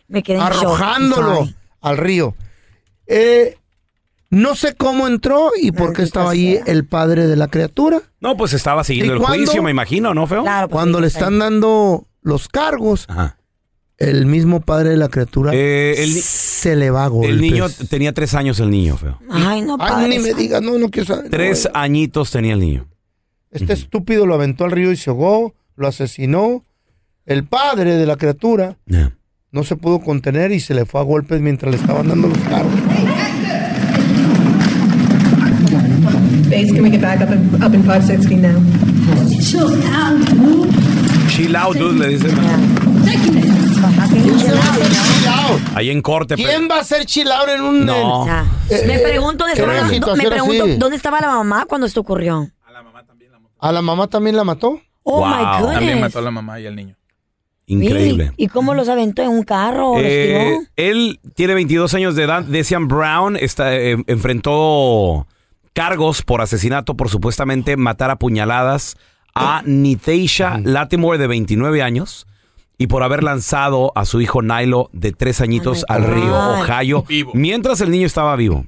Me 0.08 0.22
quedé 0.22 0.36
en 0.38 0.42
arrojándolo 0.44 1.46
al 1.82 1.98
río. 1.98 2.34
Eh, 3.06 3.58
no 4.30 4.54
sé 4.56 4.74
cómo 4.74 5.06
entró 5.06 5.50
y 5.60 5.72
por 5.72 5.92
qué 5.92 6.02
estaba 6.04 6.30
ahí 6.30 6.58
el 6.64 6.86
padre 6.86 7.26
de 7.26 7.36
la 7.36 7.48
criatura. 7.48 8.00
No, 8.20 8.34
pues 8.38 8.54
estaba 8.54 8.82
siguiendo 8.82 9.12
¿Y 9.12 9.18
el 9.18 9.22
juicio, 9.24 9.62
me 9.62 9.70
imagino, 9.70 10.14
¿no, 10.14 10.26
feo? 10.26 10.42
Claro, 10.42 10.68
pues, 10.68 10.72
Cuando 10.72 10.98
sí, 10.98 11.02
le 11.02 11.06
está 11.08 11.18
están 11.18 11.34
ahí. 11.34 11.38
dando 11.40 12.06
los 12.22 12.48
cargos, 12.48 13.04
Ajá. 13.10 13.36
El 13.98 14.26
mismo 14.26 14.60
padre 14.60 14.90
de 14.90 14.96
la 14.96 15.08
criatura 15.08 15.52
Eh, 15.54 15.94
el 15.98 16.10
se 16.12 16.76
le 16.76 16.90
va 16.90 17.04
a 17.04 17.08
golpes. 17.08 17.30
El 17.30 17.40
niño 17.40 17.66
tenía 17.88 18.12
tres 18.12 18.34
años, 18.34 18.58
el 18.60 18.70
niño, 18.70 18.96
feo. 18.96 19.18
Ay, 19.30 19.62
no, 19.62 19.76
Ay, 19.78 19.88
padre 19.90 20.08
ni 20.08 20.18
me 20.18 20.34
digas, 20.34 20.62
no, 20.62 20.78
no 20.78 20.88
quiero 20.90 21.06
saber. 21.14 21.30
Tres 21.30 21.68
No, 21.72 21.80
añitos 21.80 22.30
tenía 22.30 22.54
el 22.54 22.60
niño. 22.60 22.88
Este 23.50 23.72
estúpido 23.72 24.26
lo 24.26 24.34
aventó 24.34 24.64
al 24.64 24.72
río 24.72 24.90
y 24.90 24.96
se 24.96 25.10
ahogó, 25.10 25.54
lo 25.76 25.86
asesinó. 25.86 26.64
El 27.24 27.44
padre 27.44 27.96
de 27.96 28.04
la 28.06 28.16
criatura 28.16 28.78
no 29.52 29.62
se 29.62 29.76
pudo 29.76 30.00
contener 30.00 30.50
y 30.52 30.58
se 30.60 30.74
le 30.74 30.84
fue 30.84 31.00
a 31.00 31.04
golpes 31.04 31.40
mientras 31.40 31.70
le 31.72 31.80
estaban 31.80 32.08
dando 32.08 32.28
los 32.28 32.38
carros. 32.38 32.72
Base, 37.86 38.18
Chill 41.34 41.56
out, 41.56 41.76
dude, 41.76 41.98
le 41.98 42.08
dice. 42.16 42.28
Ahí 45.74 45.90
en 45.90 46.00
corte. 46.00 46.36
¿Quién 46.36 46.68
va 46.70 46.78
a 46.80 46.84
ser 46.84 47.04
chilaur 47.06 47.48
en 47.50 47.60
un... 47.60 47.84
No. 47.86 48.20
O 48.20 48.24
sea, 48.24 48.46
Eh, 48.70 48.84
me 48.86 48.98
pregunto, 49.00 49.44
¿dónde 49.44 49.52
estaba 49.54 49.74
la- 49.74 49.82
me 49.82 50.28
pregunto 50.28 50.62
así. 50.64 50.76
¿dónde 50.76 50.96
estaba 50.96 51.20
la 51.20 51.28
mamá 51.28 51.66
cuando 51.68 51.86
esto 51.86 52.00
ocurrió? 52.00 52.48
¿A 52.64 52.72
la 52.72 52.82
mamá 53.82 54.06
también 54.08 54.36
la 54.36 54.44
mató? 54.44 54.80
Oh, 55.02 55.26
my 55.26 55.34
goodness. 55.60 55.74
También 55.78 56.00
mató 56.00 56.18
a 56.18 56.22
la 56.22 56.30
mamá 56.30 56.60
y 56.60 56.66
al 56.66 56.76
niño. 56.76 56.96
Increíble. 57.66 58.32
¿Y 58.36 58.48
cómo 58.48 58.74
los 58.74 58.88
aventó 58.88 59.22
en 59.22 59.28
un 59.30 59.42
carro? 59.42 59.92
o 59.92 59.96
los 59.96 60.06
Eh, 60.06 60.56
tiró? 60.76 60.90
él 60.90 61.20
tiene 61.34 61.54
22 61.54 61.94
años 61.94 62.14
de 62.14 62.24
edad. 62.24 62.42
Decian 62.44 62.88
Brown 62.88 63.36
está, 63.36 63.74
eh, 63.74 63.96
enfrentó 64.06 65.26
cargos 65.72 66.22
por 66.22 66.40
asesinato 66.42 66.94
por 66.96 67.08
supuestamente 67.08 67.76
matar 67.76 68.10
a 68.10 68.16
puñaladas 68.16 68.96
a 69.34 69.62
Nitaisha 69.64 70.58
Latimore 70.62 71.18
de 71.18 71.26
29 71.26 71.82
años 71.82 72.26
y 72.78 72.86
por 72.88 73.02
haber 73.02 73.22
lanzado 73.22 73.92
a 73.94 74.04
su 74.04 74.20
hijo 74.20 74.42
Nilo 74.42 74.90
de 74.92 75.12
3 75.12 75.40
añitos 75.42 75.84
al 75.88 76.04
río. 76.04 76.34
Ohio 76.36 77.04
mientras 77.34 77.80
el 77.80 77.90
niño 77.90 78.06
estaba 78.06 78.34
vivo. 78.36 78.66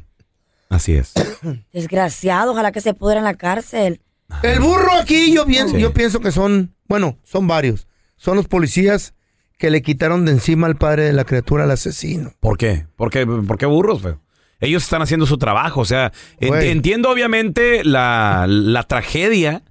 Así 0.69 0.95
es. 0.95 1.13
Desgraciado, 1.73 2.53
ojalá 2.53 2.73
que 2.73 2.81
se 2.81 2.95
pudra 2.95 3.19
en 3.19 3.25
la 3.25 3.35
cárcel. 3.35 4.01
El 4.43 4.59
burro 4.61 4.93
aquí, 5.01 5.33
yo, 5.33 5.45
pienso 5.93 6.21
que 6.21 6.33
son, 6.33 6.75
bueno, 6.89 7.19
son 7.23 7.47
varios. 7.47 7.87
Son 8.17 8.37
los 8.37 8.49
policías 8.49 9.15
que 9.59 9.71
le 9.71 9.83
quitaron 9.83 10.25
de 10.25 10.33
encima 10.33 10.67
al 10.67 10.77
padre 10.77 11.05
de 11.05 11.13
la 11.13 11.25
criatura 11.25 11.65
al 11.65 11.71
asesino. 11.71 12.33
¿Por 12.41 12.59
qué? 12.59 12.87
¿Por 12.97 13.11
qué, 13.11 13.25
por 13.27 13.57
qué 13.57 13.67
burros, 13.67 14.03
feo? 14.03 14.21
Ellos 14.59 14.83
están 14.83 15.03
haciendo 15.03 15.27
su 15.27 15.39
trabajo. 15.39 15.81
O 15.81 15.85
sea, 15.85 16.13
ent- 16.41 16.65
entiendo 16.65 17.11
obviamente 17.11 17.85
la, 17.85 18.47
la 18.49 18.83
tragedia, 18.83 19.63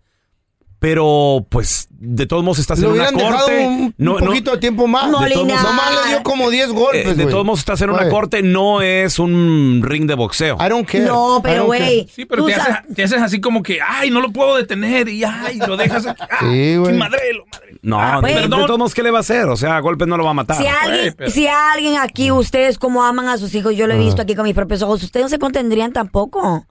pero 0.80 1.46
pues 1.50 1.88
de 1.90 2.26
todos 2.28 2.44
modos 2.44 2.60
estás 2.60 2.80
en 2.80 2.90
una 2.90 3.12
corte. 3.12 3.66
un, 3.66 3.74
un 3.74 3.96
no, 3.98 4.20
no- 4.20 4.26
poquito 4.28 4.52
de 4.52 4.58
tiempo 4.58 4.86
más. 4.88 5.06
De 5.08 5.32
todos 5.32 5.48
modos- 5.48 5.64
Nomás 5.64 5.92
le 6.04 6.10
dio 6.10 6.24
como 6.24 6.50
10 6.50 6.72
golpes, 6.74 7.06
eh, 7.06 7.10
de 7.16 7.24
güey. 7.24 7.30
todos 7.30 7.46
modos 7.46 7.60
estás 7.60 7.82
en 7.82 7.90
una 7.90 8.00
Güey. 8.02 8.12
corte, 8.12 8.44
no 8.44 8.82
es 8.82 9.18
un 9.18 9.82
ring 9.84 10.06
de 10.06 10.14
boxeo. 10.16 10.58
I 10.64 10.70
don't 10.70 10.88
care. 10.88 11.06
No, 11.06 11.40
pero 11.44 11.66
güey. 11.66 12.08
Sí, 12.14 12.26
pero 12.26 12.44
tú 12.44 12.50
te 12.50 12.56
haces, 12.56 12.76
te 12.96 13.04
haces 13.04 13.22
así 13.22 13.42
como 13.42 13.64
que, 13.64 13.80
ay, 13.86 14.12
no 14.12 14.22
lo 14.22 14.32
puedo 14.32 14.56
detener 14.58 15.08
y 15.10 15.24
ay, 15.24 15.58
lo 15.66 15.78
dejas 15.78 16.06
aquí. 16.06 16.22
Ah, 16.30 16.38
Sí, 16.42 16.76
güey. 16.76 16.92
qué 16.92 16.98
madrelo, 17.00 17.46
madre. 17.52 17.66
No, 17.82 18.00
Ah, 18.00 18.20
de, 18.22 18.34
de 18.42 18.50
todos 18.50 18.78
modos, 18.78 18.94
¿qué 18.94 19.04
le 19.04 19.12
va 19.12 19.20
a 19.20 19.22
hacer? 19.22 19.46
O 19.48 19.56
sea, 19.56 19.78
a 19.78 19.80
golpes 19.80 20.08
no 20.08 20.18
lo 20.18 20.24
va 20.26 20.32
a 20.32 20.34
matar. 20.36 20.58
Si 20.58 20.66
alguien, 20.68 21.16
si 21.30 21.48
alguien 21.48 21.98
aquí, 21.98 22.32
ustedes 22.32 22.78
como 22.78 23.04
aman 23.04 23.28
a 23.28 23.38
sus 23.38 23.54
hijos, 23.56 23.76
yo 23.76 23.88
lo 23.88 23.94
he 23.94 23.98
visto 23.98 24.22
aquí 24.22 24.36
con 24.36 24.46
mis 24.46 24.56
propios 24.56 24.82
ojos, 24.82 25.02
ustedes 25.04 25.24
no 25.26 25.30
se 25.30 25.40
contendrían 25.40 25.94
tampoco. 25.94 26.66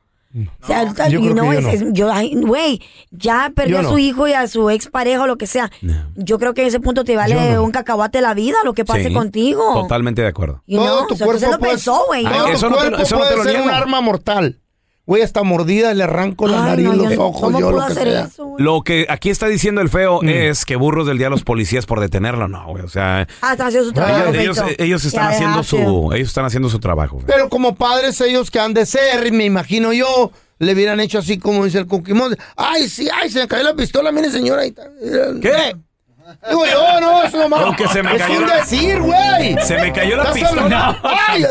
O 0.63 0.67
sea, 0.67 0.81
ahorita, 0.81 1.09
yo 1.09 1.21
you 1.21 1.31
creo 1.33 1.35
know, 1.45 1.51
que 1.51 1.63
yo 1.63 1.69
es- 1.69 1.81
no. 1.83 1.89
es- 1.89 1.93
yo, 1.95 2.13
ay, 2.13 2.35
güey, 2.35 2.83
ya 3.13 3.53
perdió 3.55 3.75
Yo 3.77 3.79
a 3.79 3.83
no. 3.83 3.91
su 3.91 3.99
hijo 3.99 4.27
y 4.27 4.33
a 4.33 4.49
su 4.49 4.69
expareja 4.69 5.23
o 5.23 5.27
lo 5.29 5.37
que 5.39 5.47
sea. 5.47 5.71
Yo 6.17 6.39
creo 6.41 6.55
que 6.55 6.63
en 6.63 6.69
ese 6.69 6.81
punto 6.81 7.05
te 7.05 7.15
vale 7.17 7.55
no. 7.55 7.63
un 7.63 7.71
cacahuate 7.71 8.21
la 8.21 8.35
vida, 8.35 8.57
lo 8.65 8.73
que 8.75 8.85
pase 8.85 9.09
Sí, 9.09 9.15
contigo. 9.15 9.63
Totalmente 9.83 10.23
de 10.23 10.29
acuerdo. 10.29 10.63
Know, 10.67 10.85
Todo 10.85 11.07
tu 11.07 11.15
o 11.15 11.17
sea, 11.17 11.27
entonces 11.27 11.49
cuerpo 11.49 11.65
lo 11.65 11.71
pensó, 11.71 12.03
güey. 12.09 12.25
todo 12.25 12.35
Ay, 12.35 12.51
tu 12.51 12.57
eso 12.57 12.69
no 12.71 12.77
te 12.77 12.83
lo- 12.85 12.89
cuerpo 12.91 13.03
eso 13.05 13.17
no 13.19 13.25
te 13.29 13.37
lo 13.37 13.43
ser 13.45 13.53
niego. 13.53 13.65
un 13.69 13.71
arma 13.75 14.01
mortal. 14.01 14.61
Güey, 15.07 15.21
hasta 15.23 15.43
mordida 15.43 15.93
le 15.93 16.03
arranco 16.05 16.49
la 16.49 16.65
Ay, 16.65 16.71
nariz, 16.71 16.87
no, 16.87 16.95
los 16.95 17.13
yo- 17.15 17.23
ojos, 17.25 17.41
¿cómo 17.43 17.61
yo 17.61 17.67
puedo 17.71 17.81
lo 17.81 17.87
que 17.87 17.93
hacer 17.93 18.09
sea. 18.09 18.21
eso, 18.25 18.45
güey? 18.47 18.65
Lo 18.65 18.83
que 18.83 19.07
aquí 19.11 19.29
está 19.29 19.49
diciendo 19.49 19.83
el 19.83 19.91
feo 19.91 20.21
Mm. 20.23 20.29
es 20.31 20.65
que 20.65 20.77
burros 20.77 21.07
del 21.07 21.19
día 21.19 21.27
a 21.27 21.31
los 21.31 21.45
policías 21.45 21.85
por 21.85 22.01
detenerlo. 22.01 22.49
No, 22.49 22.67
güey. 22.69 22.85
O 22.85 22.89
sea, 22.89 23.29
Ah, 23.43 23.53
están 23.53 23.67
haciendo 23.67 23.89
su 23.89 23.93
trabajo. 23.95 24.33
ellos, 24.79 25.05
están 25.05 25.29
Ya, 25.31 25.35
haciendo 25.37 25.63
su, 25.63 26.11
ellos 26.15 26.29
están 26.29 26.47
haciendo 26.47 26.71
su 26.71 26.79
trabajo. 26.79 27.17
güey. 27.17 27.27
Pero 27.27 27.51
como 27.51 27.75
padres 27.75 28.19
ellos 28.23 28.51
que 28.51 28.59
han 28.61 28.73
de 28.73 28.87
ser, 28.87 29.31
me 29.31 29.45
imagino 29.45 29.93
yo, 29.93 30.33
le 30.59 30.73
hubieran 30.73 30.99
hecho 31.01 31.19
así 31.19 31.37
como 31.39 31.65
dice 31.67 31.79
el 31.79 31.87
Cookie 31.87 32.15
Monster. 32.15 32.39
Ay, 32.57 32.89
sí, 32.89 33.07
ay, 33.13 33.29
se 33.29 33.41
me 33.41 33.49
cayó 33.49 33.63
la 33.65 33.75
pistola, 33.75 34.11
mire 34.11 34.31
señora. 34.31 34.65
está. 34.65 34.85
¿Qué? 35.43 35.77
Digo 36.49 36.67
yo, 36.67 37.01
no, 37.01 37.23
eso 37.25 37.39
nomás. 37.39 37.61
Aunque 37.63 37.89
se 37.89 38.03
me 38.03 38.17
es 38.17 38.23
cayó 38.23 38.39
un 38.41 38.47
decir, 38.47 39.01
güey. 39.01 39.57
Se 39.63 39.79
me 39.79 39.93
cayó 39.93 40.17
la 40.17 40.33
pistola. 40.33 40.69
No, 40.69 41.09
Ay, 41.29 41.45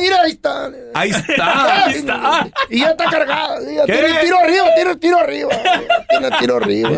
mira, 0.00 0.22
ahí 0.22 0.30
está. 0.32 0.70
Ahí 0.94 1.10
está, 1.10 1.84
ahí 1.86 1.94
está. 1.94 2.48
Y 2.70 2.80
ya 2.80 2.90
está 2.90 3.04
cargada. 3.10 3.58
Tiene 3.86 4.06
el 4.06 4.20
tiro 4.20 4.38
arriba, 4.38 4.64
tiene 4.74 4.90
el 4.92 4.98
tiro 4.98 5.18
arriba. 5.18 5.50
Tiene 6.08 6.26
el 6.28 6.38
tiro 6.38 6.56
arriba. 6.56 6.90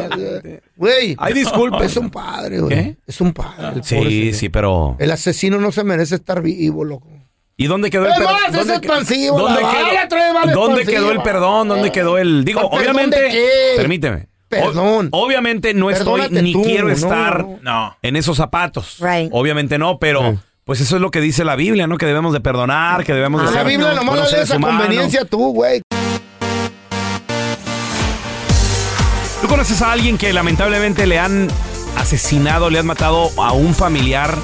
Güey. 0.76 1.16
Ay, 1.18 1.32
disculpe. 1.32 1.84
Es 1.84 1.96
un 1.96 2.10
padre, 2.10 2.60
güey. 2.60 2.96
Es 3.06 3.20
un 3.20 3.32
padre. 3.32 3.82
Sí, 3.82 3.96
pobre 3.96 4.32
sí, 4.34 4.48
pero. 4.48 4.96
El 4.98 5.10
asesino 5.10 5.58
no 5.58 5.72
se 5.72 5.84
merece 5.84 6.16
estar 6.16 6.40
vivo, 6.42 6.84
loco. 6.84 7.08
¿Y 7.58 7.68
dónde 7.68 7.88
quedó 7.90 8.04
el 8.04 8.12
Es 8.12 8.18
perdón? 8.18 8.36
es 8.48 8.52
¿Dónde 8.52 8.72
que- 8.72 8.78
expansivo, 8.86 9.38
¿Dónde 9.38 9.60
quedó, 9.60 10.54
¿Dónde 10.54 10.84
quedó 10.84 11.10
el 11.10 11.22
perdón? 11.22 11.68
¿Dónde 11.68 11.90
quedó 11.90 12.18
el.? 12.18 12.44
Digo, 12.44 12.68
¿Perdón 12.70 12.78
obviamente. 12.80 13.74
Permíteme. 13.76 14.28
Perdón. 14.48 15.08
O- 15.12 15.24
obviamente 15.24 15.74
no 15.74 15.90
estoy 15.90 16.28
ni 16.30 16.52
tú, 16.52 16.62
quiero 16.62 16.88
no, 16.88 16.94
estar 16.94 17.46
no. 17.62 17.96
En 18.02 18.16
esos 18.16 18.36
zapatos. 18.36 18.96
Right. 19.00 19.30
Obviamente 19.32 19.78
no, 19.78 19.98
pero. 19.98 20.38
Pues 20.64 20.80
eso 20.80 20.96
es 20.96 21.02
lo 21.02 21.12
que 21.12 21.20
dice 21.20 21.44
la 21.44 21.54
Biblia, 21.54 21.86
¿no? 21.86 21.96
Que 21.96 22.06
debemos 22.06 22.32
de 22.32 22.40
perdonar, 22.40 23.04
que 23.04 23.14
debemos 23.14 23.40
de 23.40 23.46
La 23.46 23.52
ser 23.52 23.66
Biblia 23.68 23.94
nomás 23.94 24.16
la 24.18 24.36
lees 24.36 24.50
a 24.50 24.58
conveniencia 24.58 25.24
tú, 25.24 25.52
güey. 25.52 25.80
¿Tú 29.40 29.46
conoces 29.46 29.80
a 29.80 29.92
alguien 29.92 30.18
que 30.18 30.32
lamentablemente 30.32 31.06
le 31.06 31.20
han 31.20 31.46
asesinado, 31.96 32.68
le 32.68 32.80
han 32.80 32.86
matado 32.86 33.30
a 33.40 33.52
un 33.52 33.76
familiar? 33.76 34.36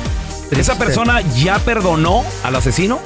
¿Esa 0.52 0.78
persona 0.78 1.22
ya 1.22 1.58
perdonó 1.58 2.24
al 2.44 2.54
asesino? 2.54 3.00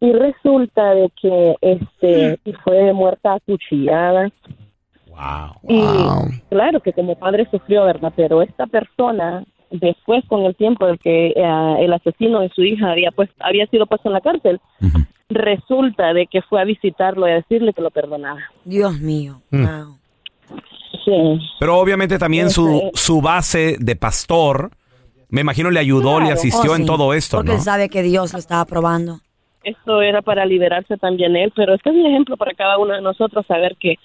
Y 0.00 0.12
resulta 0.14 0.94
de 0.94 1.12
que 1.22 1.54
este 1.60 2.40
y 2.44 2.52
fue 2.64 2.92
muerta 2.92 3.34
acuchillada. 3.34 4.30
Y 5.68 5.82
claro 6.48 6.80
que 6.80 6.92
como 6.92 7.16
padre 7.16 7.46
sufrió, 7.50 7.84
¿verdad? 7.84 8.12
Pero 8.16 8.42
esta 8.42 8.66
persona 8.66 9.44
después 9.70 10.24
con 10.26 10.44
el 10.44 10.54
tiempo 10.56 10.86
del 10.86 10.98
que 10.98 11.28
eh, 11.28 11.76
el 11.80 11.92
asesino 11.92 12.40
de 12.40 12.48
su 12.50 12.62
hija 12.62 12.90
había 12.90 13.10
pues 13.12 13.30
había 13.38 13.66
sido 13.66 13.86
puesto 13.86 14.08
en 14.08 14.14
la 14.14 14.20
cárcel, 14.20 14.60
resulta 15.28 16.12
de 16.12 16.26
que 16.26 16.42
fue 16.42 16.60
a 16.60 16.64
visitarlo 16.64 17.28
y 17.28 17.30
a 17.30 17.34
decirle 17.34 17.72
que 17.72 17.82
lo 17.82 17.90
perdonaba. 17.90 18.40
Dios 18.64 18.98
mío. 19.00 19.42
Wow. 19.50 19.96
Sí. 21.04 21.40
Pero 21.58 21.78
obviamente 21.78 22.18
también 22.18 22.50
su, 22.50 22.90
su 22.94 23.22
base 23.22 23.76
de 23.78 23.96
pastor, 23.96 24.70
me 25.28 25.40
imagino 25.42 25.70
le 25.70 25.78
ayudó, 25.80 26.20
le 26.20 26.32
asistió 26.32 26.72
Oh, 26.72 26.76
en 26.76 26.84
todo 26.84 27.14
esto, 27.14 27.38
Porque 27.38 27.52
¿no? 27.52 27.56
él 27.56 27.62
sabe 27.62 27.88
que 27.88 28.02
Dios 28.02 28.32
lo 28.32 28.38
estaba 28.38 28.64
probando. 28.64 29.20
Esto 29.62 30.00
era 30.02 30.22
para 30.22 30.46
liberarse 30.46 30.96
también 30.96 31.36
él, 31.36 31.52
pero 31.54 31.74
este 31.74 31.90
es 31.90 31.96
un 31.96 32.06
ejemplo 32.06 32.36
para 32.36 32.54
cada 32.54 32.78
uno 32.78 32.94
de 32.94 33.02
nosotros 33.02 33.46
saber 33.46 33.76
que 33.78 33.96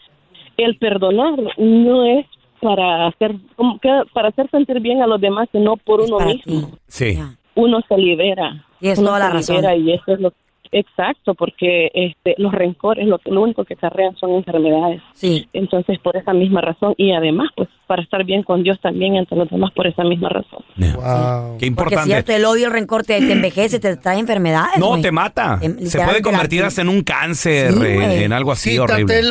el 0.57 0.77
perdonar 0.77 1.33
no 1.57 2.05
es 2.05 2.25
para 2.61 3.07
hacer 3.07 3.35
como 3.55 3.79
que 3.79 3.89
para 4.13 4.29
hacer 4.29 4.49
sentir 4.49 4.79
bien 4.79 5.01
a 5.01 5.07
los 5.07 5.19
demás, 5.21 5.47
sino 5.51 5.77
por 5.77 6.01
uno 6.01 6.19
mismo. 6.19 6.71
Sí. 6.87 7.19
Uno 7.55 7.79
se 7.87 7.97
libera. 7.97 8.65
Tienes 8.79 8.99
Uno 8.99 9.09
toda 9.09 9.19
la 9.19 9.29
razón. 9.29 9.55
libera 9.57 9.75
y 9.75 9.91
eso 9.93 10.13
es 10.13 10.19
lo 10.19 10.33
exacto, 10.71 11.35
porque 11.35 11.89
este 11.93 12.35
los 12.37 12.51
rencores 12.51 13.07
lo 13.07 13.19
que 13.19 13.31
lo 13.31 13.41
único 13.43 13.63
que 13.63 13.75
acarrean 13.75 14.15
son 14.17 14.31
enfermedades. 14.31 15.01
Sí. 15.13 15.47
Entonces, 15.53 15.99
por 15.99 16.17
esa 16.17 16.33
misma 16.33 16.59
razón 16.61 16.95
y 16.97 17.11
además 17.13 17.49
pues 17.55 17.69
para 17.87 18.01
estar 18.01 18.23
bien 18.25 18.43
con 18.43 18.63
Dios 18.63 18.79
también 18.81 19.15
entre 19.15 19.37
los 19.37 19.49
demás 19.49 19.71
por 19.73 19.87
esa 19.87 20.03
misma 20.03 20.29
razón. 20.29 20.63
Qué 20.77 20.85
Porque 20.95 21.57
es 21.59 21.67
importante. 21.67 22.05
cierto, 22.05 22.31
el 22.33 22.45
odio, 22.45 22.65
el 22.67 22.73
rencor 22.73 23.03
te, 23.03 23.19
te 23.19 23.31
envejece, 23.31 23.79
te 23.79 23.95
trae 23.97 24.19
enfermedades. 24.19 24.79
No, 24.79 24.99
te 24.99 25.11
mata. 25.11 25.59
Em, 25.61 25.77
Se 25.79 26.03
puede 26.03 26.21
convertir 26.21 26.63
hasta 26.63 26.81
en 26.81 26.89
un 26.89 27.03
cáncer, 27.03 27.71
Sí, 27.73 27.83
eh, 27.85 28.23
en 28.25 28.33
algo 28.33 28.51
así 28.51 28.77
horrible. 28.79 29.21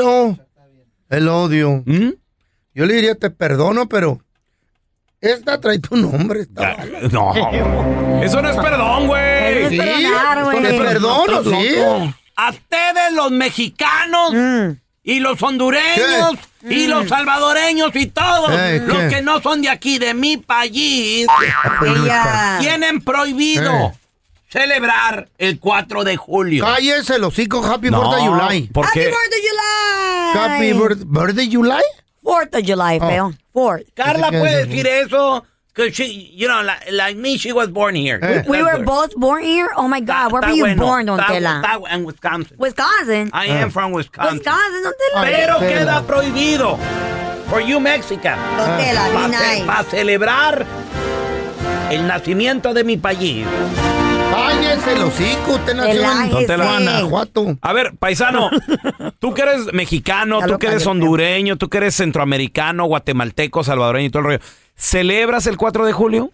¿Mm? 1.09 1.15
El 1.15 1.29
odio. 1.29 1.85
Yo 2.75 2.87
le 2.87 2.95
diría, 2.95 3.15
te 3.15 3.31
perdono, 3.31 3.89
pero 3.89 4.21
esta 5.21 5.61
trae 5.61 5.79
tu 5.79 5.97
nombre. 5.97 6.47
No, 7.11 7.33
eso 8.23 8.43
no 8.43 8.51
es 8.51 8.57
perdón, 8.57 9.07
güey. 9.07 9.69
Sí, 9.71 9.79
te 9.79 10.79
perdono, 10.79 11.43
sí. 11.45 11.69
A 12.37 12.51
ustedes 12.51 13.13
los 13.13 13.31
mexicanos 13.31 14.33
Mm. 14.35 14.71
y 15.05 15.21
los 15.21 15.41
hondureños 15.41 16.33
y 16.63 16.87
los 16.89 17.09
salvadoreños 17.09 17.95
y 17.95 18.07
todos 18.07 18.51
los 18.51 18.59
¿qué? 18.99 19.09
que 19.09 19.23
no 19.23 19.41
son 19.41 19.63
de 19.63 19.69
aquí, 19.69 19.99
de 19.99 20.15
mi 20.15 20.37
país, 20.39 21.27
Ella- 21.87 22.57
tienen 22.59 23.01
prohibido. 23.03 23.93
Celebrar 24.59 25.29
el 25.37 25.59
4 25.59 26.05
de 26.05 26.17
julio. 26.17 26.65
Cállese, 26.65 27.19
los 27.19 27.33
hocico. 27.35 27.65
Happy 27.65 27.91
No, 27.91 28.01
Birthday 28.09 28.27
July. 28.29 28.61
¿por 28.73 28.87
Happy 28.87 29.01
qué? 29.01 29.07
Birthday 29.07 29.41
July. 29.51 30.39
Happy 30.39 30.73
birth- 30.73 31.05
Birthday 31.07 31.51
July. 31.53 31.83
Fourth 32.23 32.55
of 32.55 32.63
July, 32.65 32.99
Oh. 33.03 33.09
feo. 33.09 33.33
Fourth. 33.53 33.83
Carla 33.95 34.31
¿Qué 34.31 34.39
puede 34.39 34.61
es? 34.63 34.69
decir 34.69 34.87
eso, 34.87 35.45
que 35.75 35.91
she, 35.91 36.31
you 36.37 36.47
know, 36.47 36.63
like, 36.63 36.91
like 36.93 37.17
me, 37.19 37.37
she 37.37 37.53
was 37.53 37.69
born 37.73 37.97
here. 37.97 38.21
Eh. 38.23 38.45
We 38.47 38.63
were 38.63 38.79
both 38.85 39.13
born 39.17 39.43
here. 39.43 39.69
Oh 39.77 39.89
my 39.89 40.01
God, 40.01 40.33
where 40.33 40.41
were 40.43 40.55
you 40.57 40.63
bueno, 40.65 40.83
born, 40.87 41.07
Don 41.07 41.21
Tela? 41.27 41.61
en 41.91 42.05
Wisconsin. 42.05 42.57
Wisconsin. 42.57 43.31
I 43.35 43.47
am 43.49 43.71
from 43.73 43.93
Wisconsin. 43.93 44.39
Wisconsin, 44.39 44.83
Don 44.85 44.93
Tela. 45.13 45.23
Pero 45.25 45.59
Tela. 45.59 45.69
queda 45.81 46.03
prohibido. 46.07 46.79
For 47.51 47.61
you 47.61 47.81
Mexican. 47.81 48.39
Don 48.57 48.79
Tela, 48.79 49.09
be 49.09 49.29
nice. 49.29 49.65
Para 49.67 49.83
celebrar 49.85 50.65
el 51.91 52.07
nacimiento 52.07 52.73
de 52.73 52.85
mi 52.85 52.97
país. 52.97 53.45
Cállese, 54.35 54.97
los 54.99 55.09
hocico. 55.09 55.53
Usted 55.55 55.75
nació 55.75 55.93
en 55.93 55.97
Relájese. 55.99 56.57
Guanajuato. 56.57 57.57
A 57.61 57.73
ver, 57.73 57.95
paisano, 57.97 58.51
tú 59.19 59.35
que 59.35 59.43
eres 59.43 59.73
mexicano, 59.73 60.39
Ya 60.41 60.47
tú 60.47 60.53
lo 60.53 60.59
que 60.59 60.67
eres 60.69 60.87
hondureño, 60.87 61.57
tú 61.57 61.69
que 61.69 61.79
eres 61.79 61.95
centroamericano, 61.95 62.85
guatemalteco, 62.87 63.63
salvadoreño 63.65 64.07
y 64.07 64.11
todo 64.11 64.21
el 64.21 64.25
rollo, 64.27 64.41
¿celebras 64.77 65.47
el 65.47 65.57
4 65.57 65.87
de 65.87 65.93
julio? 65.93 66.33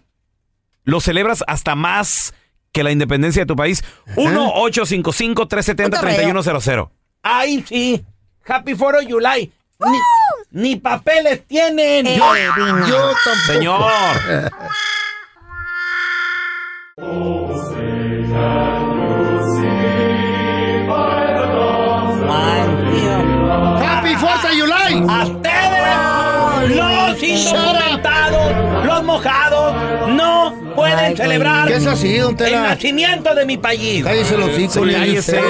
¿Lo 0.83 0.99
celebras 0.99 1.43
hasta 1.47 1.75
más 1.75 2.33
que 2.71 2.83
la 2.83 2.91
independencia 2.91 3.43
de 3.43 3.45
tu 3.45 3.55
país? 3.55 3.83
1-855-370-3100. 4.15 6.89
Ay, 7.21 7.63
sí. 7.67 8.03
Happy 8.47 8.73
4 8.75 8.99
of 8.99 9.05
July. 9.07 9.51
Ni, 9.79 9.97
ni 10.61 10.75
papeles 10.75 11.45
tienen. 11.47 12.07
Eh, 12.07 12.17
Yo-. 12.17 12.33
Yo 12.87 13.11
tampoco. 13.23 13.45
Señor. 13.45 13.91
Happy 23.83 24.15
Fourth 24.15 24.45
of 24.45 24.51
July. 24.51 25.03
A 25.07 25.25
ustedes, 25.25 26.75
los 26.77 27.23
indocumentados, 27.23 28.85
los 28.85 29.03
mojados, 29.03 29.75
no 30.09 30.53
pueden 30.75 30.97
Ay, 30.99 31.15
celebrar 31.17 31.67
¿Qué 31.67 31.75
es 31.75 31.85
así, 31.85 32.17
don 32.17 32.31
el 32.31 32.37
Tela? 32.37 32.61
nacimiento 32.69 33.35
de 33.35 33.45
mi 33.45 33.57
país. 33.57 34.03
Cállese, 34.03 34.37
los 34.37 34.49
le 34.85 34.93
Cállese. 34.93 35.41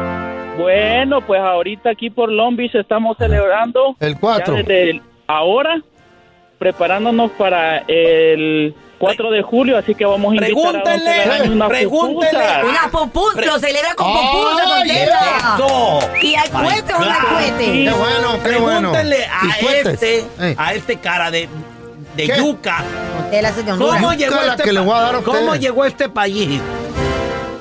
Bueno, 0.59 1.20
pues 1.26 1.40
ahorita 1.40 1.90
aquí 1.90 2.11
por 2.11 2.30
Long 2.30 2.57
Beach 2.57 2.74
estamos 2.74 3.16
celebrando 3.18 3.97
El 4.01 4.18
4. 4.18 4.55
ya 4.55 4.59
desde 4.62 4.90
el- 4.90 5.03
ahora, 5.26 5.80
preparándonos 6.62 7.32
para 7.32 7.78
el 7.88 8.72
4 8.98 9.30
de 9.32 9.42
julio, 9.42 9.76
así 9.76 9.96
que 9.96 10.04
vamos 10.04 10.32
a 10.32 10.36
invitar 10.36 10.76
a 10.76 11.38
don 11.38 11.50
una 11.54 11.66
pregúntele. 11.66 12.30
pupusa. 12.30 12.64
Una 12.64 12.90
pupusa, 12.92 13.40
lo 13.46 13.58
celebra 13.58 13.94
con 13.96 14.06
pupusa, 14.12 14.64
Don 14.68 14.82
Tela. 14.86 15.20
Eso. 15.56 15.98
¿Y 16.22 16.34
hay 16.36 16.48
cohete 16.50 16.94
o 16.94 16.98
no 17.00 17.04
hay 17.10 17.26
cohete? 17.34 17.64
Qué 17.64 17.90
bueno, 17.90 18.42
qué 18.44 18.56
bueno. 18.58 18.92
Pregúntele 18.92 19.18
¿Y 19.42 19.66
a 19.66 19.72
este, 19.90 20.18
Eh. 20.40 20.54
a 20.56 20.74
este 20.74 20.96
cara 20.98 21.32
de, 21.32 21.48
de 22.14 22.26
¿Qué? 22.28 22.36
yuca. 22.38 22.84
¿Cómo 23.76 24.12
llegó, 24.12 24.36
este 24.40 24.62
que 24.62 24.72
le 24.72 24.78
voy 24.80 24.94
a 24.96 25.00
dar 25.00 25.14
a. 25.16 25.20
¿Cómo 25.22 25.56
llegó 25.56 25.82
a 25.82 25.88
este 25.88 26.08
país? 26.08 26.60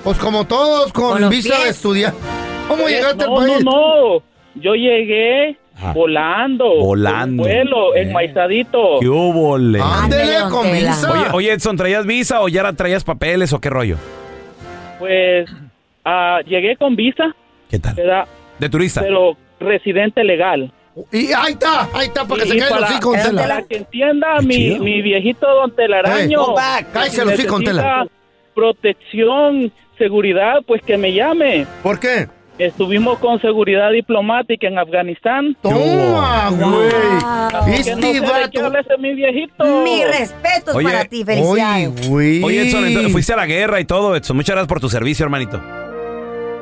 Pues 0.03 0.19
como 0.19 0.45
todos, 0.45 0.93
con, 0.93 1.19
Con 1.21 1.29
visa 1.29 1.55
pies. 1.55 1.63
de 1.63 1.69
estudiar. 1.71 2.13
¿Cómo 2.67 2.87
Eh, 2.87 2.91
llegaste 2.91 3.25
no, 3.25 3.39
al 3.39 3.47
país? 3.47 3.63
No, 3.65 3.71
no, 4.17 4.23
yo 4.55 4.75
llegué 4.75 5.57
volando. 5.93 6.65
Volando. 6.79 7.43
vuelo, 7.43 7.95
Eh. 7.95 8.03
enmaizadito. 8.03 8.99
¿Qué 8.99 9.07
hubo, 9.09 9.57
le? 9.57 9.79
Ándele. 9.81 10.41
Oye, 10.43 11.27
oye, 11.33 11.51
Edson, 11.53 11.77
¿traías 11.77 12.05
visa 12.05 12.41
o 12.41 12.47
ya 12.47 12.63
la 12.63 12.73
traías 12.73 13.03
papeles 13.03 13.53
o 13.53 13.59
qué 13.59 13.69
rollo? 13.69 13.97
Pues 14.99 15.49
ah, 16.05 16.39
llegué 16.45 16.75
con 16.77 16.95
visa, 16.95 17.35
¿Qué 17.69 17.79
tal? 17.79 17.95
De 18.59 18.69
turista. 18.69 19.01
pero 19.01 19.35
residente 19.59 20.23
legal. 20.23 20.71
Y 21.11 21.31
ahí 21.31 21.53
está, 21.53 21.87
ahí 21.93 22.07
está, 22.07 22.25
para 22.25 22.43
que 22.43 22.49
Y 22.49 22.51
se 22.51 22.57
caigan 22.59 22.81
los 22.81 22.91
hijos, 22.91 23.23
Tela. 23.23 23.41
Para 23.41 23.63
que 23.63 23.77
entienda 23.77 24.41
mi, 24.41 25.01
viejito 25.01 25.47
don 25.47 25.71
Telaraño. 25.73 26.53
Back. 26.53 26.91
Cállese 26.91 27.25
los 27.25 27.39
hijos, 27.39 27.61
protección, 28.53 29.71
seguridad, 29.97 30.61
pues 30.67 30.81
que 30.81 30.97
me 30.97 31.13
llame. 31.13 31.65
¿Por 31.81 31.99
qué? 31.99 32.27
Estuvimos 32.65 33.17
con 33.17 33.41
seguridad 33.41 33.89
diplomática 33.91 34.67
en 34.67 34.77
Afganistán. 34.77 35.57
Toma, 35.63 36.49
güey. 36.51 37.65
Que 37.65 37.79
Este 37.79 37.95
no 37.95 38.11
sé 38.11 38.19
vato. 38.19 38.77
ese 38.77 38.97
mi 38.99 39.15
viejito. 39.15 39.81
Mi 39.83 40.03
respeto 40.03 40.75
Oye, 40.75 40.83
para 40.85 41.05
ti, 41.05 41.23
felicidades. 41.25 41.87
Oye, 41.89 42.07
güey. 42.07 42.43
Oye, 42.43 42.61
Edson, 42.67 42.85
entonces 42.85 43.11
fuiste 43.11 43.33
a 43.33 43.37
la 43.37 43.47
guerra 43.47 43.79
y 43.79 43.85
todo, 43.85 44.15
Edson. 44.15 44.35
Muchas 44.35 44.53
gracias 44.55 44.67
por 44.67 44.79
tu 44.79 44.89
servicio, 44.89 45.23
hermanito. 45.23 45.59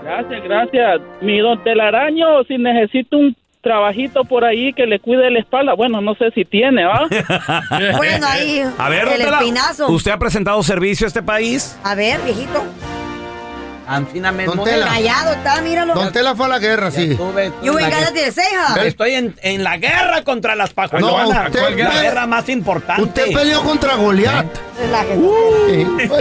Gracias, 0.05 0.41
gracias. 0.43 1.01
Mi 1.21 1.39
don 1.39 1.61
Telaraño, 1.65 2.45
si 2.47 2.57
necesito 2.57 3.17
un 3.17 3.35
trabajito 3.61 4.23
por 4.23 4.45
ahí 4.45 4.71
que 4.71 4.85
le 4.85 4.99
cuide 4.99 5.29
la 5.29 5.39
espalda, 5.39 5.73
bueno, 5.73 5.99
no 5.99 6.15
sé 6.15 6.31
si 6.31 6.45
tiene, 6.45 6.85
¿va? 6.85 7.07
Bueno, 7.97 8.25
ahí. 8.25 8.61
A 8.77 8.87
ver, 8.87 9.05
el 9.09 9.21
espinazo. 9.21 9.91
¿usted 9.91 10.11
ha 10.11 10.17
presentado 10.17 10.63
servicio 10.63 11.05
a 11.07 11.09
este 11.09 11.21
país? 11.21 11.77
A 11.83 11.93
ver, 11.93 12.21
viejito. 12.21 12.63
Ancina 13.89 14.31
me 14.31 14.45
Don. 14.45 14.63
Tela. 14.63 14.85
Callado 14.85 15.31
está, 15.33 15.61
míralo. 15.61 15.95
Don 15.95 16.11
Tela 16.13 16.35
fue 16.35 16.45
a 16.45 16.49
la 16.49 16.59
guerra, 16.59 16.91
sí. 16.91 17.15
Got 17.15 17.31
nothing 17.33 18.25
to 18.25 18.31
say, 18.31 18.45
huh? 18.55 18.79
Estoy 18.81 19.15
en, 19.15 19.35
en 19.41 19.63
la 19.63 19.77
guerra 19.77 20.23
contra 20.23 20.55
las 20.55 20.73
pajuelonas. 20.73 21.27
No, 21.27 21.45
usted- 21.47 21.77
la 21.77 22.01
guerra 22.01 22.27
más 22.27 22.47
importante. 22.49 23.01
Usted 23.01 23.33
peleó 23.33 23.63
contra 23.63 23.95
Goliat. 23.95 24.45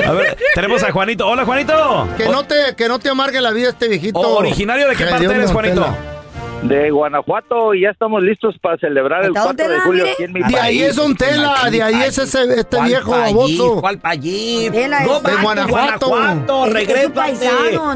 A 0.06 0.12
ver, 0.12 0.36
tenemos 0.54 0.82
a 0.82 0.90
Juanito. 0.92 1.26
Hola, 1.26 1.44
Juanito. 1.44 2.08
Que 2.16 2.28
no 2.28 2.44
te, 2.44 2.74
que 2.74 2.88
no 2.88 2.98
te 2.98 3.10
amargue 3.10 3.40
la 3.40 3.50
vida 3.50 3.68
este 3.68 3.88
viejito. 3.88 4.18
¿Originario 4.18 4.88
de 4.88 4.96
qué 4.96 5.04
parte 5.06 5.26
eres, 5.26 5.52
Juanito? 5.52 5.82
tela. 5.82 6.17
De 6.62 6.90
Guanajuato 6.90 7.72
y 7.72 7.82
ya 7.82 7.90
estamos 7.90 8.20
listos 8.22 8.56
para 8.60 8.76
celebrar 8.78 9.22
el 9.22 9.28
¿Está 9.28 9.44
4 9.44 9.68
de 9.68 9.80
julio 9.80 10.02
mire? 10.04 10.12
aquí 10.14 10.22
en 10.24 10.32
mi 10.32 10.42
De 10.42 10.58
ahí 10.58 10.82
es 10.82 10.96
Don 10.96 11.14
Tela, 11.16 11.54
de 11.70 11.82
ahí 11.82 12.02
es 12.02 12.18
ese, 12.18 12.42
este 12.60 12.76
¿Cuál 12.76 12.88
viejo 12.88 13.10
baboso. 13.12 13.80
¿Cuál 13.80 13.98
país? 13.98 14.70
Back 14.72 14.80
De 14.80 15.06
to 15.06 15.20
Guanajuato. 15.42 16.08
Guanajuato, 16.08 16.66
regrésate. 16.66 17.48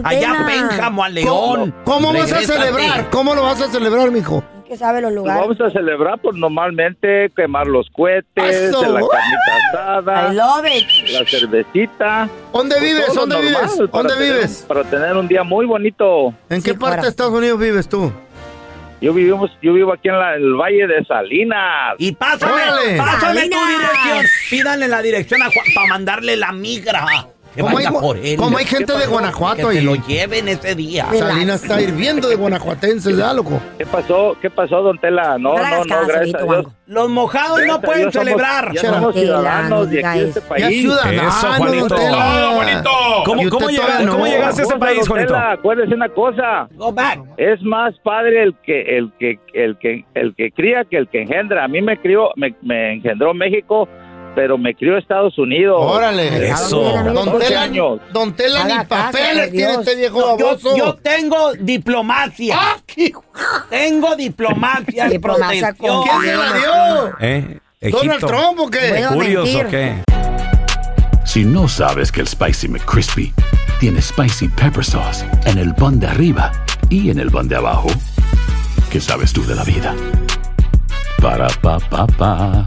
Allá 0.05 0.41
a 0.43 0.47
Pénjamo, 0.47 1.05
a 1.05 1.09
¿Cómo, 1.09 1.57
León. 1.57 1.75
cómo 1.85 2.13
vas 2.13 2.33
a 2.33 2.41
celebrar? 2.41 3.11
¿Cómo 3.11 3.35
lo 3.35 3.43
vas 3.43 3.61
a 3.61 3.69
celebrar, 3.69 4.11
mijo? 4.11 4.45
que 4.67 4.79
sabe 4.79 5.03
los 5.03 5.13
lugares. 5.13 5.39
vamos 5.43 5.61
a 5.61 5.69
celebrar, 5.69 6.19
pues 6.23 6.35
normalmente 6.35 7.31
quemar 7.37 7.67
los 7.67 7.91
cohetes, 7.91 8.55
Eso. 8.71 8.81
la 8.85 9.01
carnita 9.01 9.69
asada, 9.71 10.33
I 10.33 10.35
love 10.35 10.65
it. 10.67 11.11
la 11.13 11.27
cervecita. 11.27 12.29
¿Dónde 12.55 12.77
Pues 12.77 12.83
vives? 12.91 13.15
¿Dónde 13.15 13.41
vives? 13.43 13.59
para 13.61 13.87
¿Dónde 14.09 14.15
tener- 14.15 14.33
vives? 14.35 14.65
Para 14.67 14.85
tener 14.85 15.15
un 15.19 15.29
día 15.29 15.43
muy 15.43 15.67
bonito. 15.67 16.33
¿En 16.49 16.63
qué 16.63 16.73
parte 16.73 17.03
de 17.03 17.09
Estados 17.09 17.35
Unidos 17.35 17.59
vives 17.61 17.87
tú? 17.87 18.11
Yo 19.03 19.13
vivimos, 19.13 19.51
yo 19.61 19.73
vivo 19.73 19.93
aquí 19.93 20.09
en 20.09 20.19
la- 20.19 20.37
el 20.37 20.55
Valle 20.55 20.87
de 20.87 21.05
Salinas. 21.05 21.95
Y 21.99 22.13
pásame, 22.13 22.53
Órale. 22.53 22.97
pásame 22.97 23.19
tu 23.49 23.59
Salinas. 23.59 23.69
dirección. 23.69 24.27
Pídanle 24.49 24.89
la 24.89 25.03
dirección 25.03 25.43
a 25.43 25.47
Juan 25.47 25.67
para 25.75 25.87
mandarle 25.89 26.37
la 26.37 26.53
migra. 26.53 27.05
Que 27.55 27.61
¿Cómo 27.61 27.75
vaya 27.75 27.89
hay, 27.91 27.95
por 27.95 28.17
él. 28.17 28.37
cómo 28.39 28.57
hay 28.59 28.65
gente 28.65 28.93
de 28.97 29.07
Guanajuato 29.07 29.69
que 29.69 29.79
ahí? 29.79 29.85
lo 29.85 29.95
lleven 29.95 30.49
ese 30.49 30.75
día. 30.75 31.07
Salinas 31.13 31.63
está 31.63 31.81
hirviendo 31.83 32.29
de 32.29 32.37
guanajuatenses, 32.37 33.17
ya, 33.17 33.33
loco. 33.35 33.61
¿Qué 33.77 33.85
pasó? 33.85 34.37
¿Qué 34.41 34.49
pasó, 34.49 34.81
don 34.83 34.99
Tela? 34.99 35.37
No, 35.39 35.57
No 35.57 35.63
no, 35.63 35.85
no, 35.85 36.07
gracias 36.07 36.35
a 36.35 36.45
Dios. 36.45 36.67
Los 36.87 37.09
mojados 37.11 37.59
Gracias 37.59 37.77
no 37.77 37.81
pueden 37.83 38.03
Dios 38.03 38.13
somos- 38.15 38.25
celebrar. 38.29 38.73
Ya 38.75 38.81
somos 38.81 39.15
ciudadanos 39.15 39.71
no 39.71 39.87
de 39.87 40.05
aquí 40.07 40.19
de 40.21 40.29
este 40.29 40.41
país. 40.43 40.63
Ya 40.65 40.69
ciudadano, 40.71 41.29
Eso, 41.29 41.47
don 41.47 41.57
Juanito. 41.57 41.95
Tela. 41.95 42.11
¡Todo 42.11 42.55
bonito! 42.55 42.91
¿Cómo, 43.25 43.25
cómo, 43.25 43.43
usted 43.43 43.67
llega- 43.69 43.87
todavía 43.87 44.09
cómo 44.09 44.19
no. 44.25 44.31
llegaste 44.31 44.63
a 44.63 44.65
ese 44.65 44.77
país, 44.77 44.99
don 44.99 45.07
Juanito? 45.09 45.33
Tela, 45.33 45.53
acuérdese 45.53 45.95
una 45.95 46.09
cosa. 46.09 46.69
Go 46.75 46.93
back. 46.93 47.21
Es 47.37 47.63
más 47.63 47.95
padre 48.03 48.43
el 48.43 48.55
que 48.63 48.97
el 48.99 49.13
que 49.19 49.39
el 49.55 49.79
que 49.79 50.05
el 50.15 50.35
que 50.35 50.51
cría 50.53 50.85
que 50.85 50.97
el 50.97 51.09
que 51.09 51.23
engendra. 51.23 51.65
A 51.65 51.69
mí 51.69 51.81
me 51.83 51.99
crió 52.01 52.31
me, 52.37 52.55
me 52.63 52.95
engendró 52.95 53.33
México, 53.35 53.89
pero 54.35 54.57
me 54.59 54.75
crió 54.75 54.97
Estados 54.97 55.37
Unidos. 55.39 55.77
Órale. 55.81 56.49
Eso. 56.49 56.81
Don 57.13 57.27
12 57.33 57.47
Tela, 57.49 57.63
años. 57.63 58.01
don 58.13 58.33
Tela 58.35 58.65
ni 58.65 58.85
papeles 58.87 59.51
tiene 59.51 59.73
este 59.75 59.95
viejo 59.97 60.37
Yo, 60.39 60.47
baboso. 60.47 60.77
yo 60.77 60.95
tengo 60.97 61.53
diplomacia. 61.55 62.57
¡Ah, 62.59 62.77
qué- 62.87 63.13
Tengo 63.71 64.17
diplomacia. 64.17 65.09
Diplomacia 65.09 65.75
protección. 65.75 66.03
con- 66.05 66.21
¿Quién 66.21 66.33
se 66.33 66.37
la 66.37 66.53
dio? 66.55 67.17
¿Eh? 67.21 67.59
¿Donald. 67.91 68.27
Trump 68.27 68.61
o 68.61 68.71
qué? 68.71 69.05
¿Curios 69.13 69.55
o 69.57 69.69
qué? 69.69 70.03
Si 71.25 71.45
no 71.45 71.69
sabes 71.69 72.11
que 72.13 72.21
el 72.21 72.29
Spicy 72.29 72.69
McCrispy 72.69 73.33
tiene 73.81 74.01
Spicy 74.03 74.49
Pepper 74.49 74.85
Sauce 74.85 75.25
en 75.47 75.59
el 75.59 75.75
pan 75.75 75.99
de 75.99 76.07
arriba 76.07 76.53
y 76.91 77.11
en 77.11 77.19
el 77.19 77.31
pan 77.31 77.49
de 77.49 77.57
abajo, 77.57 77.89
¿qué 78.91 79.01
sabes 79.01 79.33
tú 79.33 79.45
de 79.47 79.55
la 79.55 79.65
vida? 79.65 79.95
Para, 81.21 81.49
pa, 81.63 81.79
pa, 81.79 82.07
pa. 82.07 82.67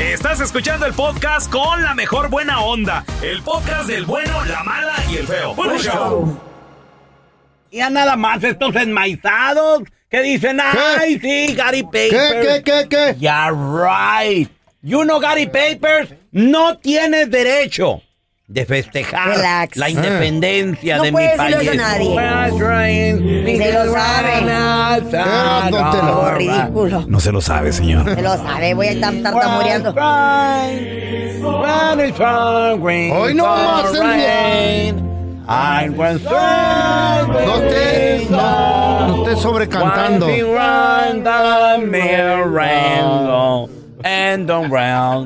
Estás 0.00 0.40
escuchando 0.40 0.86
el 0.86 0.92
podcast 0.92 1.50
con 1.50 1.82
la 1.82 1.94
mejor 1.94 2.30
buena 2.30 2.60
onda. 2.60 3.04
El 3.22 3.42
podcast 3.42 3.88
del 3.88 4.04
bueno, 4.04 4.44
la 4.44 4.62
mala 4.62 4.94
y 5.10 5.16
el 5.16 5.26
feo. 5.26 5.54
Bueno, 5.54 5.78
show. 5.78 6.38
Y 7.70 7.80
a 7.80 7.90
nada 7.90 8.16
más 8.16 8.42
estos 8.42 8.74
enmaizados 8.76 9.82
que 10.10 10.22
dicen, 10.22 10.58
ay, 10.60 11.18
sí, 11.20 11.54
Gary 11.54 11.82
Papers. 11.82 12.10
¿Qué, 12.10 12.62
qué, 12.62 12.62
qué, 12.64 12.88
qué? 12.88 13.16
Yeah, 13.18 13.50
right. 13.50 14.50
You 14.82 15.02
know, 15.02 15.20
Gary 15.20 15.46
Papers, 15.46 16.14
no 16.32 16.78
tienes 16.78 17.30
derecho 17.30 18.02
de 18.50 18.66
festejar 18.66 19.28
Relax. 19.36 19.76
la 19.76 19.88
independencia 19.88 20.96
No 20.96 21.04
de 21.04 21.10
mi 21.12 21.14
puedes 21.14 21.36
país. 21.36 21.54
a 21.68 21.74
nadie. 21.74 22.16
Se 23.56 23.72
lo 23.72 23.92
sabe. 23.92 24.40
Tela. 25.08 25.70
Oh, 25.72 26.30
ridículo. 26.32 27.04
No 27.06 27.20
se 27.20 27.30
lo 27.30 27.40
sabe, 27.40 27.72
señor. 27.72 28.12
Se 28.12 28.20
lo 28.22 28.36
sabe, 28.36 28.74
voy 28.74 28.88
a 28.88 28.90
estar 28.90 29.14
tartamureando. 29.22 29.94
Hoy 33.12 33.34
no 33.34 33.46
más 33.46 33.94
el 33.94 35.92
No 37.46 37.56
esté, 37.56 38.26
no, 38.30 39.06
no 39.08 39.24
esté 39.28 39.40
sobrecantando. 39.40 40.26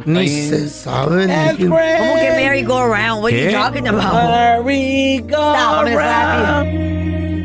Ni 0.07 0.29
se 0.29 0.68
sabe. 0.68 1.27
Ni 1.27 1.57
quién- 1.57 1.70
¿Cómo 1.70 2.14
que 2.18 2.31
merry 2.37 2.62
go 2.62 2.79
around? 2.79 3.22
What 3.22 3.33
are 3.33 3.39
you 3.39 3.51
talking 3.53 3.87
about? 3.89 4.12
Merry 4.14 5.18
go 5.20 5.37
Stop, 5.37 5.79
I'm 5.79 5.85
gonna 5.85 5.95
slap 5.95 6.66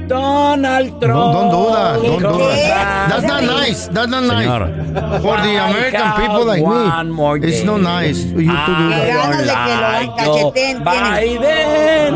Donald 0.10 0.90
Trump. 1.00 1.34
Don't, 1.34 1.34
don't 1.34 1.52
do 1.52 1.64
that. 1.72 1.94
Don't 2.02 2.22
do 2.22 2.38
that. 2.40 3.10
That's 3.10 3.28
not 3.28 3.44
nice. 3.44 3.88
That's 3.90 4.10
not 4.10 4.24
nice. 4.24 4.48
Señor. 4.48 5.22
For 5.22 5.38
the 5.38 5.54
American 5.70 6.12
people 6.18 6.46
like 6.46 6.64
One 6.64 7.12
more 7.12 7.38
me, 7.38 7.48
it's 7.48 7.60
day. 7.60 7.66
not 7.68 7.82
nice 7.82 8.24
for 8.26 8.42
you 8.42 8.50
to 8.50 8.74
do 8.80 8.90
Qué 8.90 9.06
that. 9.06 9.14
ganas 9.22 9.46
de 9.46 9.54
que 9.66 9.76
lo 9.78 10.16
cacheteen 10.16 10.84
tienen. 10.84 10.84
Biden, 10.84 12.14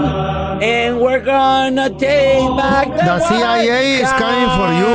and 0.62 1.00
we're 1.00 1.20
gonna 1.20 1.90
take 1.90 2.48
back 2.58 2.88
the, 2.90 3.04
The 3.04 3.20
CIA 3.28 4.02
is 4.02 4.12
coming 4.14 4.50
for 4.58 4.70
you 4.80 4.94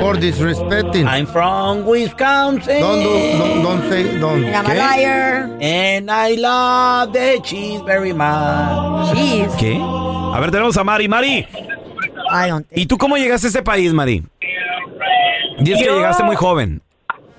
for 0.00 0.14
disrespecting. 0.20 1.06
I'm 1.06 1.26
from 1.26 1.84
Wisconsin. 1.86 2.80
Don't 2.80 3.02
do, 3.02 3.38
don't, 3.38 3.62
don't 3.62 3.88
say, 3.90 4.18
don't. 4.18 4.44
And 4.44 4.56
I'm 4.56 4.66
a 4.66 4.68
¿Qué? 4.68 4.78
liar. 4.78 5.58
And 5.60 6.10
I 6.10 6.34
love 6.34 7.12
the 7.12 7.40
cheese 7.42 7.80
very 7.82 8.12
much. 8.12 9.14
Jeez. 9.16 9.54
¿Qué? 9.56 9.76
A 9.78 10.40
ver, 10.40 10.50
tenemos 10.50 10.76
a 10.76 10.84
Mari. 10.84 11.08
Mari, 11.08 11.46
I 12.30 12.48
don't 12.48 12.66
think. 12.68 12.78
¿y 12.82 12.86
tú 12.86 12.98
cómo 12.98 13.16
llegaste 13.16 13.46
a 13.46 13.50
este 13.50 13.62
país, 13.62 13.92
Mari? 13.92 14.22
Dices 15.60 15.82
que 15.86 15.92
llegaste 15.92 16.22
muy 16.22 16.36
joven. 16.36 16.80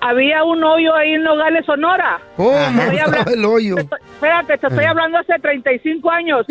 Había 0.00 0.44
un 0.44 0.62
hoyo 0.64 0.94
ahí 0.94 1.12
en 1.14 1.22
Nogales, 1.24 1.64
Sonora. 1.66 2.20
¿Cómo 2.36 2.52
Estoy 2.58 2.96
estaba 2.96 3.02
hablando- 3.20 3.30
el 3.32 3.44
hoyo? 3.44 3.74
te 3.76 3.80
estoy- 3.82 3.98
Espérate, 4.14 4.58
te 4.58 4.66
estoy 4.66 4.84
hablando 4.84 5.18
hace 5.18 5.38
35 5.40 6.10
años. 6.10 6.46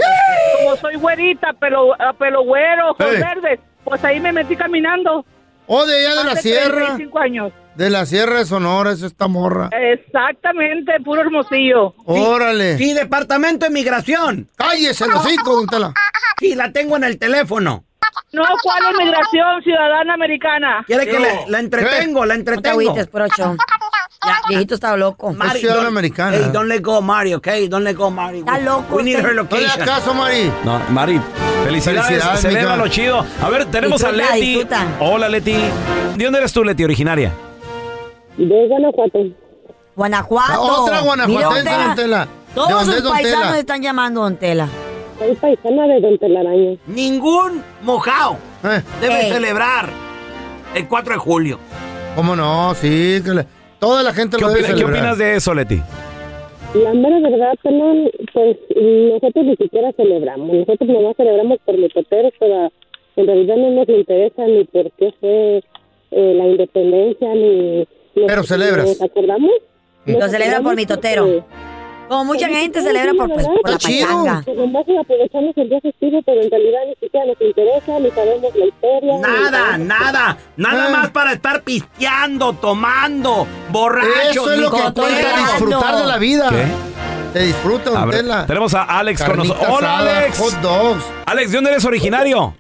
Como 0.64 0.76
soy 0.78 0.96
güerita, 0.96 1.54
pelo, 1.54 1.94
ah, 2.00 2.14
pelo 2.14 2.44
güero, 2.44 2.92
ojos 2.92 3.08
Hey. 3.10 3.22
verdes, 3.24 3.60
pues 3.84 4.04
ahí 4.04 4.20
me 4.20 4.32
metí 4.32 4.56
caminando. 4.56 5.26
Oh, 5.72 5.86
de 5.86 6.08
allá 6.08 6.16
de 6.16 6.24
la 6.26 6.36
sierra. 6.36 6.76
35 6.78 7.20
años. 7.20 7.54
De 7.76 7.90
la 7.90 8.06
sierra 8.06 8.40
de 8.40 8.46
Sonora, 8.46 8.92
es 8.92 9.02
esta 9.04 9.28
morra. 9.28 9.70
Exactamente, 9.72 10.94
puro 11.04 11.22
hermosillo. 11.22 11.94
Órale. 12.06 12.78
Sí, 12.78 12.94
departamento 12.94 13.66
de 13.66 13.72
migración. 13.72 14.48
Cállese 14.58 15.06
el 15.06 15.12
hocico, 15.14 15.56
don 15.56 15.68
Tela. 15.68 15.94
Sí, 16.40 16.56
la 16.56 16.72
tengo 16.72 16.98
en 16.98 17.04
el 17.04 17.18
teléfono. 17.20 17.84
No, 18.32 18.44
¿cuál 18.62 18.84
inmigración 18.94 19.64
ciudadana 19.64 20.14
americana? 20.14 20.84
¿Quiere 20.86 21.08
que 21.08 21.20
la, 21.20 21.28
la 21.48 21.60
entretengo? 21.60 22.26
La 22.26 22.36
No 22.38 22.44
te 22.44 22.52
entretengo. 22.52 22.82
agüites, 22.82 23.08
procho. 23.08 23.56
Viejito 24.48 24.76
está 24.76 24.96
loco. 24.98 25.34
Mari, 25.34 25.60
ciudadana 25.60 25.86
don't- 25.88 25.92
americana. 25.94 26.38
Hey, 26.38 26.50
don't 26.52 26.68
let 26.68 26.82
go, 26.82 27.02
Mari, 27.02 27.34
okay? 27.34 27.68
Don't 27.68 27.84
let 27.84 27.96
go, 27.96 28.12
Mari. 28.12 28.40
Está 28.40 28.60
loco 28.60 28.96
We 28.98 29.04
need 29.04 29.18
No 29.20 29.32
le 29.32 29.48
caso, 29.86 30.14
Mari. 30.14 30.52
No, 30.64 30.80
Mari, 30.90 31.20
felicidades. 31.64 32.06
Felicidades, 32.08 32.42
Celebra 32.42 32.76
lo 32.76 32.88
chido. 32.88 33.26
A 33.42 33.50
ver, 33.50 33.66
tenemos 33.66 34.04
a 34.04 34.12
Leti. 34.12 34.42
disfruta. 34.42 34.86
Hola, 35.00 35.30
Leti. 35.30 35.54
¿De 36.16 36.24
dónde 36.24 36.40
eres 36.40 36.54
tú, 36.54 36.64
Leti, 36.64 36.84
originaria? 36.84 37.32
De 38.38 38.68
Guanajuato. 38.68 39.20
Guanajuato. 39.96 40.52
La 40.52 40.60
otra 40.60 40.94
Mira, 40.96 41.02
guanajuatense, 41.06 41.64
Tela, 41.70 41.86
don 41.88 41.96
Tela. 41.96 42.28
Todos 42.54 42.86
sus 42.86 42.96
es 42.96 43.02
paisanos 43.02 43.46
Tela? 43.48 43.60
están 43.60 43.82
llamando 43.82 44.22
Don 44.22 44.38
Tela. 44.38 44.68
Soy 45.20 45.36
paisana 45.36 45.88
de 45.88 46.00
Don 46.00 46.18
Telaraño. 46.18 46.78
Ningún 46.88 47.62
mojado 47.84 48.38
Eh, 48.64 48.82
debe 49.02 49.22
Ey. 49.26 49.32
celebrar 49.32 49.90
el 50.76 50.88
4 50.88 51.14
de 51.14 51.20
julio. 51.20 51.60
¿Cómo 52.16 52.36
no? 52.36 52.74
Sí, 52.76 53.22
que 53.24 53.32
le- 53.34 53.46
toda 53.80 54.02
la 54.04 54.14
gente 54.14 54.38
¿Qué, 54.38 54.42
lo 54.44 54.50
debe 54.50 54.62
opina- 54.62 54.68
qué 54.74 54.80
celebrar. 54.80 55.00
opinas 55.00 55.18
de 55.18 55.36
eso, 55.36 55.54
Leti? 55.54 55.82
La 56.76 56.94
mera 56.94 57.20
verdad, 57.20 57.54
pelón, 57.64 58.10
pues 58.34 58.58
nosotros 58.76 59.46
ni 59.46 59.56
siquiera 59.56 59.92
celebramos. 59.94 60.54
Nosotros 60.56 60.90
nomás 60.90 61.16
celebramos 61.18 61.58
por 61.66 61.78
mitoteros, 61.78 62.32
pero 62.40 62.72
en 63.16 63.28
realidad 63.28 63.56
no 63.58 63.70
nos 63.72 63.90
interesa 63.90 64.46
ni 64.46 64.64
por 64.66 64.92
qué 64.92 65.14
fue 65.20 65.64
eh, 66.12 66.34
la 66.36 66.46
independencia, 66.48 67.34
ni... 67.36 67.88
Pero 68.28 68.44
celebras. 68.44 68.86
¿Nos 68.88 69.02
acordamos? 69.02 69.52
Lo 70.06 70.28
celebra 70.28 70.62
por 70.62 70.76
mitotero. 70.76 71.26
porque- 71.26 71.69
Como 72.10 72.26
mucha 72.26 72.48
gente 72.50 72.82
celebra 72.82 73.14
por, 73.14 73.32
pues, 73.34 73.46
por 73.46 73.56
la 73.56 73.62
pachanga. 73.78 74.44
Nomás 74.56 74.84
aprovechamos 75.00 75.56
el 75.58 75.70
día 75.70 75.80
festivo, 75.82 76.22
pero 76.26 76.42
en 76.42 76.50
realidad 76.52 76.80
ni 76.88 76.96
siquiera 76.96 77.26
nos 77.28 77.40
interesa, 77.42 78.00
ni 78.00 78.10
sabemos 78.12 78.56
la 78.56 78.66
historia. 78.66 79.18
Nada, 79.20 79.78
nada. 79.78 80.38
Nada 80.58 80.90
Eh. 80.90 80.92
más 80.92 81.10
para 81.12 81.34
estar 81.34 81.62
pisteando, 81.62 82.54
tomando, 82.54 83.48
borrachos. 83.70 84.32
Eso 84.32 84.52
es 84.52 84.60
lo 84.60 84.72
que 84.72 84.82
cuenta 84.94 85.38
disfrutar 85.38 85.96
de 85.98 86.06
la 86.08 86.18
vida. 86.18 86.50
¿Qué? 86.50 86.66
Se 87.40 87.46
disfruta, 87.46 88.08
tenemos 88.48 88.74
a 88.74 88.84
Alex 88.86 89.24
con 89.24 89.38
nosotros. 89.38 89.68
Hola, 89.70 90.00
Alex. 90.00 90.40
Hot 90.40 90.54
dogs. 90.62 91.04
Alex, 91.28 91.52
¿de 91.52 91.58
dónde 91.58 91.70
eres 91.72 91.86
originario? 91.86 92.56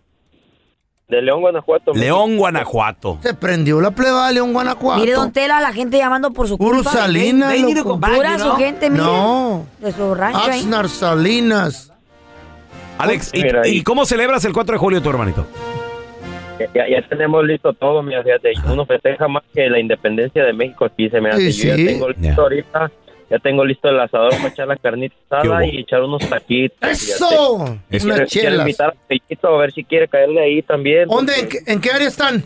De 1.10 1.22
León, 1.24 1.42
Guanajuato. 1.42 1.94
León, 1.94 2.38
Guanajuato. 2.38 3.18
Se 3.24 3.34
prendió 3.34 3.82
la 3.82 3.90
pleba 3.92 4.28
de 4.28 4.36
León, 4.36 4.54
Guanajuato. 4.54 5.02
Mire, 5.02 5.14
Don 5.14 5.32
Tela, 5.32 5.60
la 5.60 5.74
gente 5.74 5.98
llamando 5.98 6.32
por 6.32 6.48
su 6.48 6.56
Puro 6.58 6.76
culpa. 6.78 6.92
Salinas, 6.92 7.52
Ven, 7.52 7.66
ven, 7.66 7.76
loco. 7.78 7.90
compadre, 7.90 8.16
Pura 8.18 8.38
su 8.40 8.52
gente, 8.58 8.90
mire. 8.92 9.04
No. 9.04 9.66
De 9.80 9.92
su 9.92 10.14
rancho 10.14 10.40
ahí. 10.40 10.60
Axnar 10.60 10.88
Salinas. 10.88 11.92
Alex, 13.00 13.32
¿y, 13.34 13.42
Mira 13.42 13.62
ahí. 13.64 13.78
y 13.78 13.84
cómo 13.84 14.06
celebras 14.06 14.46
el 14.46 14.54
4 14.54 14.74
de 14.74 14.78
julio 14.80 15.02
tu 15.02 15.10
hermanito? 15.10 15.48
Ya, 16.76 16.88
ya 16.90 17.02
tenemos 17.08 17.44
listo 17.46 17.72
todo, 17.74 18.04
mira, 18.04 18.22
fíjate, 18.22 18.52
uno 18.70 18.86
festeja 18.86 19.28
más 19.30 19.44
que 19.54 19.70
la 19.70 19.80
independencia 19.80 20.44
de 20.44 20.52
México 20.54 20.84
aquí, 20.86 21.10
se 21.10 21.22
me 21.22 21.30
hace. 21.30 21.52
Sí, 21.54 21.68
Yo 21.70 21.76
sí. 21.76 21.86
ya 21.86 21.92
tengo 21.92 22.10
listo 22.10 22.22
Ya. 22.24 22.36
ahorita, 22.36 22.92
ya 23.30 23.40
tengo 23.40 23.64
listo 23.66 23.90
el 23.90 24.00
asador 24.00 24.32
para 24.38 24.48
echar 24.50 24.68
la 24.68 24.76
carnita 24.78 25.16
¿Qué 25.30 25.36
asada 25.38 25.66
y 25.66 25.80
echar 25.80 26.02
unos 26.04 26.28
taquitos. 26.30 26.78
¡Eso! 26.90 27.78
Es- 27.90 28.04
quiero 28.06 28.26
chelas. 28.26 28.60
invitar 28.62 28.90
a 28.90 29.08
Pellito 29.08 29.48
a 29.48 29.58
ver 29.62 29.72
si 29.72 29.84
quiere 29.84 30.08
caerle 30.08 30.42
ahí 30.42 30.62
también. 30.62 31.08
¿Dónde? 31.08 31.34
porque, 31.40 31.58
¿En 31.60 31.64
qué, 31.66 31.72
en 31.74 31.82
qué 31.82 31.92
área 31.92 32.08
están? 32.08 32.44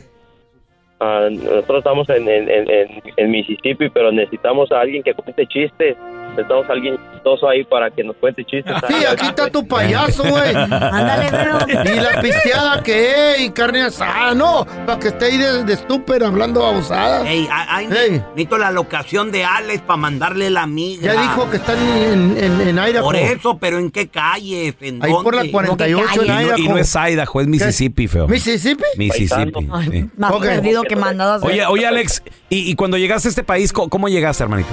ah, 0.99 1.27
nosotros 1.31 1.77
estamos 1.79 2.09
en, 2.09 2.27
en, 2.29 2.49
en, 2.49 2.69
en- 2.69 3.01
en 3.17 3.31
Mississippi, 3.31 3.89
pero 3.89 4.11
necesitamos 4.11 4.71
a 4.71 4.79
alguien 4.81 5.03
que 5.03 5.13
cuente 5.13 5.45
chistes. 5.47 5.95
Necesitamos 6.35 6.67
a 6.69 6.73
alguien 6.73 6.97
chistoso 7.13 7.47
ahí 7.47 7.63
para 7.63 7.91
que 7.91 8.03
nos 8.03 8.15
cuente 8.17 8.43
chistes. 8.43 8.73
Sí, 8.87 9.05
aquí 9.05 9.27
está 9.27 9.49
tu 9.51 9.67
payaso, 9.67 10.23
güey. 10.23 10.55
Ándale, 10.55 11.27
pero. 11.31 11.59
Y 11.93 11.99
la 11.99 12.21
pisteada 12.21 12.81
que 12.83 13.33
es, 13.35 13.41
y 13.41 13.49
carne 13.51 13.83
asada, 13.83 14.33
no, 14.33 14.65
para 14.85 14.97
que 14.99 15.09
esté 15.09 15.25
ahí 15.25 15.37
de, 15.37 15.63
de 15.63 15.73
estúper 15.73 16.23
hablando 16.23 16.61
babosadas. 16.61 17.25
Ey, 17.27 17.47
ay, 17.51 17.65
ay, 17.69 17.85
Ey. 17.97 18.11
necesito 18.31 18.57
la 18.57 18.71
locación 18.71 19.31
de 19.31 19.43
Alex 19.45 19.81
para 19.81 19.97
mandarle 19.97 20.49
la 20.49 20.65
migra. 20.65 21.13
Ya 21.13 21.21
dijo 21.21 21.49
que 21.51 21.57
están 21.57 21.77
en, 21.79 22.37
en, 22.37 22.61
en 22.61 22.77
Idaho. 22.79 23.05
Por 23.05 23.15
eso, 23.15 23.57
pero 23.59 23.77
¿en 23.77 23.91
qué 23.91 24.07
calles? 24.07 24.75
¿En 24.81 25.03
Ahí 25.03 25.11
dónde? 25.11 25.23
por 25.23 25.35
la 25.35 25.51
48 25.51 26.07
calle? 26.07 26.19
Y 26.25 26.29
en 26.29 26.35
no, 26.35 26.41
Idaho. 26.41 26.57
y 26.57 26.67
no 26.67 26.77
es 26.77 26.95
Idaho, 26.95 27.41
es 27.41 27.47
Mississippi, 27.47 28.07
feo. 28.07 28.27
¿Mississippi? 28.27 28.83
Mississippi. 28.97 29.69
Ay, 29.71 29.87
sí. 29.91 30.09
Más 30.17 30.31
Ok. 30.31 30.41
perdido 30.43 30.81
que 30.83 30.95
mandado 30.95 31.33
a 31.33 31.35
hacer. 31.35 31.49
Oye, 31.49 31.65
oye, 31.67 31.85
Alex, 31.85 32.23
¿y, 32.49 32.69
y 32.71 32.75
cuando 32.75 32.97
llegaste 32.97 33.27
a 33.27 33.29
este 33.29 33.43
país, 33.43 33.71
cómo, 33.71 34.07
llegaste, 34.09 34.43
hermanito? 34.43 34.69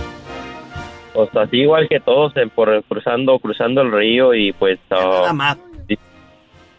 Pues 1.12 1.28
así 1.36 1.58
igual 1.58 1.88
que 1.88 2.00
todos, 2.00 2.36
en- 2.36 2.50
por, 2.50 2.82
cruzando 2.84 3.38
cruzando 3.38 3.82
el 3.82 3.92
río 3.92 4.34
y 4.34 4.52
pues... 4.52 4.78
ah, 4.90 4.96
Nada 5.22 5.32
más. 5.32 5.58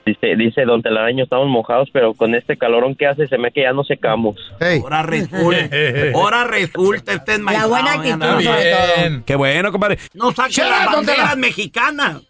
Dice, 0.03 0.35
dice 0.35 0.65
Don 0.65 0.81
Telaraño, 0.81 1.23
estamos 1.25 1.47
mojados, 1.47 1.89
pero 1.93 2.15
con 2.15 2.33
este 2.33 2.57
calorón 2.57 2.95
que 2.95 3.05
hace 3.05 3.27
se 3.27 3.37
me 3.37 3.51
que 3.51 3.61
ya 3.61 3.71
no 3.71 3.83
secamos. 3.83 4.35
Ey, 4.59 4.79
Ahora 4.79 5.03
resulta, 5.03 5.69
ahora 6.15 6.43
resulta, 6.43 7.13
este 7.13 7.33
es 7.33 7.39
La 7.39 7.67
buena 7.67 7.93
actitud 7.93 8.19
sobre 8.41 8.71
todo. 8.71 9.23
Qué 9.27 9.35
bueno, 9.35 9.71
compadre. 9.71 9.99
No 10.15 10.31
saquen 10.31 10.51
Shut 10.53 10.69
las 10.69 10.91
banderas 10.91 11.37
mexicanas. 11.37 12.23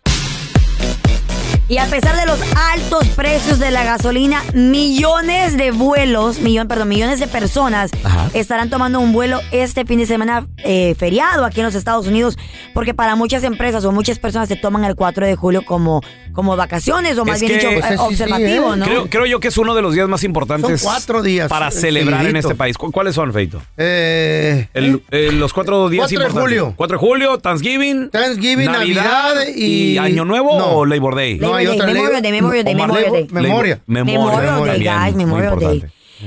Y 1.71 1.77
a 1.77 1.85
pesar 1.85 2.17
de 2.19 2.25
los 2.25 2.37
altos 2.73 3.07
precios 3.15 3.57
de 3.57 3.71
la 3.71 3.85
gasolina, 3.85 4.43
millones 4.53 5.55
de 5.55 5.71
vuelos, 5.71 6.41
millón, 6.41 6.67
perdón, 6.67 6.89
millones 6.89 7.21
de 7.21 7.27
personas 7.27 7.91
Ajá. 8.03 8.29
estarán 8.33 8.69
tomando 8.69 8.99
un 8.99 9.13
vuelo 9.13 9.39
este 9.53 9.85
fin 9.85 9.97
de 9.99 10.05
semana 10.05 10.45
eh, 10.65 10.95
feriado 10.99 11.45
aquí 11.45 11.61
en 11.61 11.65
los 11.67 11.75
Estados 11.75 12.07
Unidos, 12.07 12.37
porque 12.73 12.93
para 12.93 13.15
muchas 13.15 13.45
empresas 13.45 13.85
o 13.85 13.93
muchas 13.93 14.19
personas 14.19 14.49
se 14.49 14.57
toman 14.57 14.83
el 14.83 14.95
4 14.95 15.25
de 15.25 15.37
julio 15.37 15.63
como, 15.65 16.01
como 16.33 16.57
vacaciones 16.57 17.17
o 17.17 17.23
más 17.23 17.41
Es 17.41 17.47
bien 17.47 17.57
que- 17.57 17.65
dicho 17.67 17.79
eh, 17.79 17.83
sí, 17.87 17.93
sí, 17.93 18.03
observativo, 18.03 18.73
¿eh? 18.73 18.77
¿no? 18.77 18.85
Creo, 18.85 19.09
creo 19.09 19.25
yo 19.25 19.39
que 19.39 19.47
es 19.47 19.57
uno 19.57 19.73
de 19.73 19.81
los 19.81 19.93
días 19.93 20.09
más 20.09 20.25
importantes. 20.25 20.81
Son 20.81 20.91
cuatro 20.91 21.21
días, 21.23 21.47
Para 21.47 21.71
celebrar 21.71 22.25
en 22.25 22.35
este 22.35 22.53
país. 22.53 22.77
¿Cu- 22.77 22.91
¿Cuáles 22.91 23.15
son, 23.15 23.31
Feito? 23.31 23.61
eh, 23.77 24.67
El- 24.73 25.03
eh, 25.11 25.29
los 25.31 25.53
cuatro 25.53 25.87
días 25.87 26.09
4 26.11 26.33
de 26.33 26.41
julio. 26.41 26.73
4 26.75 26.97
de 26.97 26.99
julio, 26.99 27.37
Thanksgiving. 27.37 28.09
Thanksgiving, 28.09 28.65
Navidad 28.69 29.35
y- 29.55 29.97
Año 29.97 30.25
Nuevo 30.25 30.57
No. 30.59 30.65
o 30.79 30.85
Labor 30.85 31.15
Day. 31.15 31.39
No, 31.39 31.60
Day, 31.67 31.77
ley. 31.79 31.93
Memorial 31.93 32.21
Day, 32.21 32.31
Memorial 32.31 32.63
Day, 32.65 32.75
Memorial 32.75 33.11
Day. 33.11 33.27
Memoria. 33.31 33.81
Memorial 33.87 34.65
Day, 34.65 34.83
guys, 34.83 35.15
Memorial 35.15 35.59
Day. 35.59 35.83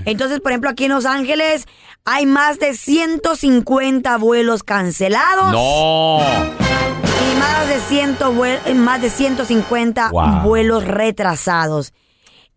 Entonces, 0.06 0.40
por 0.40 0.50
ejemplo, 0.52 0.70
aquí 0.70 0.84
en 0.86 0.90
Los 0.92 1.06
Ángeles 1.06 1.66
hay 2.04 2.26
más 2.26 2.58
de 2.58 2.74
150 2.74 4.16
vuelos 4.18 4.62
cancelados. 4.62 5.52
No. 5.52 6.18
Y 6.20 7.36
más 7.38 7.68
de, 7.68 7.78
100 7.88 8.18
vuel- 8.18 8.58
eh, 8.66 8.74
más 8.74 9.00
de 9.02 9.10
150 9.10 10.10
Wow. 10.10 10.40
vuelos 10.42 10.84
retrasados. 10.84 11.92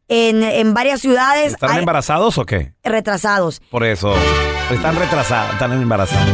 En, 0.10 0.42
en 0.42 0.74
varias 0.74 1.02
ciudades 1.02 1.54
¿Están 1.54 1.72
hay 1.72 1.80
embarazados 1.80 2.38
o 2.38 2.46
qué? 2.46 2.72
retrasados. 2.84 3.62
Por 3.70 3.84
eso. 3.84 4.14
Están 4.72 4.96
retrasados, 4.96 5.52
están 5.54 5.74
embarazados. 5.74 6.30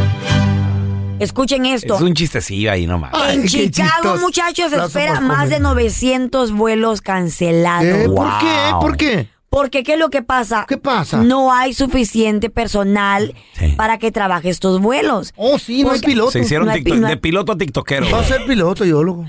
Escuchen 1.20 1.64
esto. 1.66 1.94
Es 1.94 2.00
un 2.00 2.14
chistecillo 2.14 2.70
ahí 2.72 2.86
nomás. 2.86 3.12
En 3.14 3.40
Ay, 3.42 3.48
qué 3.48 3.70
Chicago, 3.70 4.16
muchachos, 4.20 4.70
se 4.70 4.76
espera 4.76 5.14
por 5.14 5.22
más 5.22 5.48
de 5.48 5.56
comer. 5.56 5.62
900 5.62 6.52
vuelos 6.52 7.00
cancelados. 7.00 7.84
¿Qué? 7.84 8.06
¿Por 8.06 8.14
Wow. 8.14 8.38
qué? 8.40 8.70
¿Por 8.80 8.96
qué? 8.96 9.28
Porque, 9.48 9.84
¿qué 9.84 9.92
es 9.92 9.98
lo 10.00 10.10
que 10.10 10.20
pasa? 10.20 10.66
¿Qué 10.68 10.76
pasa? 10.78 11.18
No 11.18 11.52
hay 11.52 11.72
suficiente 11.74 12.50
personal 12.50 13.34
Sí. 13.56 13.68
para 13.76 13.98
que 13.98 14.10
trabaje 14.10 14.48
estos 14.50 14.80
vuelos. 14.80 15.32
Oh, 15.36 15.60
sí, 15.60 15.84
no 15.84 15.92
hay 15.92 16.00
piloto. 16.00 16.32
Se 16.32 16.40
hicieron 16.40 16.66
No 16.66 16.72
hay 16.72 16.80
tiktok- 16.82 16.94
pi- 16.94 16.98
no 17.00 17.06
hay- 17.06 17.14
de 17.14 17.20
piloto 17.20 17.52
a 17.52 17.56
tiktokero. 17.56 18.10
Va 18.10 18.18
a 18.18 18.24
ser 18.24 18.44
piloto, 18.46 18.84
yo 18.84 19.04
loco. 19.04 19.24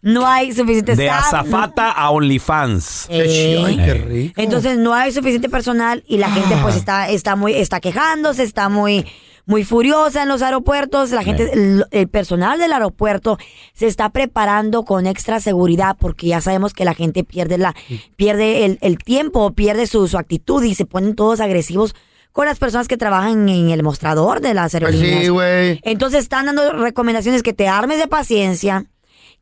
No 0.00 0.26
hay 0.26 0.54
suficiente 0.54 0.96
De 0.96 1.04
staff. 1.04 1.26
azafata 1.34 1.90
a 1.90 2.08
OnlyFans. 2.08 3.08
Eh, 3.10 3.62
Ay, 3.66 3.76
qué 3.76 3.94
rico. 3.94 4.40
Entonces 4.40 4.78
no 4.78 4.94
hay 4.94 5.12
suficiente 5.12 5.50
personal 5.50 6.02
y 6.08 6.16
la 6.16 6.30
gente 6.30 6.56
pues 6.62 6.74
está, 6.74 7.10
está 7.10 7.36
muy, 7.36 7.52
está 7.52 7.78
quejándose, 7.80 8.44
está 8.44 8.70
muy, 8.70 9.04
muy 9.48 9.64
furiosa 9.64 10.22
en 10.22 10.28
los 10.28 10.42
aeropuertos. 10.42 11.10
La 11.10 11.24
gente, 11.24 11.50
el, 11.52 11.84
el 11.90 12.06
personal 12.08 12.58
del 12.60 12.72
aeropuerto 12.72 13.38
se 13.72 13.86
está 13.86 14.10
preparando 14.10 14.84
con 14.84 15.06
extra 15.06 15.40
seguridad 15.40 15.96
porque 15.98 16.28
ya 16.28 16.40
sabemos 16.40 16.74
que 16.74 16.84
la 16.84 16.94
gente 16.94 17.24
pierde 17.24 17.58
la, 17.58 17.74
pierde 18.16 18.66
el, 18.66 18.78
el 18.82 18.98
tiempo, 18.98 19.50
pierde 19.52 19.86
su, 19.86 20.06
su 20.06 20.18
actitud 20.18 20.62
y 20.62 20.74
se 20.74 20.84
ponen 20.84 21.16
todos 21.16 21.40
agresivos 21.40 21.94
con 22.32 22.44
las 22.44 22.58
personas 22.58 22.88
que 22.88 22.98
trabajan 22.98 23.48
en 23.48 23.70
el 23.70 23.82
mostrador 23.82 24.40
de 24.40 24.52
las 24.54 24.72
Pues 24.72 24.82
aerolíneas. 24.84 25.22
sí, 25.22 25.28
güey. 25.28 25.80
Entonces 25.82 26.20
están 26.24 26.46
dando 26.46 26.70
recomendaciones 26.74 27.42
que 27.42 27.54
te 27.54 27.66
armes 27.68 27.98
de 27.98 28.06
paciencia, 28.06 28.84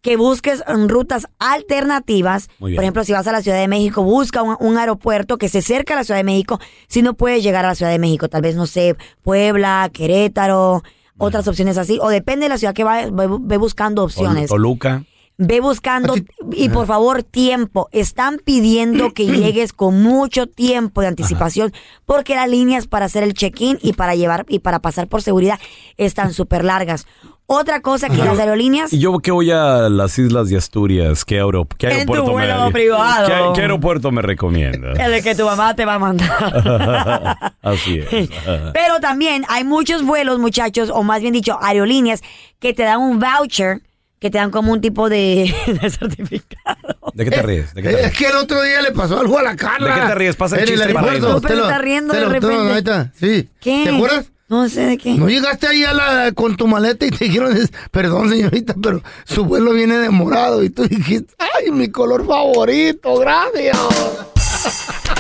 que 0.07 0.17
busques 0.17 0.63
rutas 0.87 1.27
alternativas. 1.41 2.49
Por 2.61 2.71
ejemplo, 2.71 3.03
si 3.03 3.13
vas 3.13 3.27
a 3.27 3.33
la 3.33 3.43
Ciudad 3.43 3.59
de 3.59 3.67
México, 3.67 4.05
busca 4.05 4.41
un, 4.41 4.57
un 4.61 4.79
aeropuerto 4.79 5.37
que 5.37 5.49
se 5.49 5.59
acerque 5.59 5.95
a 5.95 5.97
la 5.97 6.05
Ciudad 6.05 6.21
de 6.21 6.25
México. 6.25 6.61
Si 6.87 7.03
no 7.03 7.15
puedes 7.15 7.43
llegar 7.43 7.65
a 7.65 7.69
la 7.69 7.75
Ciudad 7.75 7.91
de 7.91 7.99
México, 7.99 8.29
tal 8.29 8.43
vez, 8.43 8.55
no 8.55 8.67
sé, 8.67 8.95
Puebla, 9.25 9.91
Querétaro, 9.93 10.85
otras 11.19 11.49
opciones 11.49 11.77
así. 11.77 11.99
O 12.01 12.09
depende 12.09 12.45
de 12.45 12.51
la 12.51 12.59
ciudad 12.59 12.73
que 12.73 12.85
vayas, 12.85 13.13
ve, 13.13 13.27
ve 13.41 13.57
buscando 13.57 14.05
opciones. 14.05 14.49
Toluca. 14.49 15.03
Ve 15.39 15.61
buscando 15.61 16.15
y 16.53 16.69
por 16.71 16.87
favor 16.87 17.23
tiempo. 17.23 17.89
Están 17.93 18.41
pidiendo 18.45 19.13
que 19.13 19.27
llegues 19.27 19.73
con 19.73 20.03
mucho 20.03 20.47
tiempo 20.47 21.03
de 21.03 21.09
anticipación 21.09 21.73
porque 22.07 22.35
las 22.35 22.49
líneas 22.49 22.87
para 22.87 23.05
hacer 23.07 23.23
el 23.23 23.35
check-in 23.35 23.79
y 23.83 23.93
para 23.93 24.15
llevar 24.15 24.47
y 24.49 24.61
para 24.61 24.79
pasar 24.79 25.09
por 25.09 25.23
seguridad 25.23 25.59
están 25.99 26.33
súper 26.33 26.65
largas. 26.65 27.07
Otra 27.49 27.81
cosa 27.81 28.09
que 28.09 28.17
las 28.17 28.41
aerolíneas 28.41 28.93
¿Y 28.93 28.99
yo 28.99 29.19
que 29.21 29.31
voy 29.31 29.53
a 29.53 29.89
las 29.89 30.19
islas 30.19 30.49
de 30.49 30.57
Asturias? 30.57 31.25
¿Qué, 31.25 31.37
aero- 31.37 31.69
qué 31.79 31.87
En 32.01 32.07
tu 32.07 32.15
aeropuerto 32.15 32.33
vuelo 32.33 32.65
me 32.65 32.73
privado. 32.73 33.27
¿qué, 33.29 33.35
qué 33.55 33.61
aeropuerto 33.61 34.11
me 34.11 34.21
recomienda? 34.23 34.93
el 34.95 35.23
que 35.23 35.35
tu 35.37 35.45
mamá 35.45 35.73
te 35.77 35.85
va 35.85 35.95
a 35.95 35.99
mandar. 36.01 37.55
Así 37.63 37.99
es. 37.99 38.09
Pero 38.73 38.99
también 39.01 39.45
hay 39.49 39.63
muchos 39.63 40.03
vuelos, 40.05 40.41
muchachos, 40.41 40.91
o 40.93 41.05
más 41.05 41.21
bien 41.21 41.33
dicho, 41.35 41.57
aerolíneas 41.63 42.21
que 42.59 42.73
te 42.73 42.83
dan 42.83 43.01
un 43.01 43.21
voucher, 43.21 43.81
que 44.27 44.31
te 44.33 44.39
dan 44.39 44.51
como 44.51 44.73
un 44.73 44.81
tipo 44.81 45.09
de, 45.09 45.55
de 45.81 45.91
certificado. 45.91 47.13
¿De 47.15 47.25
qué 47.25 47.31
te 47.31 47.43
ríes? 47.43 47.75
¿De 47.75 47.83
qué 47.83 47.89
te 47.89 47.95
Eh, 47.95 47.97
ríes? 47.99 48.13
Es 48.13 48.19
que 48.19 48.27
el 48.27 48.37
otro 48.37 48.61
día 48.63 48.83
le 48.83 48.93
pasó 48.93 49.21
algo 49.21 49.39
a 49.39 49.43
la 49.43 49.57
Carla. 49.57 49.95
¿De 49.95 50.01
qué 50.01 50.07
te 50.09 50.15
ríes? 50.15 50.37
Pasa 50.37 50.57
el 50.57 50.63
En 50.63 50.69
chiste 50.69 50.93
para 50.95 51.13
aeropuerto. 51.13 51.27
reírnos. 51.27 51.43
Pero 51.43 51.55
Te 51.55 51.57
lo- 51.61 51.67
está 51.69 51.79
riendo 51.79 52.13
te 52.13 52.19
de 52.21 52.25
lo- 52.27 52.33
te 52.33 52.41
lo- 52.41 52.49
repente. 52.49 52.73
ahí 52.73 52.79
está, 52.79 53.13
Sí. 53.19 53.49
¿Qué? 53.61 53.85
¿Te 53.89 53.95
acuerdas? 53.95 54.27
No 54.49 54.69
sé 54.69 54.87
de 54.87 54.97
qué. 54.99 55.15
¿No 55.15 55.29
llegaste 55.29 55.67
ahí 55.67 55.83
a 55.83 55.93
la, 55.93 56.31
con 56.33 56.57
tu 56.57 56.69
maleta 56.69 57.05
y 57.05 57.11
te 57.11 57.25
dijeron, 57.25 57.57
perdón 57.91 58.31
señorita, 58.31 58.75
pero 58.81 59.03
su 59.25 59.45
vuelo 59.45 59.73
viene 59.73 59.99
demorado? 59.99 60.63
Y 60.63 60.71
tú 60.71 60.85
dijiste, 60.87 61.35
ay, 61.39 61.71
mi 61.73 61.89
color 61.91 62.25
favorito, 62.27 63.17
gracias. 63.19 63.77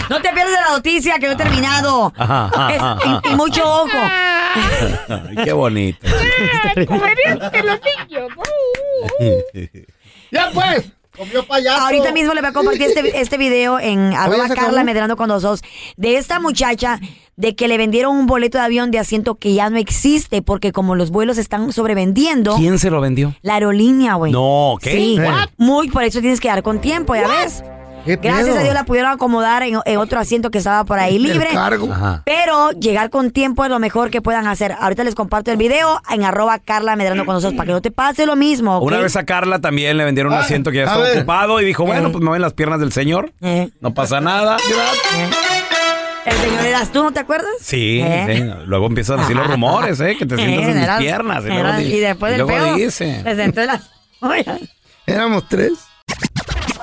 No 0.08 0.16
te 0.22 0.28
pierdas 0.32 0.52
de 0.54 0.60
la 0.60 0.70
noticia 0.70 1.18
que 1.18 1.26
no 1.26 1.32
he 1.32 1.36
terminado. 1.36 2.12
Ajá, 2.16 2.50
ajá, 2.54 2.74
Es- 2.74 2.80
ajá. 2.82 3.20
y, 3.24 3.32
y 3.32 3.34
mucho 3.34 3.62
ojo. 3.64 3.88
Ay, 5.08 5.36
qué 5.44 5.52
bonito. 5.52 5.98
Ya 10.32 10.50
pues, 10.52 10.90
comió 11.16 11.46
payaso. 11.46 11.80
Ahorita 11.84 12.12
mismo 12.12 12.34
le 12.34 12.40
voy 12.40 12.50
a 12.50 12.52
compartir 12.52 12.82
este, 12.82 13.20
este 13.20 13.38
video 13.38 13.78
en 13.78 14.12
arroba. 14.12 14.48
Carla 14.48 14.82
Medrano 14.84 15.16
con 15.16 15.28
dos 15.28 15.44
ojos 15.44 15.62
de 15.96 16.16
esta 16.16 16.40
muchacha 16.40 16.98
de 17.36 17.54
que 17.54 17.68
le 17.68 17.78
vendieron 17.78 18.16
un 18.16 18.26
boleto 18.26 18.58
de 18.58 18.64
avión 18.64 18.90
de 18.90 18.98
asiento 18.98 19.36
que 19.36 19.54
ya 19.54 19.70
no 19.70 19.76
existe 19.78 20.42
porque 20.42 20.72
como 20.72 20.94
los 20.94 21.10
vuelos 21.10 21.38
están 21.38 21.72
sobrevendiendo. 21.72 22.56
¿Quién 22.56 22.78
se 22.78 22.90
lo 22.90 23.00
vendió? 23.00 23.34
La 23.42 23.54
aerolínea, 23.54 24.14
güey. 24.14 24.32
No, 24.32 24.76
¿qué? 24.80 24.92
Sí, 24.92 25.18
What? 25.20 25.50
muy, 25.56 25.88
por 25.88 26.02
eso 26.02 26.20
tienes 26.20 26.40
que 26.40 26.48
dar 26.48 26.62
con 26.62 26.80
tiempo, 26.80 27.14
ya 27.14 27.28
ves. 27.28 27.62
Gracias 28.06 28.56
a 28.56 28.62
Dios 28.62 28.72
la 28.74 28.84
pudieron 28.84 29.10
acomodar 29.10 29.62
en, 29.62 29.78
en 29.84 29.96
otro 29.98 30.20
asiento 30.20 30.50
que 30.50 30.58
estaba 30.58 30.84
por 30.84 30.98
ahí 30.98 31.16
El 31.16 31.24
libre. 31.24 31.48
Pero 32.24 32.70
llegar 32.72 33.10
con 33.10 33.30
tiempo 33.30 33.64
es 33.64 33.70
lo 33.70 33.78
mejor 33.78 34.10
que 34.10 34.22
puedan 34.22 34.46
hacer. 34.46 34.74
Ahorita 34.78 35.04
les 35.04 35.14
comparto 35.14 35.50
el 35.50 35.56
video 35.56 36.00
en 36.10 36.24
arroba 36.24 36.58
Carla 36.58 36.96
Medrano 36.96 37.24
con 37.24 37.34
nosotros 37.34 37.56
para 37.56 37.66
que 37.66 37.72
no 37.72 37.82
te 37.82 37.90
pase 37.90 38.26
lo 38.26 38.36
mismo. 38.36 38.78
Una 38.80 38.98
vez 38.98 39.16
a 39.16 39.24
Carla 39.24 39.58
también 39.60 39.96
le 39.96 40.04
vendieron 40.04 40.32
un 40.32 40.38
Ah, 40.38 40.42
asiento 40.42 40.70
que 40.70 40.78
ya 40.78 40.84
estaba 40.84 41.04
ocupado 41.12 41.60
y 41.60 41.64
dijo, 41.64 41.84
bueno, 41.84 42.08
Eh. 42.08 42.12
pues 42.12 42.22
me 42.24 42.30
ven 42.30 42.40
las 42.42 42.52
piernas 42.52 42.80
del 42.80 42.92
señor. 42.92 43.32
Eh. 43.42 43.70
No 43.80 43.92
pasa 43.94 44.20
nada. 44.20 44.56
El 46.24 46.36
señor 46.38 46.66
eras 46.66 46.90
tú, 46.90 47.04
¿no 47.04 47.12
te 47.12 47.20
acuerdas? 47.20 47.48
Sí, 47.60 48.00
Eh. 48.02 48.26
sí. 48.36 48.64
Luego 48.66 48.86
empiezan 48.86 49.18
a 49.18 49.22
decir 49.22 49.36
los 49.36 49.46
rumores, 49.46 50.00
¿eh? 50.00 50.16
Que 50.18 50.26
te 50.26 50.34
sientas 50.36 50.68
en 50.68 50.74
mis 50.74 50.82
eras- 50.84 50.98
piernas. 50.98 51.44
Y, 51.44 51.48
luego 51.48 51.72
después 51.78 52.32
y 52.32 52.36
del 52.36 52.46
luego 52.46 52.74
dice. 52.74 53.22
le 53.24 53.36
sentó 53.36 53.60
en 53.60 53.66
las- 53.68 53.90
Oiga. 54.20 54.58
Éramos 55.06 55.48
tres. 55.48 55.72